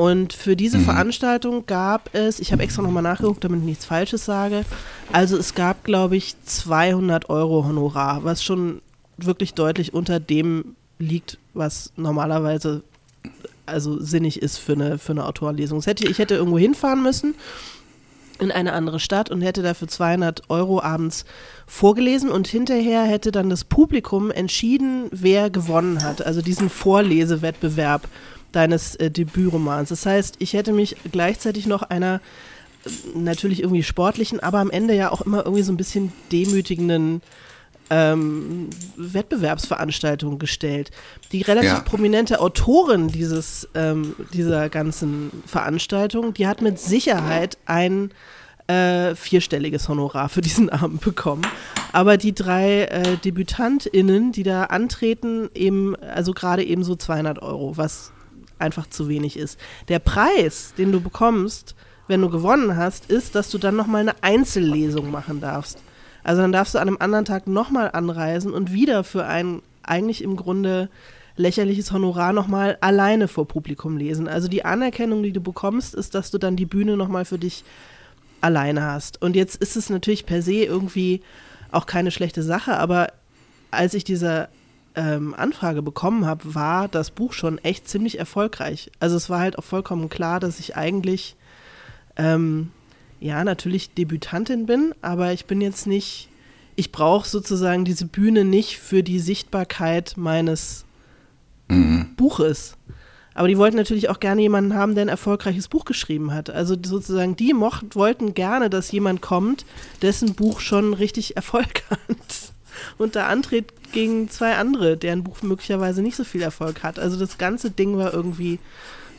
Und 0.00 0.32
für 0.32 0.56
diese 0.56 0.78
mhm. 0.78 0.84
Veranstaltung 0.84 1.66
gab 1.66 2.14
es, 2.14 2.40
ich 2.40 2.52
habe 2.52 2.62
extra 2.62 2.80
nochmal 2.80 3.02
nachgeguckt, 3.02 3.44
damit 3.44 3.60
ich 3.60 3.66
nichts 3.66 3.84
Falsches 3.84 4.24
sage, 4.24 4.64
also 5.12 5.36
es 5.36 5.54
gab, 5.54 5.84
glaube 5.84 6.16
ich, 6.16 6.36
200 6.42 7.28
Euro 7.28 7.66
Honorar, 7.66 8.24
was 8.24 8.42
schon 8.42 8.80
wirklich 9.18 9.52
deutlich 9.52 9.92
unter 9.92 10.18
dem 10.18 10.74
liegt, 10.98 11.36
was 11.52 11.92
normalerweise 11.96 12.82
also 13.66 14.00
sinnig 14.00 14.40
ist 14.40 14.56
für 14.56 14.72
eine, 14.72 14.96
für 14.96 15.12
eine 15.12 15.26
Autorenlesung. 15.26 15.82
Hätte, 15.82 16.08
ich 16.08 16.18
hätte 16.18 16.34
irgendwo 16.34 16.56
hinfahren 16.56 17.02
müssen 17.02 17.34
in 18.38 18.50
eine 18.50 18.72
andere 18.72 19.00
Stadt 19.00 19.30
und 19.30 19.42
hätte 19.42 19.60
dafür 19.60 19.86
200 19.86 20.48
Euro 20.48 20.80
abends 20.80 21.26
vorgelesen 21.66 22.30
und 22.30 22.48
hinterher 22.48 23.02
hätte 23.02 23.32
dann 23.32 23.50
das 23.50 23.64
Publikum 23.64 24.30
entschieden, 24.30 25.08
wer 25.10 25.50
gewonnen 25.50 26.02
hat. 26.02 26.24
Also 26.24 26.40
diesen 26.40 26.70
Vorlesewettbewerb 26.70 28.08
deines 28.52 28.96
äh, 28.96 29.10
Debütromans. 29.10 29.90
Das 29.90 30.06
heißt, 30.06 30.36
ich 30.38 30.52
hätte 30.52 30.72
mich 30.72 30.96
gleichzeitig 31.10 31.66
noch 31.66 31.82
einer 31.82 32.20
äh, 32.84 33.18
natürlich 33.18 33.60
irgendwie 33.60 33.82
sportlichen, 33.82 34.40
aber 34.40 34.58
am 34.58 34.70
Ende 34.70 34.94
ja 34.94 35.10
auch 35.10 35.20
immer 35.20 35.44
irgendwie 35.44 35.62
so 35.62 35.72
ein 35.72 35.76
bisschen 35.76 36.12
demütigenden 36.32 37.22
ähm, 37.90 38.70
Wettbewerbsveranstaltung 38.96 40.38
gestellt. 40.38 40.90
Die 41.32 41.42
relativ 41.42 41.70
ja. 41.70 41.80
prominente 41.80 42.40
Autorin 42.40 43.08
dieses, 43.08 43.68
ähm, 43.74 44.14
dieser 44.32 44.68
ganzen 44.68 45.42
Veranstaltung, 45.44 46.32
die 46.32 46.46
hat 46.46 46.62
mit 46.62 46.78
Sicherheit 46.78 47.58
ein 47.66 48.12
äh, 48.68 49.16
vierstelliges 49.16 49.88
Honorar 49.88 50.28
für 50.28 50.40
diesen 50.40 50.70
Abend 50.70 51.00
bekommen. 51.00 51.42
Aber 51.92 52.16
die 52.16 52.32
drei 52.32 52.84
äh, 52.84 53.16
DebütantInnen, 53.16 54.30
die 54.30 54.44
da 54.44 54.64
antreten, 54.64 55.50
eben, 55.54 55.96
also 55.96 56.32
gerade 56.32 56.64
eben 56.64 56.84
so 56.84 56.94
200 56.94 57.42
Euro, 57.42 57.76
was 57.76 58.12
einfach 58.60 58.88
zu 58.88 59.08
wenig 59.08 59.36
ist. 59.36 59.58
Der 59.88 59.98
Preis, 59.98 60.74
den 60.76 60.92
du 60.92 61.00
bekommst, 61.00 61.74
wenn 62.08 62.20
du 62.20 62.30
gewonnen 62.30 62.76
hast, 62.76 63.10
ist, 63.10 63.34
dass 63.34 63.50
du 63.50 63.58
dann 63.58 63.76
nochmal 63.76 64.02
eine 64.02 64.22
Einzellesung 64.22 65.10
machen 65.10 65.40
darfst. 65.40 65.78
Also 66.24 66.42
dann 66.42 66.52
darfst 66.52 66.74
du 66.74 66.78
an 66.78 66.88
einem 66.88 66.98
anderen 67.00 67.24
Tag 67.24 67.46
nochmal 67.46 67.90
anreisen 67.92 68.52
und 68.52 68.72
wieder 68.72 69.04
für 69.04 69.24
ein 69.24 69.62
eigentlich 69.82 70.22
im 70.22 70.36
Grunde 70.36 70.88
lächerliches 71.36 71.92
Honorar 71.92 72.32
nochmal 72.32 72.76
alleine 72.80 73.28
vor 73.28 73.48
Publikum 73.48 73.96
lesen. 73.96 74.28
Also 74.28 74.48
die 74.48 74.64
Anerkennung, 74.64 75.22
die 75.22 75.32
du 75.32 75.40
bekommst, 75.40 75.94
ist, 75.94 76.14
dass 76.14 76.30
du 76.30 76.38
dann 76.38 76.56
die 76.56 76.66
Bühne 76.66 76.96
nochmal 76.96 77.24
für 77.24 77.38
dich 77.38 77.64
alleine 78.40 78.82
hast. 78.82 79.22
Und 79.22 79.36
jetzt 79.36 79.56
ist 79.56 79.76
es 79.76 79.90
natürlich 79.90 80.26
per 80.26 80.42
se 80.42 80.64
irgendwie 80.64 81.22
auch 81.70 81.86
keine 81.86 82.10
schlechte 82.10 82.42
Sache, 82.42 82.76
aber 82.76 83.08
als 83.70 83.94
ich 83.94 84.04
diese 84.04 84.48
ähm, 84.94 85.34
Anfrage 85.34 85.82
bekommen 85.82 86.26
habe, 86.26 86.54
war 86.54 86.88
das 86.88 87.10
Buch 87.10 87.32
schon 87.32 87.58
echt 87.58 87.88
ziemlich 87.88 88.18
erfolgreich. 88.18 88.90
Also 88.98 89.16
es 89.16 89.30
war 89.30 89.40
halt 89.40 89.58
auch 89.58 89.64
vollkommen 89.64 90.08
klar, 90.08 90.40
dass 90.40 90.58
ich 90.60 90.76
eigentlich 90.76 91.36
ähm, 92.16 92.70
ja, 93.20 93.44
natürlich 93.44 93.94
Debütantin 93.94 94.66
bin, 94.66 94.94
aber 95.02 95.32
ich 95.32 95.44
bin 95.44 95.60
jetzt 95.60 95.86
nicht, 95.86 96.28
ich 96.74 96.90
brauche 96.90 97.28
sozusagen 97.28 97.84
diese 97.84 98.06
Bühne 98.06 98.44
nicht 98.44 98.78
für 98.78 99.02
die 99.02 99.20
Sichtbarkeit 99.20 100.14
meines 100.16 100.84
mhm. 101.68 102.14
Buches. 102.16 102.76
Aber 103.34 103.46
die 103.46 103.58
wollten 103.58 103.76
natürlich 103.76 104.08
auch 104.08 104.20
gerne 104.20 104.42
jemanden 104.42 104.74
haben, 104.74 104.94
der 104.94 105.04
ein 105.04 105.08
erfolgreiches 105.08 105.68
Buch 105.68 105.84
geschrieben 105.84 106.34
hat. 106.34 106.50
Also 106.50 106.76
sozusagen, 106.82 107.36
die 107.36 107.54
mocht, 107.54 107.94
wollten 107.94 108.34
gerne, 108.34 108.70
dass 108.70 108.90
jemand 108.90 109.22
kommt, 109.22 109.64
dessen 110.02 110.34
Buch 110.34 110.60
schon 110.60 110.94
richtig 110.94 111.36
Erfolg 111.36 111.84
hat. 111.90 112.52
Und 112.98 113.16
da 113.16 113.26
antritt 113.28 113.72
gegen 113.92 114.28
zwei 114.28 114.56
andere, 114.56 114.96
deren 114.96 115.24
Buch 115.24 115.42
möglicherweise 115.42 116.02
nicht 116.02 116.16
so 116.16 116.24
viel 116.24 116.42
Erfolg 116.42 116.82
hat. 116.82 116.98
Also 116.98 117.18
das 117.18 117.38
ganze 117.38 117.70
Ding 117.70 117.96
war 117.96 118.12
irgendwie 118.12 118.58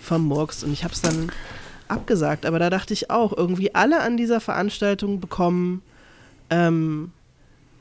vermurkst. 0.01 0.63
Und 0.63 0.73
ich 0.73 0.83
habe 0.83 0.93
es 0.93 1.01
dann 1.01 1.31
abgesagt. 1.87 2.45
Aber 2.45 2.59
da 2.59 2.69
dachte 2.69 2.93
ich 2.93 3.09
auch, 3.09 3.35
irgendwie 3.35 3.75
alle 3.75 4.01
an 4.01 4.17
dieser 4.17 4.39
Veranstaltung 4.39 5.19
bekommen 5.19 5.81
ähm, 6.49 7.11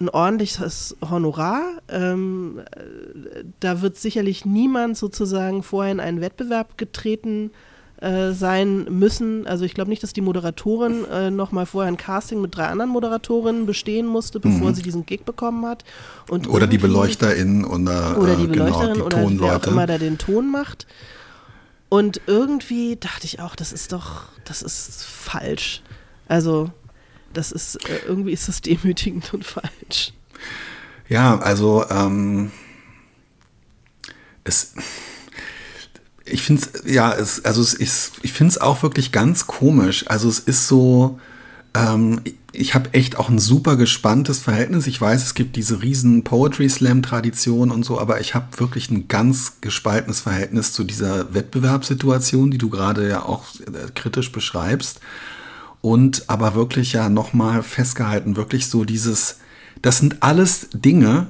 ein 0.00 0.08
ordentliches 0.08 0.96
Honorar. 1.08 1.62
Ähm, 1.88 2.60
äh, 2.74 3.44
da 3.60 3.82
wird 3.82 3.96
sicherlich 3.96 4.44
niemand 4.44 4.96
sozusagen 4.96 5.62
vorher 5.62 5.92
in 5.92 6.00
einen 6.00 6.20
Wettbewerb 6.20 6.78
getreten 6.78 7.50
äh, 8.00 8.32
sein 8.32 8.84
müssen. 8.84 9.46
Also 9.46 9.64
ich 9.64 9.74
glaube 9.74 9.90
nicht, 9.90 10.02
dass 10.02 10.12
die 10.12 10.20
Moderatorin 10.20 11.04
äh, 11.04 11.30
noch 11.30 11.52
mal 11.52 11.66
vorher 11.66 11.90
ein 11.90 11.96
Casting 11.96 12.40
mit 12.40 12.56
drei 12.56 12.66
anderen 12.66 12.90
Moderatorinnen 12.90 13.66
bestehen 13.66 14.06
musste, 14.06 14.40
bevor 14.40 14.70
mhm. 14.70 14.74
sie 14.74 14.82
diesen 14.82 15.04
Gig 15.04 15.24
bekommen 15.24 15.66
hat. 15.66 15.84
Und 16.28 16.48
oder 16.48 16.66
die 16.66 16.78
Beleuchterin 16.78 17.64
oder, 17.64 18.18
oder 18.18 18.36
die 18.36 18.46
Beleuchterin 18.46 18.94
genau, 18.94 19.08
die 19.08 19.14
oder 19.16 19.22
Tonleute. 19.22 19.42
wer 19.42 19.56
auch 19.56 19.66
immer 19.66 19.86
da 19.86 19.98
den 19.98 20.18
Ton 20.18 20.50
macht. 20.50 20.86
Und 21.90 22.22
irgendwie 22.26 22.96
dachte 22.96 23.26
ich 23.26 23.40
auch, 23.40 23.54
das 23.54 23.72
ist 23.72 23.92
doch, 23.92 24.22
das 24.44 24.62
ist 24.62 25.04
falsch. 25.04 25.82
Also 26.26 26.70
das 27.32 27.52
ist, 27.52 27.76
äh, 27.88 28.00
irgendwie 28.06 28.32
ist 28.32 28.48
das 28.48 28.60
demütigend 28.62 29.34
und 29.34 29.44
falsch. 29.44 30.14
Ja, 31.08 31.38
also 31.40 31.84
ähm, 31.90 32.50
es, 34.44 34.74
ich 36.24 36.42
finde 36.42 36.62
es, 36.62 36.92
ja, 36.92 37.12
es, 37.12 37.44
also 37.44 37.60
es 37.62 37.74
ist, 37.74 38.12
ich 38.22 38.32
finde 38.32 38.52
es 38.52 38.60
auch 38.60 38.82
wirklich 38.82 39.12
ganz 39.12 39.46
komisch. 39.46 40.04
Also 40.08 40.28
es 40.28 40.38
ist 40.38 40.68
so, 40.68 41.18
ähm, 41.74 42.20
ich 42.52 42.74
habe 42.74 42.92
echt 42.94 43.16
auch 43.16 43.28
ein 43.28 43.38
super 43.38 43.76
gespanntes 43.76 44.40
Verhältnis. 44.40 44.86
Ich 44.86 45.00
weiß, 45.00 45.22
es 45.22 45.34
gibt 45.34 45.56
diese 45.56 45.82
riesen 45.82 46.24
Poetry 46.24 46.68
Slam 46.68 47.02
Tradition 47.02 47.70
und 47.70 47.84
so, 47.84 48.00
aber 48.00 48.20
ich 48.20 48.34
habe 48.34 48.46
wirklich 48.58 48.90
ein 48.90 49.08
ganz 49.08 49.60
gespaltenes 49.60 50.20
Verhältnis 50.20 50.72
zu 50.72 50.84
dieser 50.84 51.32
Wettbewerbssituation, 51.32 52.50
die 52.50 52.58
du 52.58 52.70
gerade 52.70 53.08
ja 53.08 53.22
auch 53.22 53.44
äh, 53.60 53.90
kritisch 53.94 54.32
beschreibst 54.32 55.00
und 55.80 56.24
aber 56.28 56.54
wirklich 56.54 56.92
ja 56.92 57.08
nochmal 57.08 57.62
festgehalten, 57.62 58.36
wirklich 58.36 58.66
so 58.66 58.84
dieses, 58.84 59.38
das 59.80 59.98
sind 59.98 60.22
alles 60.22 60.68
Dinge, 60.72 61.28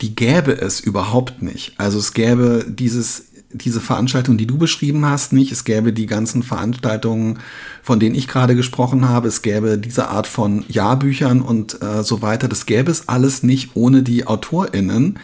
die 0.00 0.14
gäbe 0.14 0.52
es 0.52 0.80
überhaupt 0.80 1.42
nicht. 1.42 1.74
Also 1.78 1.98
es 1.98 2.14
gäbe 2.14 2.64
dieses, 2.68 3.26
diese 3.54 3.80
Veranstaltung, 3.80 4.36
die 4.36 4.46
du 4.46 4.58
beschrieben 4.58 5.06
hast, 5.06 5.32
nicht. 5.32 5.52
Es 5.52 5.64
gäbe 5.64 5.92
die 5.92 6.06
ganzen 6.06 6.42
Veranstaltungen, 6.42 7.38
von 7.82 8.00
denen 8.00 8.16
ich 8.16 8.28
gerade 8.28 8.56
gesprochen 8.56 9.08
habe. 9.08 9.28
Es 9.28 9.42
gäbe 9.42 9.78
diese 9.78 10.08
Art 10.08 10.26
von 10.26 10.64
Jahrbüchern 10.68 11.40
und 11.40 11.80
äh, 11.80 12.02
so 12.02 12.20
weiter. 12.20 12.48
Das 12.48 12.66
gäbe 12.66 12.90
es 12.90 13.08
alles 13.08 13.42
nicht 13.42 13.70
ohne 13.74 14.02
die 14.02 14.26
AutorInnen. 14.26 15.18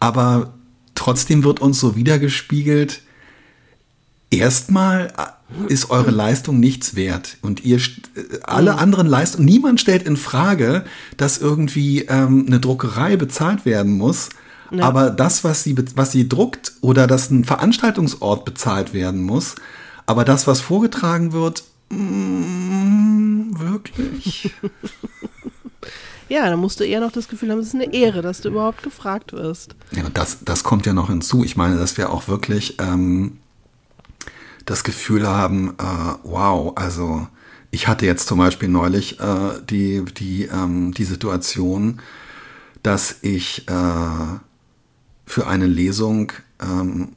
Aber 0.00 0.54
trotzdem 0.94 1.44
wird 1.44 1.60
uns 1.60 1.78
so 1.78 1.96
wiedergespiegelt, 1.96 3.02
erstmal 4.30 5.12
ist 5.68 5.90
eure 5.90 6.10
Leistung 6.10 6.58
nichts 6.58 6.96
wert. 6.96 7.36
Und 7.42 7.64
ihr 7.64 7.78
alle 8.42 8.72
mhm. 8.72 8.78
anderen 8.78 9.06
Leistungen, 9.06 9.44
niemand 9.44 9.80
stellt 9.80 10.02
in 10.04 10.16
Frage, 10.16 10.84
dass 11.16 11.38
irgendwie 11.38 12.02
ähm, 12.02 12.44
eine 12.46 12.58
Druckerei 12.58 13.16
bezahlt 13.16 13.64
werden 13.64 13.96
muss. 13.96 14.30
Ja. 14.70 14.84
Aber 14.84 15.10
das, 15.10 15.44
was 15.44 15.62
sie, 15.62 15.76
was 15.94 16.12
sie 16.12 16.28
druckt 16.28 16.72
oder 16.80 17.06
dass 17.06 17.30
ein 17.30 17.44
Veranstaltungsort 17.44 18.44
bezahlt 18.44 18.92
werden 18.92 19.22
muss, 19.22 19.54
aber 20.06 20.24
das, 20.24 20.46
was 20.46 20.60
vorgetragen 20.60 21.32
wird, 21.32 21.64
mm, 21.90 23.58
wirklich. 23.58 24.52
Ja, 26.28 26.50
dann 26.50 26.58
musst 26.58 26.80
du 26.80 26.84
eher 26.84 27.00
noch 27.00 27.12
das 27.12 27.28
Gefühl 27.28 27.50
haben, 27.52 27.60
es 27.60 27.68
ist 27.68 27.74
eine 27.74 27.92
Ehre, 27.92 28.20
dass 28.20 28.40
du 28.40 28.48
überhaupt 28.48 28.82
gefragt 28.82 29.32
wirst. 29.32 29.76
Ja, 29.92 30.02
das, 30.12 30.38
das 30.44 30.64
kommt 30.64 30.84
ja 30.86 30.92
noch 30.92 31.08
hinzu. 31.08 31.44
Ich 31.44 31.56
meine, 31.56 31.78
dass 31.78 31.96
wir 31.96 32.10
auch 32.10 32.26
wirklich 32.26 32.76
ähm, 32.80 33.38
das 34.64 34.82
Gefühl 34.82 35.26
haben, 35.26 35.76
äh, 35.78 36.14
wow, 36.24 36.72
also 36.76 37.28
ich 37.70 37.86
hatte 37.86 38.06
jetzt 38.06 38.26
zum 38.26 38.38
Beispiel 38.38 38.68
neulich 38.68 39.20
äh, 39.20 39.60
die, 39.70 40.04
die, 40.04 40.44
ähm, 40.44 40.92
die 40.92 41.04
Situation, 41.04 42.00
dass 42.82 43.16
ich 43.22 43.68
äh, 43.68 44.38
für 45.26 45.46
eine 45.46 45.66
Lesung 45.66 46.32
ähm, 46.62 47.08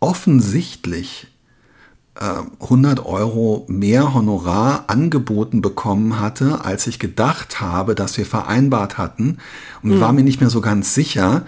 offensichtlich 0.00 1.28
100 2.60 2.98
äh, 2.98 3.02
Euro 3.02 3.64
mehr 3.68 4.14
Honorar 4.14 4.84
angeboten 4.86 5.60
bekommen 5.60 6.20
hatte, 6.20 6.64
als 6.64 6.86
ich 6.86 6.98
gedacht 6.98 7.60
habe, 7.60 7.94
dass 7.94 8.16
wir 8.16 8.24
vereinbart 8.24 8.98
hatten. 8.98 9.38
Und 9.82 9.96
mhm. 9.96 10.00
war 10.00 10.12
mir 10.12 10.22
nicht 10.22 10.40
mehr 10.40 10.50
so 10.50 10.60
ganz 10.60 10.94
sicher. 10.94 11.44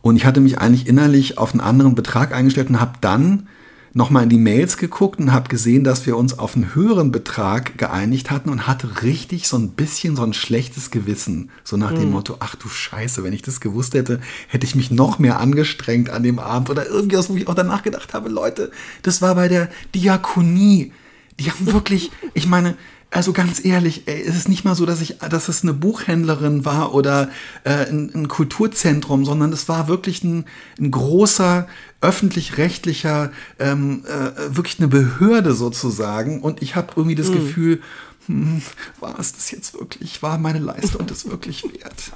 Und 0.00 0.16
ich 0.16 0.26
hatte 0.26 0.40
mich 0.40 0.58
eigentlich 0.58 0.88
innerlich 0.88 1.38
auf 1.38 1.52
einen 1.52 1.60
anderen 1.60 1.94
Betrag 1.94 2.34
eingestellt 2.34 2.68
und 2.68 2.80
habe 2.80 2.94
dann 3.00 3.48
nochmal 3.94 4.24
in 4.24 4.28
die 4.28 4.38
Mails 4.38 4.76
geguckt 4.76 5.20
und 5.20 5.32
habe 5.32 5.48
gesehen, 5.48 5.84
dass 5.84 6.06
wir 6.06 6.16
uns 6.16 6.38
auf 6.38 6.56
einen 6.56 6.74
höheren 6.74 7.12
Betrag 7.12 7.76
geeinigt 7.76 8.30
hatten 8.30 8.48
und 8.48 8.66
hatte 8.66 9.02
richtig 9.02 9.48
so 9.48 9.58
ein 9.58 9.70
bisschen 9.70 10.16
so 10.16 10.22
ein 10.22 10.32
schlechtes 10.32 10.90
Gewissen. 10.90 11.50
So 11.62 11.76
nach 11.76 11.92
dem 11.92 12.06
mhm. 12.06 12.12
Motto, 12.12 12.36
ach 12.40 12.54
du 12.54 12.68
Scheiße, 12.68 13.22
wenn 13.22 13.32
ich 13.32 13.42
das 13.42 13.60
gewusst 13.60 13.94
hätte, 13.94 14.20
hätte 14.48 14.66
ich 14.66 14.74
mich 14.74 14.90
noch 14.90 15.18
mehr 15.18 15.40
angestrengt 15.40 16.10
an 16.10 16.22
dem 16.22 16.38
Abend 16.38 16.70
oder 16.70 16.86
irgendwas, 16.86 17.28
wo 17.28 17.36
ich 17.36 17.48
auch 17.48 17.54
danach 17.54 17.82
gedacht 17.82 18.14
habe, 18.14 18.28
Leute, 18.28 18.70
das 19.02 19.20
war 19.20 19.34
bei 19.34 19.48
der 19.48 19.68
Diakonie. 19.94 20.92
Die 21.38 21.50
haben 21.50 21.72
wirklich, 21.72 22.10
ich 22.34 22.46
meine, 22.46 22.76
also 23.10 23.34
ganz 23.34 23.62
ehrlich, 23.62 24.04
ey, 24.06 24.22
es 24.22 24.36
ist 24.36 24.48
nicht 24.48 24.64
mal 24.64 24.74
so, 24.74 24.86
dass 24.86 25.02
ich, 25.02 25.18
dass 25.18 25.50
es 25.50 25.62
eine 25.62 25.74
Buchhändlerin 25.74 26.64
war 26.64 26.94
oder 26.94 27.28
äh, 27.62 27.86
ein, 27.86 28.10
ein 28.14 28.28
Kulturzentrum, 28.28 29.26
sondern 29.26 29.52
es 29.52 29.68
war 29.68 29.86
wirklich 29.86 30.24
ein, 30.24 30.46
ein 30.80 30.90
großer 30.90 31.66
öffentlich-rechtlicher, 32.02 33.32
ähm, 33.58 34.04
äh, 34.06 34.54
wirklich 34.54 34.78
eine 34.78 34.88
Behörde 34.88 35.54
sozusagen. 35.54 36.42
Und 36.42 36.62
ich 36.62 36.76
habe 36.76 36.88
irgendwie 36.96 37.14
das 37.14 37.28
mhm. 37.28 37.34
Gefühl, 37.34 37.80
hm, 38.26 38.62
war 39.00 39.18
es 39.18 39.32
das 39.32 39.50
jetzt 39.50 39.74
wirklich? 39.74 40.22
War 40.22 40.38
meine 40.38 40.58
Leistung 40.58 41.06
das 41.06 41.28
wirklich 41.28 41.64
wert? 41.64 42.12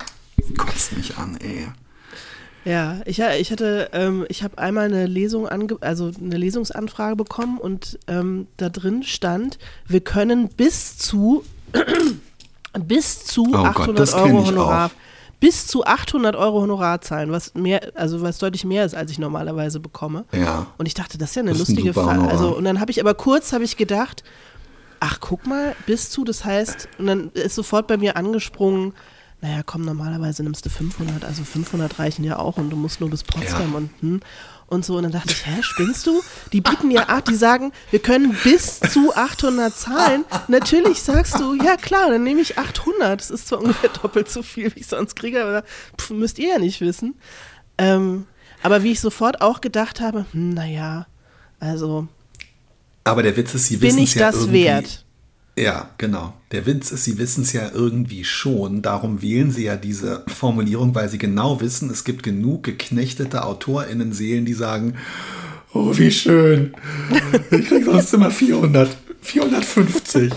Kotzt 0.59 0.97
mich 0.97 1.17
an, 1.17 1.37
ey. 1.41 1.69
Ja, 2.65 3.01
ich, 3.05 3.21
ich 3.21 3.53
hatte, 3.53 3.91
ähm, 3.93 4.27
ich 4.29 4.43
habe 4.43 4.59
einmal 4.59 4.87
eine 4.87 5.07
Lesung, 5.07 5.49
ange 5.49 5.77
also 5.83 6.11
eine 6.21 6.37
Lesungsanfrage 6.37 7.15
bekommen 7.15 7.59
und 7.59 7.99
ähm, 8.09 8.49
da 8.57 8.69
drin 8.71 9.05
stand, 9.05 9.59
wir 9.87 10.01
können 10.01 10.49
bis 10.49 10.99
zu 10.99 11.45
bis 12.87 13.25
zu 13.25 13.47
oh 13.53 13.57
800 13.57 14.11
Gott, 14.11 14.21
Euro 14.21 14.47
Honorar, 14.47 14.91
bis 15.41 15.67
zu 15.67 15.85
800 15.85 16.35
Euro 16.35 16.63
Honorar 16.63 17.01
zahlen, 17.01 17.31
was 17.31 17.55
mehr, 17.55 17.93
also 17.95 18.23
was 18.23 18.39
deutlich 18.39 18.65
mehr 18.65 18.85
ist, 18.85 18.95
als 18.95 19.11
ich 19.11 19.19
normalerweise 19.19 19.81
bekomme. 19.81 20.25
Ja. 20.33 20.67
Und 20.79 20.87
ich 20.87 20.95
dachte, 20.95 21.19
das 21.19 21.31
ist 21.31 21.37
ja 21.37 21.43
eine 21.43 21.53
lustige 21.53 21.93
Frage. 21.93 22.27
Also 22.29 22.57
und 22.57 22.65
dann 22.65 22.81
habe 22.81 22.91
ich 22.91 23.01
aber 23.01 23.15
kurz 23.15 23.53
habe 23.53 23.65
ich 23.65 23.77
gedacht, 23.77 24.25
ach 25.01 25.21
guck 25.21 25.47
mal, 25.47 25.75
bis 25.87 26.11
zu, 26.11 26.25
das 26.25 26.45
heißt, 26.45 26.89
und 26.99 27.07
dann 27.07 27.31
ist 27.35 27.55
sofort 27.55 27.87
bei 27.87 27.97
mir 27.97 28.17
angesprungen 28.17 28.95
naja, 29.41 29.63
komm, 29.65 29.85
normalerweise 29.85 30.43
nimmst 30.43 30.65
du 30.65 30.71
500, 30.71 31.25
also 31.25 31.45
500 31.45 31.99
reichen 31.99 32.25
ja 32.25 32.39
auch 32.39 32.57
und 32.57 32.71
du 32.71 32.77
musst 32.77 33.01
nur 33.01 33.11
bis 33.11 33.23
Potsdam 33.23 33.73
ja. 33.73 33.77
und 33.77 33.91
hm, 34.01 34.21
und 34.69 34.85
so. 34.85 34.97
Und 34.97 35.05
dann 35.05 35.13
dachte 35.13 35.33
ich, 35.33 35.47
hä, 35.47 35.63
spinnst 35.63 36.07
du? 36.07 36.23
Die 36.53 36.61
bieten 36.61 36.91
ja 36.91 37.05
ab, 37.05 37.25
die 37.27 37.35
sagen, 37.35 37.73
wir 37.91 38.01
können 38.01 38.37
bis 38.45 38.81
zu 38.81 39.15
800 39.15 39.75
zahlen. 39.75 40.25
Natürlich 40.49 41.03
sagst 41.03 41.39
du, 41.39 41.55
ja 41.55 41.77
klar, 41.77 42.11
dann 42.11 42.25
nehme 42.25 42.41
ich 42.41 42.59
800. 42.59 43.21
Das 43.21 43.31
ist 43.31 43.49
zwar 43.49 43.61
ungefähr 43.61 43.91
doppelt 44.03 44.31
so 44.31 44.43
viel, 44.43 44.75
wie 44.75 44.81
ich 44.81 44.87
sonst 44.87 45.17
kriege, 45.17 45.43
aber 45.43 45.65
pff, 45.99 46.11
müsst 46.11 46.39
ihr 46.39 46.49
ja 46.49 46.59
nicht 46.59 46.81
wissen. 46.81 47.15
Ähm, 47.79 48.27
aber 48.63 48.83
wie 48.83 48.93
ich 48.93 49.01
sofort 49.01 49.43
auch 49.43 49.61
gedacht 49.61 50.01
habe, 50.01 50.27
hm, 50.33 50.51
naja, 50.51 51.07
also. 51.61 52.09
Aber 53.05 53.23
der 53.23 53.37
Witz 53.37 53.55
ist, 53.55 53.67
sie 53.67 53.81
wissen 53.81 53.97
Bin 53.97 54.05
ich 54.05 54.15
ja 54.15 54.33
das 54.33 54.51
wert? 54.51 55.06
Ja, 55.59 55.89
genau. 55.97 56.35
Der 56.53 56.67
Witz 56.67 56.91
ist, 56.93 57.05
sie 57.05 57.17
wissen 57.19 57.43
es 57.43 57.53
ja 57.55 57.71
irgendwie 57.73 58.25
schon. 58.25 58.83
Darum 58.83 59.23
wählen 59.23 59.51
sie 59.51 59.65
ja 59.65 59.77
diese 59.77 60.23
Formulierung, 60.27 60.95
weil 60.95 61.09
sie 61.09 61.19
genau 61.19 61.61
wissen, 61.61 61.91
es 61.91 62.05
gibt 62.05 62.23
genug 62.23 62.65
geknechtete 62.65 63.43
AutorInnen-Seelen, 63.43 64.45
die 64.45 64.53
sagen, 64.53 64.97
oh, 65.73 65.97
wie 65.97 66.11
schön. 66.11 66.75
Ich 67.51 67.69
krieg 67.69 67.85
sonst 67.85 68.13
immer 68.13 68.31
400, 68.31 68.95
450. 69.23 70.33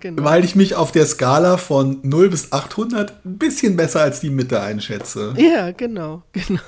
Genau. 0.00 0.22
Weil 0.22 0.44
ich 0.44 0.54
mich 0.54 0.76
auf 0.76 0.92
der 0.92 1.06
Skala 1.06 1.56
von 1.56 1.98
0 2.02 2.30
bis 2.30 2.52
800 2.52 3.26
ein 3.26 3.36
bisschen 3.36 3.76
besser 3.76 4.00
als 4.00 4.20
die 4.20 4.30
Mitte 4.30 4.60
einschätze. 4.60 5.34
Ja, 5.36 5.72
genau, 5.72 6.22
genau. 6.32 6.60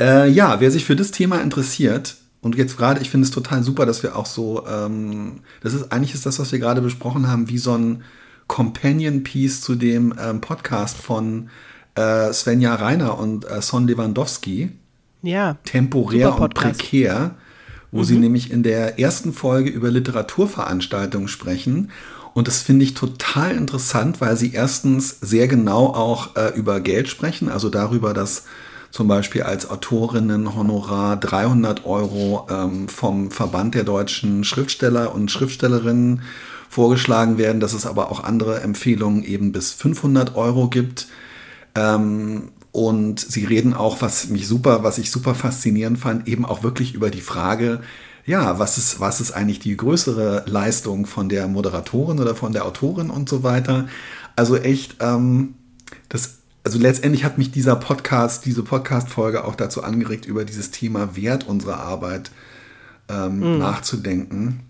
Äh, 0.00 0.30
ja, 0.30 0.60
wer 0.60 0.70
sich 0.70 0.84
für 0.84 0.96
das 0.96 1.10
Thema 1.10 1.40
interessiert, 1.40 2.16
und 2.42 2.56
jetzt 2.56 2.76
gerade, 2.76 3.00
ich 3.00 3.08
finde 3.08 3.24
es 3.24 3.30
total 3.30 3.62
super, 3.62 3.86
dass 3.86 4.02
wir 4.02 4.16
auch 4.16 4.26
so, 4.26 4.66
ähm, 4.66 5.40
das 5.62 5.74
ist 5.74 5.92
eigentlich 5.92 6.12
ist 6.12 6.26
das, 6.26 6.40
was 6.40 6.50
wir 6.50 6.58
gerade 6.58 6.80
besprochen 6.80 7.28
haben, 7.28 7.48
wie 7.48 7.58
so 7.58 7.72
ein 7.72 8.02
Companion-Piece 8.48 9.60
zu 9.60 9.76
dem 9.76 10.12
ähm, 10.20 10.40
Podcast 10.40 10.96
von 10.98 11.50
äh, 11.94 12.32
Svenja 12.32 12.74
Reiner 12.74 13.16
und 13.16 13.48
äh, 13.48 13.62
Son 13.62 13.86
Lewandowski. 13.86 14.72
Ja. 15.22 15.56
Temporär 15.64 16.36
und 16.36 16.52
prekär, 16.54 17.36
wo 17.92 18.00
mhm. 18.00 18.04
sie 18.04 18.18
nämlich 18.18 18.50
in 18.50 18.64
der 18.64 18.98
ersten 18.98 19.32
Folge 19.32 19.70
über 19.70 19.92
Literaturveranstaltungen 19.92 21.28
sprechen. 21.28 21.92
Und 22.34 22.48
das 22.48 22.60
finde 22.60 22.84
ich 22.84 22.94
total 22.94 23.54
interessant, 23.54 24.20
weil 24.20 24.36
sie 24.36 24.52
erstens 24.52 25.16
sehr 25.20 25.46
genau 25.46 25.86
auch 25.86 26.34
äh, 26.34 26.48
über 26.56 26.80
Geld 26.80 27.08
sprechen, 27.08 27.48
also 27.48 27.68
darüber, 27.68 28.14
dass 28.14 28.46
zum 28.92 29.08
Beispiel 29.08 29.42
als 29.42 29.68
Autorinnenhonorar 29.68 31.16
300 31.16 31.86
Euro 31.86 32.46
ähm, 32.50 32.88
vom 32.88 33.30
Verband 33.30 33.74
der 33.74 33.84
deutschen 33.84 34.44
Schriftsteller 34.44 35.14
und 35.14 35.30
Schriftstellerinnen 35.30 36.22
vorgeschlagen 36.68 37.38
werden, 37.38 37.60
dass 37.60 37.72
es 37.72 37.86
aber 37.86 38.10
auch 38.10 38.22
andere 38.22 38.60
Empfehlungen 38.60 39.24
eben 39.24 39.50
bis 39.50 39.72
500 39.72 40.36
Euro 40.36 40.68
gibt. 40.68 41.08
Ähm, 41.74 42.50
und 42.70 43.20
sie 43.20 43.44
reden 43.44 43.74
auch, 43.74 44.02
was 44.02 44.28
mich 44.28 44.46
super, 44.46 44.82
was 44.82 44.98
ich 44.98 45.10
super 45.10 45.34
faszinierend 45.34 45.98
fand, 45.98 46.28
eben 46.28 46.44
auch 46.44 46.62
wirklich 46.62 46.94
über 46.94 47.10
die 47.10 47.20
Frage, 47.20 47.80
ja, 48.24 48.58
was 48.58 48.78
ist, 48.78 49.00
was 49.00 49.20
ist 49.20 49.32
eigentlich 49.32 49.58
die 49.58 49.76
größere 49.76 50.44
Leistung 50.46 51.06
von 51.06 51.28
der 51.28 51.48
Moderatorin 51.48 52.20
oder 52.20 52.34
von 52.34 52.52
der 52.52 52.66
Autorin 52.66 53.10
und 53.10 53.28
so 53.28 53.42
weiter. 53.42 53.88
Also 54.36 54.56
echt, 54.56 54.96
ähm, 55.00 55.54
das, 56.08 56.41
also 56.64 56.78
letztendlich 56.78 57.24
hat 57.24 57.38
mich 57.38 57.50
dieser 57.50 57.76
Podcast, 57.76 58.46
diese 58.46 58.62
Podcast-Folge 58.62 59.44
auch 59.44 59.56
dazu 59.56 59.82
angeregt, 59.82 60.26
über 60.26 60.44
dieses 60.44 60.70
Thema 60.70 61.16
Wert 61.16 61.46
unserer 61.46 61.80
Arbeit 61.80 62.30
ähm, 63.08 63.38
mhm. 63.38 63.58
nachzudenken. 63.58 64.60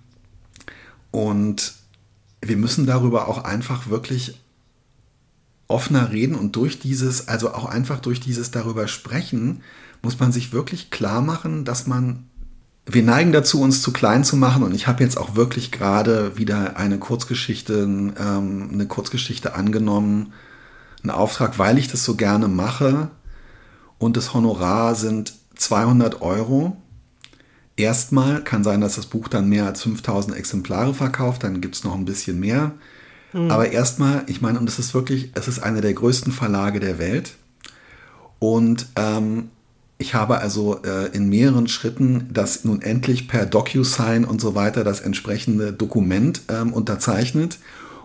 Und 1.11 1.75
wir 2.41 2.57
müssen 2.57 2.87
darüber 2.87 3.29
auch 3.29 3.45
einfach 3.45 3.89
wirklich 3.89 4.41
offener 5.69 6.11
reden 6.13 6.35
und 6.35 6.57
durch 6.57 6.79
dieses, 6.79 7.29
also 7.29 7.53
auch 7.55 7.67
einfach 7.67 8.01
durch 8.01 8.21
dieses 8.21 8.51
darüber 8.51 8.89
sprechen, 8.89 9.63
muss 10.03 10.19
man 10.19 10.33
sich 10.33 10.53
wirklich 10.53 10.91
klar 10.91 11.23
machen, 11.23 11.65
dass 11.65 11.87
man, 11.87 12.25
wir 12.87 13.03
neigen 13.03 13.33
dazu, 13.33 13.61
uns 13.61 13.81
zu 13.81 13.93
klein 13.93 14.25
zu 14.25 14.37
machen 14.37 14.63
und 14.63 14.75
ich 14.75 14.87
habe 14.87 15.03
jetzt 15.03 15.17
auch 15.17 15.37
wirklich 15.37 15.71
gerade 15.71 16.37
wieder 16.37 16.77
eine 16.77 16.99
Kurzgeschichte, 16.99 17.75
ähm, 17.85 18.71
eine 18.73 18.87
Kurzgeschichte 18.87 19.55
angenommen, 19.55 20.33
einen 21.03 21.11
Auftrag, 21.11 21.59
weil 21.59 21.79
ich 21.79 21.89
das 21.89 22.05
so 22.05 22.17
gerne 22.17 22.49
mache 22.49 23.11
und 23.99 24.17
das 24.17 24.35
Honorar 24.35 24.95
sind 24.95 25.35
200 25.57 26.23
Euro. 26.23 26.77
Erstmal 27.77 28.43
kann 28.43 28.65
sein, 28.65 28.81
dass 28.81 28.97
das 28.97 29.07
Buch 29.07 29.29
dann 29.29 29.49
mehr 29.49 29.67
als 29.67 29.83
5000 29.83 30.37
Exemplare 30.37 30.95
verkauft, 30.95 31.45
dann 31.45 31.61
gibt 31.61 31.75
es 31.75 31.85
noch 31.85 31.95
ein 31.95 32.05
bisschen 32.05 32.39
mehr. 32.39 32.73
Mhm. 33.33 33.51
Aber 33.51 33.73
erstmal, 33.73 34.25
ich 34.27 34.41
meine, 34.41 34.59
und 34.59 34.69
es 34.69 34.79
ist 34.79 34.95
wirklich, 34.95 35.31
es 35.35 35.49
ist 35.49 35.61
einer 35.61 35.81
der 35.81 35.95
größten 35.95 36.33
Verlage 36.33 36.81
der 36.81 36.99
Welt. 36.99 37.35
Und 38.39 38.89
ähm, 38.97 39.49
ich 39.99 40.15
habe 40.15 40.39
also 40.39 40.83
äh, 40.83 41.15
in 41.17 41.29
mehreren 41.29 41.69
Schritten 41.69 42.29
das 42.33 42.65
nun 42.65 42.83
endlich 42.83 43.29
per 43.29 43.47
DocuSign 43.47 44.25
und 44.25 44.41
so 44.41 44.55
weiter 44.55 44.83
das 44.83 45.01
entsprechende 45.01 45.73
Dokument 45.73 46.43
ähm, 46.49 46.73
unterzeichnet. 46.73 47.59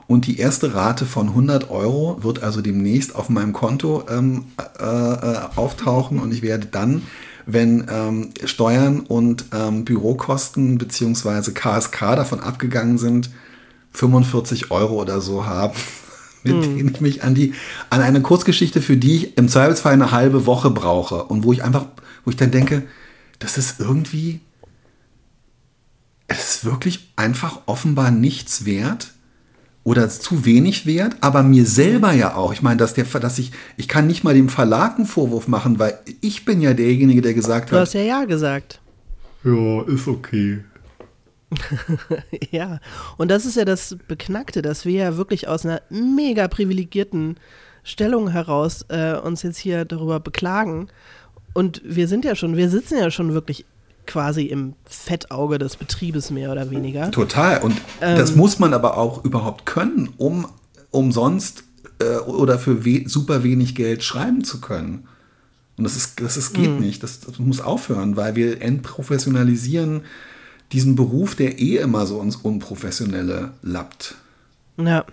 Und 0.07 0.25
die 0.25 0.39
erste 0.39 0.73
Rate 0.73 1.05
von 1.05 1.27
100 1.27 1.69
Euro 1.69 2.23
wird 2.23 2.41
also 2.41 2.61
demnächst 2.61 3.13
auf 3.13 3.27
meinem 3.27 3.51
Konto 3.51 4.05
ähm, 4.09 4.45
äh, 4.79 4.83
äh, 4.83 5.39
auftauchen 5.55 6.19
und 6.19 6.33
ich 6.33 6.41
werde 6.41 6.67
dann, 6.67 7.01
wenn 7.45 7.85
ähm, 7.89 8.29
Steuern 8.45 9.01
und 9.01 9.45
ähm, 9.53 9.83
Bürokosten 9.83 10.77
bzw. 10.77 11.51
KSK 11.51 11.99
davon 12.15 12.39
abgegangen 12.39 12.97
sind, 12.97 13.31
45 13.91 14.71
Euro 14.71 15.01
oder 15.01 15.19
so 15.19 15.45
haben, 15.45 15.77
mit 16.43 16.53
hm. 16.53 16.77
denen 16.77 16.95
ich 16.95 17.01
mich 17.01 17.23
an 17.23 17.35
die, 17.35 17.53
an 17.89 18.01
eine 18.01 18.21
Kurzgeschichte, 18.21 18.81
für 18.81 18.95
die 18.95 19.15
ich 19.15 19.37
im 19.37 19.49
Zweifelsfall 19.49 19.93
eine 19.93 20.11
halbe 20.11 20.45
Woche 20.45 20.69
brauche 20.69 21.25
und 21.25 21.43
wo 21.43 21.51
ich 21.51 21.65
einfach, 21.65 21.85
wo 22.23 22.31
ich 22.31 22.37
dann 22.37 22.51
denke, 22.51 22.83
das 23.39 23.57
ist 23.57 23.81
irgendwie, 23.81 24.39
es 26.27 26.55
ist 26.55 26.65
wirklich 26.65 27.11
einfach 27.17 27.59
offenbar 27.65 28.11
nichts 28.11 28.63
wert 28.63 29.11
oder 29.87 30.09
zu 30.09 30.43
wenig 30.43 30.85
wert, 30.85 31.15
aber 31.21 31.43
mir 31.43 31.65
selber 31.65 32.11
ja 32.11 32.35
auch. 32.35 32.51
Ich 32.51 32.61
meine, 32.61 32.75
dass 32.75 32.93
der, 32.93 33.05
dass 33.05 33.39
ich, 33.39 33.53
ich 33.77 33.87
kann 33.87 34.05
nicht 34.05 34.21
mal 34.21 34.33
dem 34.33 34.49
Verlag 34.49 34.97
einen 34.97 35.05
Vorwurf 35.05 35.47
machen, 35.47 35.79
weil 35.79 35.97
ich 36.19 36.43
bin 36.43 36.59
ja 36.59 36.73
derjenige, 36.73 37.21
der 37.21 37.33
gesagt 37.33 37.69
du 37.69 37.71
hat. 37.71 37.77
Du 37.77 37.81
hast 37.83 37.93
ja 37.93 38.01
ja 38.01 38.25
gesagt. 38.25 38.81
Ja, 39.45 39.83
ist 39.83 40.09
okay. 40.09 40.59
ja, 42.51 42.81
und 43.15 43.31
das 43.31 43.45
ist 43.45 43.55
ja 43.55 43.63
das 43.63 43.95
Beknackte, 44.09 44.61
dass 44.61 44.83
wir 44.83 44.99
ja 44.99 45.15
wirklich 45.15 45.47
aus 45.47 45.65
einer 45.65 45.81
mega 45.89 46.49
privilegierten 46.49 47.37
Stellung 47.81 48.27
heraus 48.27 48.83
äh, 48.89 49.13
uns 49.13 49.41
jetzt 49.43 49.57
hier 49.57 49.85
darüber 49.85 50.19
beklagen. 50.19 50.89
Und 51.53 51.81
wir 51.85 52.09
sind 52.09 52.25
ja 52.25 52.35
schon, 52.35 52.57
wir 52.57 52.69
sitzen 52.69 52.97
ja 52.97 53.09
schon 53.09 53.33
wirklich 53.33 53.65
quasi 54.07 54.45
im 54.45 54.73
Fettauge 54.85 55.59
des 55.59 55.75
Betriebes 55.75 56.31
mehr 56.31 56.51
oder 56.51 56.71
weniger. 56.71 57.11
Total. 57.11 57.61
Und 57.61 57.75
ähm, 58.01 58.17
das 58.17 58.35
muss 58.35 58.59
man 58.59 58.73
aber 58.73 58.97
auch 58.97 59.23
überhaupt 59.23 59.65
können, 59.65 60.09
um 60.17 60.47
umsonst 60.91 61.63
äh, 61.99 62.17
oder 62.17 62.57
für 62.57 62.85
we 62.85 63.07
super 63.07 63.43
wenig 63.43 63.75
Geld 63.75 64.03
schreiben 64.03 64.43
zu 64.43 64.61
können. 64.61 65.07
Und 65.77 65.83
das 65.83 65.95
ist, 65.95 66.19
das 66.21 66.37
ist, 66.37 66.53
geht 66.53 66.71
mhm. 66.71 66.79
nicht. 66.79 67.03
Das, 67.03 67.19
das 67.19 67.37
muss 67.37 67.61
aufhören, 67.61 68.15
weil 68.17 68.35
wir 68.35 68.61
entprofessionalisieren 68.61 70.01
diesen 70.71 70.95
Beruf, 70.95 71.35
der 71.35 71.59
eh 71.59 71.77
immer 71.77 72.05
so 72.05 72.21
ins 72.21 72.35
Unprofessionelle 72.35 73.51
lappt. 73.61 74.15
Ja. 74.77 75.05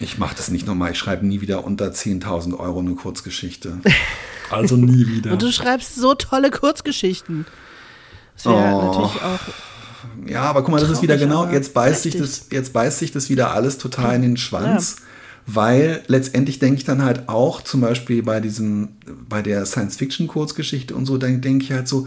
Ich 0.00 0.18
mache 0.18 0.34
das 0.34 0.50
nicht 0.50 0.66
nochmal. 0.66 0.92
Ich 0.92 0.98
schreibe 0.98 1.26
nie 1.26 1.42
wieder 1.42 1.64
unter 1.64 1.88
10.000 1.88 2.58
Euro 2.58 2.78
eine 2.80 2.94
Kurzgeschichte. 2.94 3.78
Also 4.50 4.76
nie 4.76 5.06
wieder. 5.06 5.32
Und 5.32 5.40
du 5.40 5.50
schreibst 5.50 5.94
so 5.94 6.14
tolle 6.14 6.50
Kurzgeschichten. 6.50 7.46
Das 8.34 8.46
wäre 8.46 8.56
oh. 8.56 8.82
natürlich 8.86 9.22
auch. 9.22 9.40
Ja, 10.26 10.42
aber 10.42 10.62
guck 10.62 10.72
mal, 10.72 10.80
das 10.80 10.90
ist 10.90 11.02
wieder 11.02 11.16
genau, 11.16 11.48
jetzt 11.48 11.74
beißt, 11.74 12.02
sich 12.02 12.16
das, 12.16 12.46
jetzt 12.50 12.72
beißt 12.72 12.98
sich 12.98 13.12
das 13.12 13.30
wieder 13.30 13.54
alles 13.54 13.78
total 13.78 14.16
in 14.16 14.22
den 14.22 14.36
Schwanz. 14.36 14.96
Ja. 14.98 15.06
Weil 15.46 16.02
letztendlich 16.06 16.60
denke 16.60 16.78
ich 16.78 16.84
dann 16.84 17.02
halt 17.02 17.28
auch, 17.28 17.62
zum 17.62 17.80
Beispiel 17.80 18.22
bei 18.22 18.38
diesem, 18.40 18.90
bei 19.28 19.42
der 19.42 19.66
Science-Fiction-Kurzgeschichte 19.66 20.94
und 20.94 21.06
so, 21.06 21.18
dann 21.18 21.40
denke 21.40 21.64
ich 21.64 21.72
halt 21.72 21.88
so, 21.88 22.06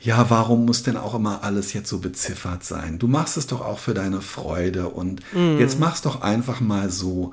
ja, 0.00 0.28
warum 0.28 0.66
muss 0.66 0.82
denn 0.82 0.96
auch 0.96 1.14
immer 1.14 1.44
alles 1.44 1.72
jetzt 1.72 1.88
so 1.88 1.98
beziffert 1.98 2.64
sein? 2.64 2.98
Du 2.98 3.06
machst 3.06 3.36
es 3.36 3.46
doch 3.46 3.60
auch 3.60 3.78
für 3.78 3.94
deine 3.94 4.20
Freude 4.20 4.88
und 4.88 5.22
mm. 5.32 5.58
jetzt 5.58 5.78
mach's 5.78 6.02
doch 6.02 6.20
einfach 6.22 6.60
mal 6.60 6.90
so. 6.90 7.32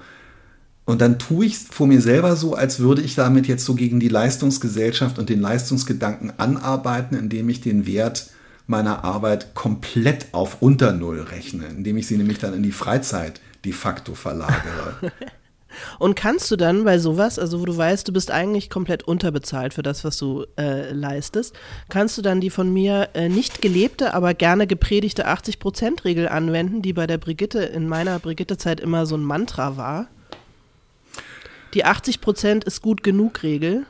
Und 0.92 1.00
dann 1.00 1.20
tue 1.20 1.46
ich 1.46 1.54
es 1.54 1.68
vor 1.72 1.88
mir 1.88 2.02
selber 2.02 2.36
so, 2.36 2.54
als 2.54 2.80
würde 2.80 3.02
ich 3.02 3.16
damit 3.16 3.48
jetzt 3.48 3.64
so 3.64 3.76
gegen 3.76 4.02
die 4.02 4.10
Leistungsgesellschaft 4.10 5.20
und 5.20 5.30
den 5.30 5.40
Leistungsgedanken 5.40 6.34
anarbeiten, 6.38 7.18
indem 7.18 7.48
ich 7.48 7.62
den 7.62 7.86
Wert 7.86 8.30
meiner 8.68 9.06
Arbeit 9.06 9.56
komplett 9.56 10.26
auf 10.34 10.62
unter 10.62 10.92
Null 10.92 11.22
rechne, 11.22 11.68
indem 11.68 11.96
ich 11.96 12.08
sie 12.08 12.18
nämlich 12.18 12.40
dann 12.40 12.54
in 12.54 12.62
die 12.62 12.74
Freizeit 12.74 13.40
de 13.64 13.72
facto 13.72 14.16
verlagere. 14.16 14.96
Und 15.98 16.18
kannst 16.18 16.52
du 16.52 16.58
dann 16.58 16.84
bei 16.84 17.00
sowas, 17.00 17.40
also 17.40 17.62
wo 17.62 17.66
du 17.66 17.78
weißt, 17.78 18.06
du 18.06 18.12
bist 18.12 18.30
eigentlich 18.30 18.70
komplett 18.70 19.04
unterbezahlt 19.04 19.74
für 19.74 19.84
das, 19.84 20.04
was 20.04 20.18
du 20.18 20.46
äh, 20.60 20.92
leistest, 20.92 21.56
kannst 21.88 22.18
du 22.18 22.22
dann 22.22 22.42
die 22.42 22.50
von 22.50 22.74
mir 22.74 23.08
äh, 23.14 23.30
nicht 23.30 23.62
gelebte, 23.62 24.14
aber 24.14 24.34
gerne 24.34 24.68
gepredigte 24.68 25.30
80%-Regel 25.30 26.28
anwenden, 26.28 26.82
die 26.82 26.92
bei 26.92 27.08
der 27.08 27.18
Brigitte 27.18 27.60
in 27.60 27.88
meiner 27.88 28.20
Brigitte-Zeit 28.20 28.82
immer 28.82 29.06
so 29.06 29.16
ein 29.16 29.24
Mantra 29.24 29.78
war? 29.78 30.10
Die 31.74 31.86
80% 31.86 32.66
ist 32.66 32.82
gut 32.82 33.04
genug 33.04 33.44
Regel. 33.44 33.86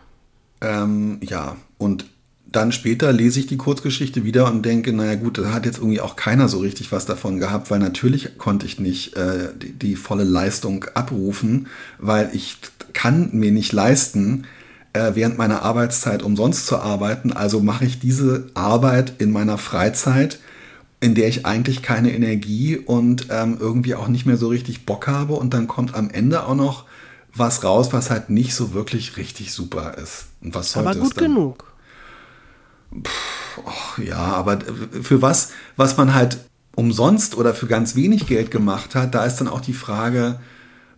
Ähm, 0.62 1.20
ja, 1.22 1.56
und 1.78 2.06
dann 2.52 2.72
später 2.72 3.14
lese 3.14 3.40
ich 3.40 3.48
die 3.48 3.58
Kurzgeschichte 3.58 4.26
wieder 4.26 4.52
und 4.52 4.66
denke, 4.66 4.92
naja 4.92 5.16
gut, 5.16 5.38
da 5.38 5.54
hat 5.54 5.66
jetzt 5.66 5.78
irgendwie 5.78 6.02
auch 6.02 6.18
keiner 6.18 6.50
so 6.50 6.60
richtig 6.60 6.92
was 6.92 7.06
davon 7.06 7.40
gehabt, 7.40 7.72
weil 7.72 7.80
natürlich 7.80 8.38
konnte 8.38 8.66
ich 8.66 8.80
nicht 8.80 9.16
äh, 9.16 9.50
die, 9.56 9.72
die, 9.72 9.96
volle 9.96 10.26
Leistung 10.26 10.86
abrufen, 10.94 11.68
weil 11.98 12.30
ich 12.34 12.58
kann 12.92 13.30
mir 13.32 13.52
nicht 13.52 13.72
leisten, 13.72 14.46
äh, 14.92 15.12
während 15.14 15.38
meiner 15.38 15.62
Arbeitszeit 15.62 16.24
umsonst 16.24 16.68
zu 16.68 16.78
arbeiten. 16.78 17.32
Also 17.32 17.62
mache 17.62 17.86
ich 17.86 18.00
diese 18.00 18.48
Arbeit 18.54 19.14
in 19.20 19.32
meiner 19.32 19.58
Freizeit, 19.58 20.40
in 21.00 21.16
der 21.16 21.30
ich 21.30 21.46
eigentlich 21.46 21.82
keine 21.82 22.14
Energie 22.14 22.76
und 22.76 23.28
ähm, 23.30 23.58
irgendwie 23.60 23.96
auch 23.96 24.10
nicht 24.10 24.26
mehr 24.26 24.38
so 24.38 24.50
richtig 24.50 24.86
Bock 24.86 25.08
habe. 25.08 25.34
Und 25.34 25.54
dann 25.54 25.68
kommt 25.68 25.96
am 25.96 26.10
Ende 26.10 26.46
auch 26.46 26.56
noch 26.56 26.86
was 27.34 27.64
raus, 27.64 27.94
was 27.94 28.10
halt 28.10 28.30
nicht 28.30 28.54
so 28.56 28.74
wirklich 28.74 29.18
richtig 29.18 29.54
super 29.54 29.98
ist. 29.98 30.26
Und 30.42 30.54
was 30.56 30.72
sollte 30.72 30.90
Aber 30.90 31.00
gut 31.00 31.16
genug. 31.16 31.74
Puh, 32.92 33.62
oh, 33.66 34.02
ja, 34.02 34.18
aber 34.18 34.60
für 35.02 35.22
was, 35.22 35.52
was 35.78 35.98
man 35.98 36.14
halt 36.14 36.38
umsonst 36.76 37.36
oder 37.38 37.54
für 37.54 37.68
ganz 37.68 37.96
wenig 37.96 38.28
Geld 38.28 38.52
gemacht 38.52 38.96
hat, 38.96 39.16
da 39.16 39.26
ist 39.26 39.38
dann 39.38 39.48
auch 39.48 39.62
die 39.62 39.74
Frage, 39.74 40.40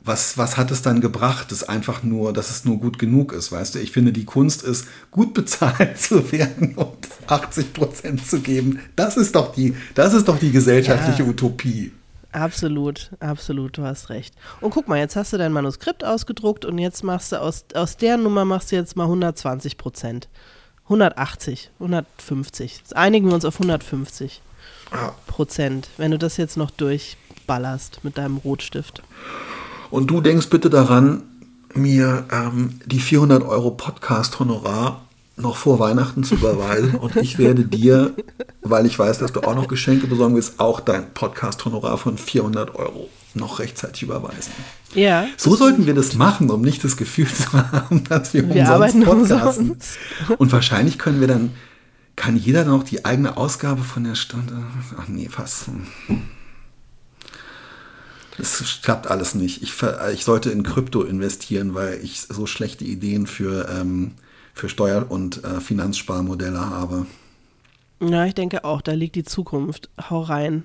was, 0.04 0.38
was 0.38 0.58
hat 0.58 0.70
es 0.72 0.82
dann 0.82 1.02
gebracht, 1.02 1.52
dass 1.52 1.64
einfach 1.64 2.04
nur, 2.04 2.34
dass 2.34 2.50
es 2.50 2.66
nur 2.66 2.78
gut 2.80 3.00
genug 3.00 3.32
ist, 3.32 3.52
weißt 3.52 3.76
du? 3.76 3.80
Ich 3.80 3.92
finde, 3.92 4.12
die 4.12 4.26
Kunst 4.26 4.64
ist, 4.64 4.88
gut 5.12 5.34
bezahlt 5.36 6.00
zu 6.00 6.32
werden 6.32 6.76
und 6.76 6.98
80 7.28 7.74
Prozent 7.74 8.28
zu 8.28 8.42
geben. 8.42 8.80
Das 8.96 9.18
ist 9.18 9.36
doch 9.36 9.54
die, 9.54 9.76
das 9.96 10.14
ist 10.14 10.28
doch 10.28 10.40
die 10.40 10.52
gesellschaftliche 10.52 11.24
ja. 11.24 11.30
Utopie. 11.30 11.92
Absolut, 12.34 13.12
absolut, 13.20 13.78
du 13.78 13.84
hast 13.84 14.10
recht. 14.10 14.34
Und 14.60 14.72
guck 14.72 14.88
mal, 14.88 14.98
jetzt 14.98 15.16
hast 15.16 15.34
du 15.34 15.38
dein 15.38 15.54
Manuskript 15.54 16.04
ausgedruckt 16.04 16.66
und 16.66 16.80
jetzt 16.80 17.04
machst 17.04 17.32
du 17.32 17.40
aus, 17.40 17.66
aus 17.76 17.96
der 17.96 18.18
Nummer 18.18 18.44
machst 18.44 18.72
du 18.72 18.76
jetzt 18.76 18.96
mal 18.96 19.04
120 19.04 19.78
Prozent. 19.78 20.28
180, 20.86 21.70
150. 21.80 22.78
Jetzt 22.80 22.96
einigen 22.96 23.28
wir 23.28 23.36
uns 23.36 23.46
auf 23.46 23.56
150 23.56 24.42
Prozent, 25.28 25.90
wenn 25.98 26.12
du 26.12 26.18
das 26.18 26.38
jetzt 26.38 26.58
noch 26.58 26.72
durchballerst 26.72 28.04
mit 28.04 28.18
deinem 28.18 28.38
Rotstift. 28.38 29.04
Und 29.92 30.08
du 30.08 30.20
denkst 30.20 30.50
bitte 30.50 30.70
daran, 30.70 31.24
mir 31.76 32.26
ähm, 32.32 32.80
die 32.86 33.00
400 33.00 33.44
Euro 33.44 33.72
Podcast-Honorar 33.72 35.03
noch 35.36 35.58
vor 35.58 35.80
Weihnachten 35.80 36.24
zu 36.24 36.36
überweisen 36.36 36.96
und 37.02 37.16
ich 37.16 37.38
werde 37.38 37.66
dir, 37.66 38.14
weil 38.62 38.86
ich 38.86 38.98
weiß, 38.98 39.20
dass 39.20 39.34
du 39.34 39.42
auch 39.42 39.56
noch 39.56 39.68
Geschenke 39.68 40.08
besorgen 40.08 40.36
willst, 40.36 40.60
auch 40.60 40.80
dein 40.80 41.14
Podcast-Honorar 41.14 41.98
von 41.98 42.18
400 42.18 42.76
Euro 42.76 43.10
noch 43.34 43.60
rechtzeitig 43.60 44.04
überweisen. 44.04 44.54
Ja. 44.94 45.26
So 45.38 45.56
sollten 45.56 45.88
wir 45.88 45.96
das 45.96 46.14
machen, 46.14 46.50
um 46.52 46.62
nicht 46.62 46.84
das 46.84 46.98
Gefühl 46.98 47.28
zu 47.28 47.52
haben, 47.54 48.04
dass 48.04 48.34
wir, 48.34 48.44
Wir 48.44 48.50
umsonst 48.50 48.72
arbeiten 48.72 49.04
podcasten. 49.04 49.72
umsonst. 49.72 49.98
Und 50.38 50.52
wahrscheinlich 50.52 51.00
können 51.00 51.20
wir 51.20 51.28
dann, 51.28 51.52
kann 52.16 52.38
jeder 52.38 52.64
noch 52.64 52.84
die 52.84 53.06
eigene 53.06 53.38
Ausgabe 53.38 53.82
von 53.82 54.04
der 54.04 54.14
Stunde, 54.14 54.64
ach 55.00 55.08
nee, 55.08 55.30
fast. 55.30 55.66
Das 58.38 58.64
klappt 58.84 59.08
alles 59.08 59.34
nicht. 59.34 59.64
Ich, 59.64 59.74
ich 60.14 60.26
sollte 60.26 60.52
in 60.52 60.62
Krypto 60.62 61.02
investieren, 61.02 61.74
weil 61.74 62.00
ich 62.04 62.22
so 62.22 62.46
schlechte 62.46 62.86
Ideen 62.86 63.26
für, 63.26 63.68
ähm, 63.70 64.12
für 64.54 64.70
Steuer- 64.70 65.10
und 65.10 65.44
äh, 65.44 65.60
Finanzsparmodelle 65.60 66.60
habe. 66.70 67.06
Ja, 68.02 68.26
ich 68.26 68.34
denke 68.36 68.66
auch, 68.66 68.82
da 68.82 68.92
liegt 68.94 69.16
die 69.16 69.24
Zukunft. 69.24 69.90
Hau 70.10 70.22
rein. 70.22 70.64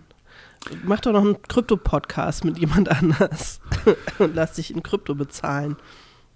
Mach 0.84 1.00
doch 1.00 1.12
noch 1.12 1.22
einen 1.22 1.40
Krypto-Podcast 1.42 2.44
mit 2.44 2.58
jemand 2.58 2.88
anders 2.90 3.60
und 4.18 4.34
lass 4.34 4.54
dich 4.54 4.72
in 4.74 4.82
Krypto 4.82 5.14
bezahlen. 5.14 5.76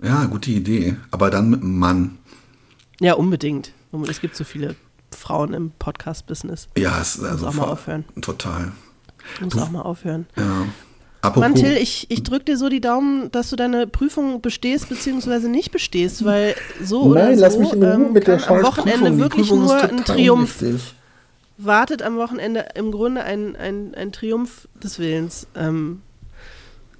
Ja, 0.00 0.24
gute 0.26 0.50
Idee. 0.52 0.96
Aber 1.10 1.30
dann 1.30 1.50
mit 1.50 1.62
einem 1.62 1.78
Mann. 1.78 2.18
Ja, 3.00 3.14
unbedingt. 3.14 3.72
Es 4.08 4.20
gibt 4.20 4.36
so 4.36 4.44
viele 4.44 4.76
Frauen 5.10 5.52
im 5.54 5.72
Podcast-Business. 5.78 6.68
Ja, 6.78 7.00
es 7.00 7.16
ist 7.16 7.24
also 7.24 7.48
auch 7.48 7.54
mal 7.54 7.64
aufhören. 7.64 8.04
Total. 8.20 8.72
Muss 9.40 9.52
Du- 9.54 9.60
auch 9.60 9.70
mal 9.70 9.82
aufhören. 9.82 10.26
Ja. 10.36 10.66
Apropos, 11.22 11.40
Mann, 11.40 11.54
Till, 11.54 11.76
ich, 11.76 12.10
ich 12.10 12.24
drücke 12.24 12.46
dir 12.46 12.56
so 12.56 12.68
die 12.68 12.80
Daumen, 12.80 13.30
dass 13.30 13.48
du 13.50 13.56
deine 13.56 13.86
Prüfung 13.86 14.40
bestehst 14.40 14.88
bzw. 14.88 15.48
nicht 15.48 15.70
bestehst, 15.70 16.24
weil 16.24 16.56
so 16.82 17.02
oder 17.02 17.36
so 17.36 17.60
ähm, 17.72 18.16
am 18.16 18.62
Wochenende 18.62 19.18
wirklich 19.18 19.50
nur 19.50 19.80
ein 19.80 20.04
Triumph 20.04 20.62
wartet 21.58 22.02
am 22.02 22.16
Wochenende 22.16 22.66
im 22.74 22.90
Grunde 22.90 23.22
ein, 23.22 23.56
ein, 23.56 23.94
ein 23.94 24.12
Triumph 24.12 24.68
des 24.82 24.98
Willens 24.98 25.46
ähm, 25.54 26.02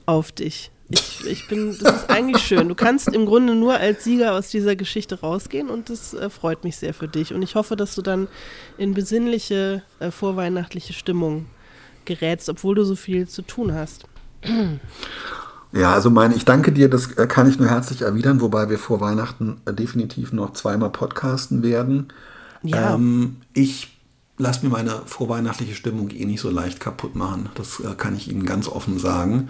auf 0.07 0.33
dich. 0.33 0.71
Ich, 0.89 1.25
ich 1.27 1.49
bin, 1.49 1.77
das 1.81 2.03
ist 2.03 2.11
eigentlich 2.11 2.43
schön. 2.43 2.69
Du 2.69 2.75
kannst 2.75 3.09
im 3.09 3.25
Grunde 3.25 3.55
nur 3.55 3.75
als 3.75 4.05
Sieger 4.05 4.35
aus 4.35 4.51
dieser 4.51 4.77
Geschichte 4.77 5.21
rausgehen 5.21 5.71
und 5.71 5.89
das 5.89 6.13
äh, 6.13 6.29
freut 6.29 6.65
mich 6.65 6.77
sehr 6.77 6.93
für 6.93 7.09
dich. 7.09 7.33
Und 7.33 7.43
ich 7.43 7.55
hoffe, 7.55 7.77
dass 7.77 7.95
du 7.95 8.03
dann 8.03 8.29
in 8.77 8.93
besinnliche, 8.93 9.83
äh, 10.01 10.11
vorweihnachtliche 10.11 10.93
Stimmung 10.93 11.47
gerätst, 12.05 12.49
obwohl 12.51 12.75
du 12.75 12.85
so 12.85 12.95
viel 12.95 13.27
zu 13.27 13.43
tun 13.43 13.73
hast. 13.73 14.05
Ja, 15.73 15.95
also 15.95 16.11
meine, 16.11 16.35
ich 16.35 16.45
danke 16.45 16.71
dir, 16.71 16.91
das 16.91 17.13
äh, 17.13 17.27
kann 17.27 17.49
ich 17.49 17.59
nur 17.59 17.69
herzlich 17.69 18.03
erwidern, 18.03 18.43
wobei 18.43 18.69
wir 18.69 18.79
vor 18.79 19.01
Weihnachten 19.01 19.61
äh, 19.65 19.73
definitiv 19.73 20.33
noch 20.33 20.53
zweimal 20.53 20.91
podcasten 20.91 21.63
werden. 21.63 22.09
Ja. 22.63 22.95
Ähm, 22.95 23.37
ich 23.55 23.97
lasse 24.37 24.67
mir 24.67 24.71
meine 24.71 25.01
vorweihnachtliche 25.07 25.75
Stimmung 25.75 26.11
eh 26.11 26.27
nicht 26.27 26.41
so 26.41 26.51
leicht 26.51 26.79
kaputt 26.79 27.15
machen. 27.15 27.49
Das 27.55 27.81
äh, 27.81 27.95
kann 27.97 28.15
ich 28.15 28.31
Ihnen 28.31 28.45
ganz 28.45 28.69
offen 28.69 28.99
sagen. 28.99 29.49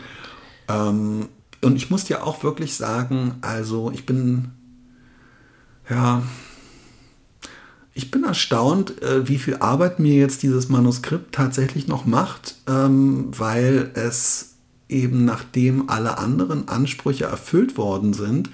Ähm, 0.68 1.28
und 1.60 1.76
ich 1.76 1.90
muss 1.90 2.04
dir 2.04 2.24
auch 2.24 2.44
wirklich 2.44 2.76
sagen, 2.76 3.34
also 3.40 3.90
ich 3.92 4.06
bin, 4.06 4.50
ja, 5.90 6.22
ich 7.94 8.10
bin 8.10 8.24
erstaunt, 8.24 9.02
äh, 9.02 9.28
wie 9.28 9.38
viel 9.38 9.56
Arbeit 9.56 9.98
mir 9.98 10.14
jetzt 10.14 10.42
dieses 10.42 10.68
Manuskript 10.68 11.34
tatsächlich 11.34 11.88
noch 11.88 12.04
macht, 12.04 12.56
ähm, 12.68 13.28
weil 13.36 13.90
es 13.94 14.51
eben 14.92 15.24
nachdem 15.24 15.88
alle 15.88 16.18
anderen 16.18 16.68
Ansprüche 16.68 17.24
erfüllt 17.24 17.76
worden 17.76 18.12
sind, 18.12 18.50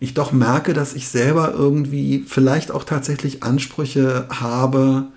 ich 0.00 0.14
doch 0.14 0.32
merke, 0.32 0.74
dass 0.74 0.94
ich 0.94 1.08
selber 1.08 1.52
irgendwie 1.52 2.24
vielleicht 2.26 2.70
auch 2.70 2.84
tatsächlich 2.84 3.42
Ansprüche 3.42 4.26
habe, 4.30 5.08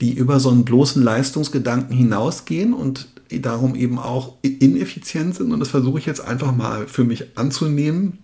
die 0.00 0.12
über 0.12 0.40
so 0.40 0.50
einen 0.50 0.64
bloßen 0.64 1.02
Leistungsgedanken 1.02 1.96
hinausgehen 1.96 2.74
und 2.74 3.08
darum 3.30 3.74
eben 3.74 3.98
auch 3.98 4.34
ineffizient 4.42 5.36
sind. 5.36 5.52
Und 5.52 5.60
das 5.60 5.68
versuche 5.68 5.98
ich 5.98 6.06
jetzt 6.06 6.20
einfach 6.20 6.54
mal 6.54 6.88
für 6.88 7.04
mich 7.04 7.38
anzunehmen. 7.38 8.18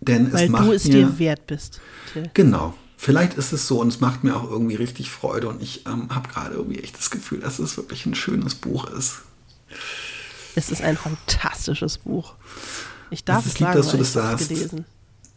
Denn 0.00 0.26
es 0.26 0.34
Weil 0.34 0.48
macht 0.50 0.68
du 0.68 0.72
es 0.72 0.84
mir, 0.84 0.92
dir 0.92 1.18
wert 1.18 1.46
bist. 1.46 1.80
Till. 2.12 2.30
Genau. 2.34 2.74
Vielleicht 2.96 3.34
ist 3.34 3.52
es 3.52 3.66
so 3.66 3.80
und 3.80 3.88
es 3.88 4.00
macht 4.00 4.22
mir 4.22 4.36
auch 4.36 4.48
irgendwie 4.48 4.76
richtig 4.76 5.10
Freude 5.10 5.48
und 5.48 5.60
ich 5.60 5.86
ähm, 5.86 6.14
habe 6.14 6.28
gerade 6.28 6.54
irgendwie 6.54 6.78
echt 6.78 6.96
das 6.96 7.10
Gefühl, 7.10 7.40
dass 7.40 7.58
es 7.58 7.76
wirklich 7.76 8.06
ein 8.06 8.14
schönes 8.14 8.54
Buch 8.54 8.88
ist. 8.90 9.22
Es 10.54 10.70
ist 10.70 10.82
ein 10.82 10.96
fantastisches 10.96 11.98
Buch. 11.98 12.34
Ich 13.10 13.24
darf 13.24 13.44
es 13.46 13.58
lieb, 13.58 13.68
sagen, 13.68 13.76
dass 13.78 13.90
du 13.90 13.96
das 13.96 14.12
sagst. 14.12 14.48
gelesen. 14.48 14.84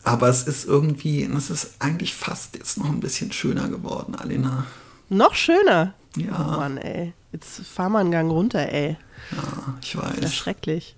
Aber 0.04 0.30
es 0.30 0.44
ist 0.44 0.66
irgendwie, 0.66 1.24
es 1.24 1.50
ist 1.50 1.74
eigentlich 1.80 2.14
fast 2.14 2.56
jetzt 2.56 2.78
noch 2.78 2.86
ein 2.86 3.00
bisschen 3.00 3.32
schöner 3.32 3.68
geworden, 3.70 4.16
Alena. 4.16 4.66
Noch 5.10 5.34
schöner. 5.36 5.94
Ja. 6.16 6.32
Oh 6.54 6.58
Mann, 6.60 6.78
ey. 6.78 7.14
Jetzt 7.32 7.62
fahr 7.68 7.90
mal 7.90 8.00
einen 8.00 8.12
Gang 8.12 8.32
runter, 8.32 8.72
ey. 8.72 8.98
Ja, 9.32 9.76
ich 9.82 9.94
Das 9.94 10.14
ist 10.16 10.24
weiß. 10.24 10.36
schrecklich. 10.36 10.96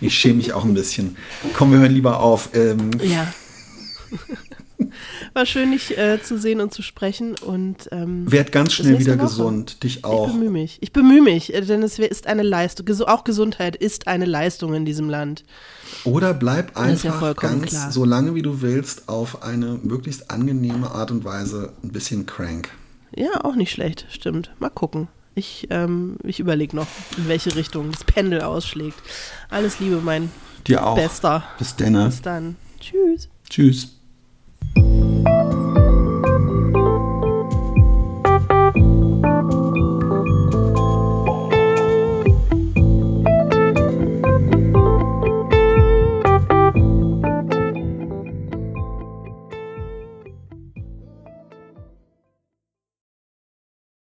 Ich 0.00 0.18
schäme 0.18 0.34
mich 0.34 0.52
auch 0.52 0.64
ein 0.64 0.74
bisschen. 0.74 1.16
Komm, 1.54 1.70
wir 1.72 1.78
hören 1.78 1.92
lieber 1.92 2.20
auf. 2.20 2.50
Ähm, 2.54 2.90
Ja. 3.02 3.32
War 5.34 5.46
schön, 5.46 5.70
dich 5.72 5.96
äh, 5.96 6.22
zu 6.22 6.38
sehen 6.38 6.60
und 6.60 6.72
zu 6.74 6.82
sprechen. 6.82 7.34
Und 7.36 7.88
ähm, 7.92 8.30
werd 8.30 8.52
ganz 8.52 8.72
schnell 8.72 8.98
wieder 8.98 9.16
Woche. 9.16 9.26
gesund. 9.26 9.82
Dich 9.82 9.98
Ich 9.98 10.04
auch. 10.04 10.28
bemühe 10.30 10.50
mich. 10.50 10.78
Ich 10.80 10.92
bemühe 10.92 11.22
mich, 11.22 11.54
äh, 11.54 11.60
denn 11.62 11.82
es 11.82 11.98
ist 11.98 12.26
eine 12.26 12.42
Leistung. 12.42 12.86
Auch 13.06 13.24
Gesundheit 13.24 13.76
ist 13.76 14.06
eine 14.06 14.24
Leistung 14.24 14.74
in 14.74 14.84
diesem 14.84 15.08
Land. 15.08 15.44
Oder 16.04 16.34
bleib 16.34 16.76
ja 16.76 16.82
einfach 16.82 17.18
vollkommen 17.18 17.60
ganz 17.60 17.70
klar. 17.72 17.92
so 17.92 18.04
lange 18.04 18.34
wie 18.34 18.42
du 18.42 18.60
willst 18.62 19.08
auf 19.08 19.42
eine 19.42 19.78
möglichst 19.82 20.30
angenehme 20.30 20.90
Art 20.90 21.10
und 21.10 21.24
Weise 21.24 21.72
ein 21.82 21.90
bisschen 21.92 22.26
crank. 22.26 22.70
Ja, 23.16 23.44
auch 23.44 23.54
nicht 23.54 23.70
schlecht, 23.72 24.06
stimmt. 24.10 24.50
Mal 24.58 24.68
gucken. 24.70 25.08
Ich, 25.34 25.68
ähm, 25.70 26.16
ich 26.24 26.40
überlege 26.40 26.74
noch, 26.74 26.88
in 27.16 27.28
welche 27.28 27.54
Richtung 27.54 27.92
das 27.92 28.02
Pendel 28.04 28.40
ausschlägt. 28.42 28.98
Alles 29.50 29.78
Liebe, 29.80 30.00
mein 30.02 30.30
Dir 30.66 30.84
auch. 30.84 30.96
Bester. 30.96 31.44
Bis 31.58 31.76
dann. 31.76 31.94
Bis 32.06 32.20
dann. 32.22 32.56
Tschüss. 32.80 33.28
Tschüss. 33.48 33.97
you 34.78 35.37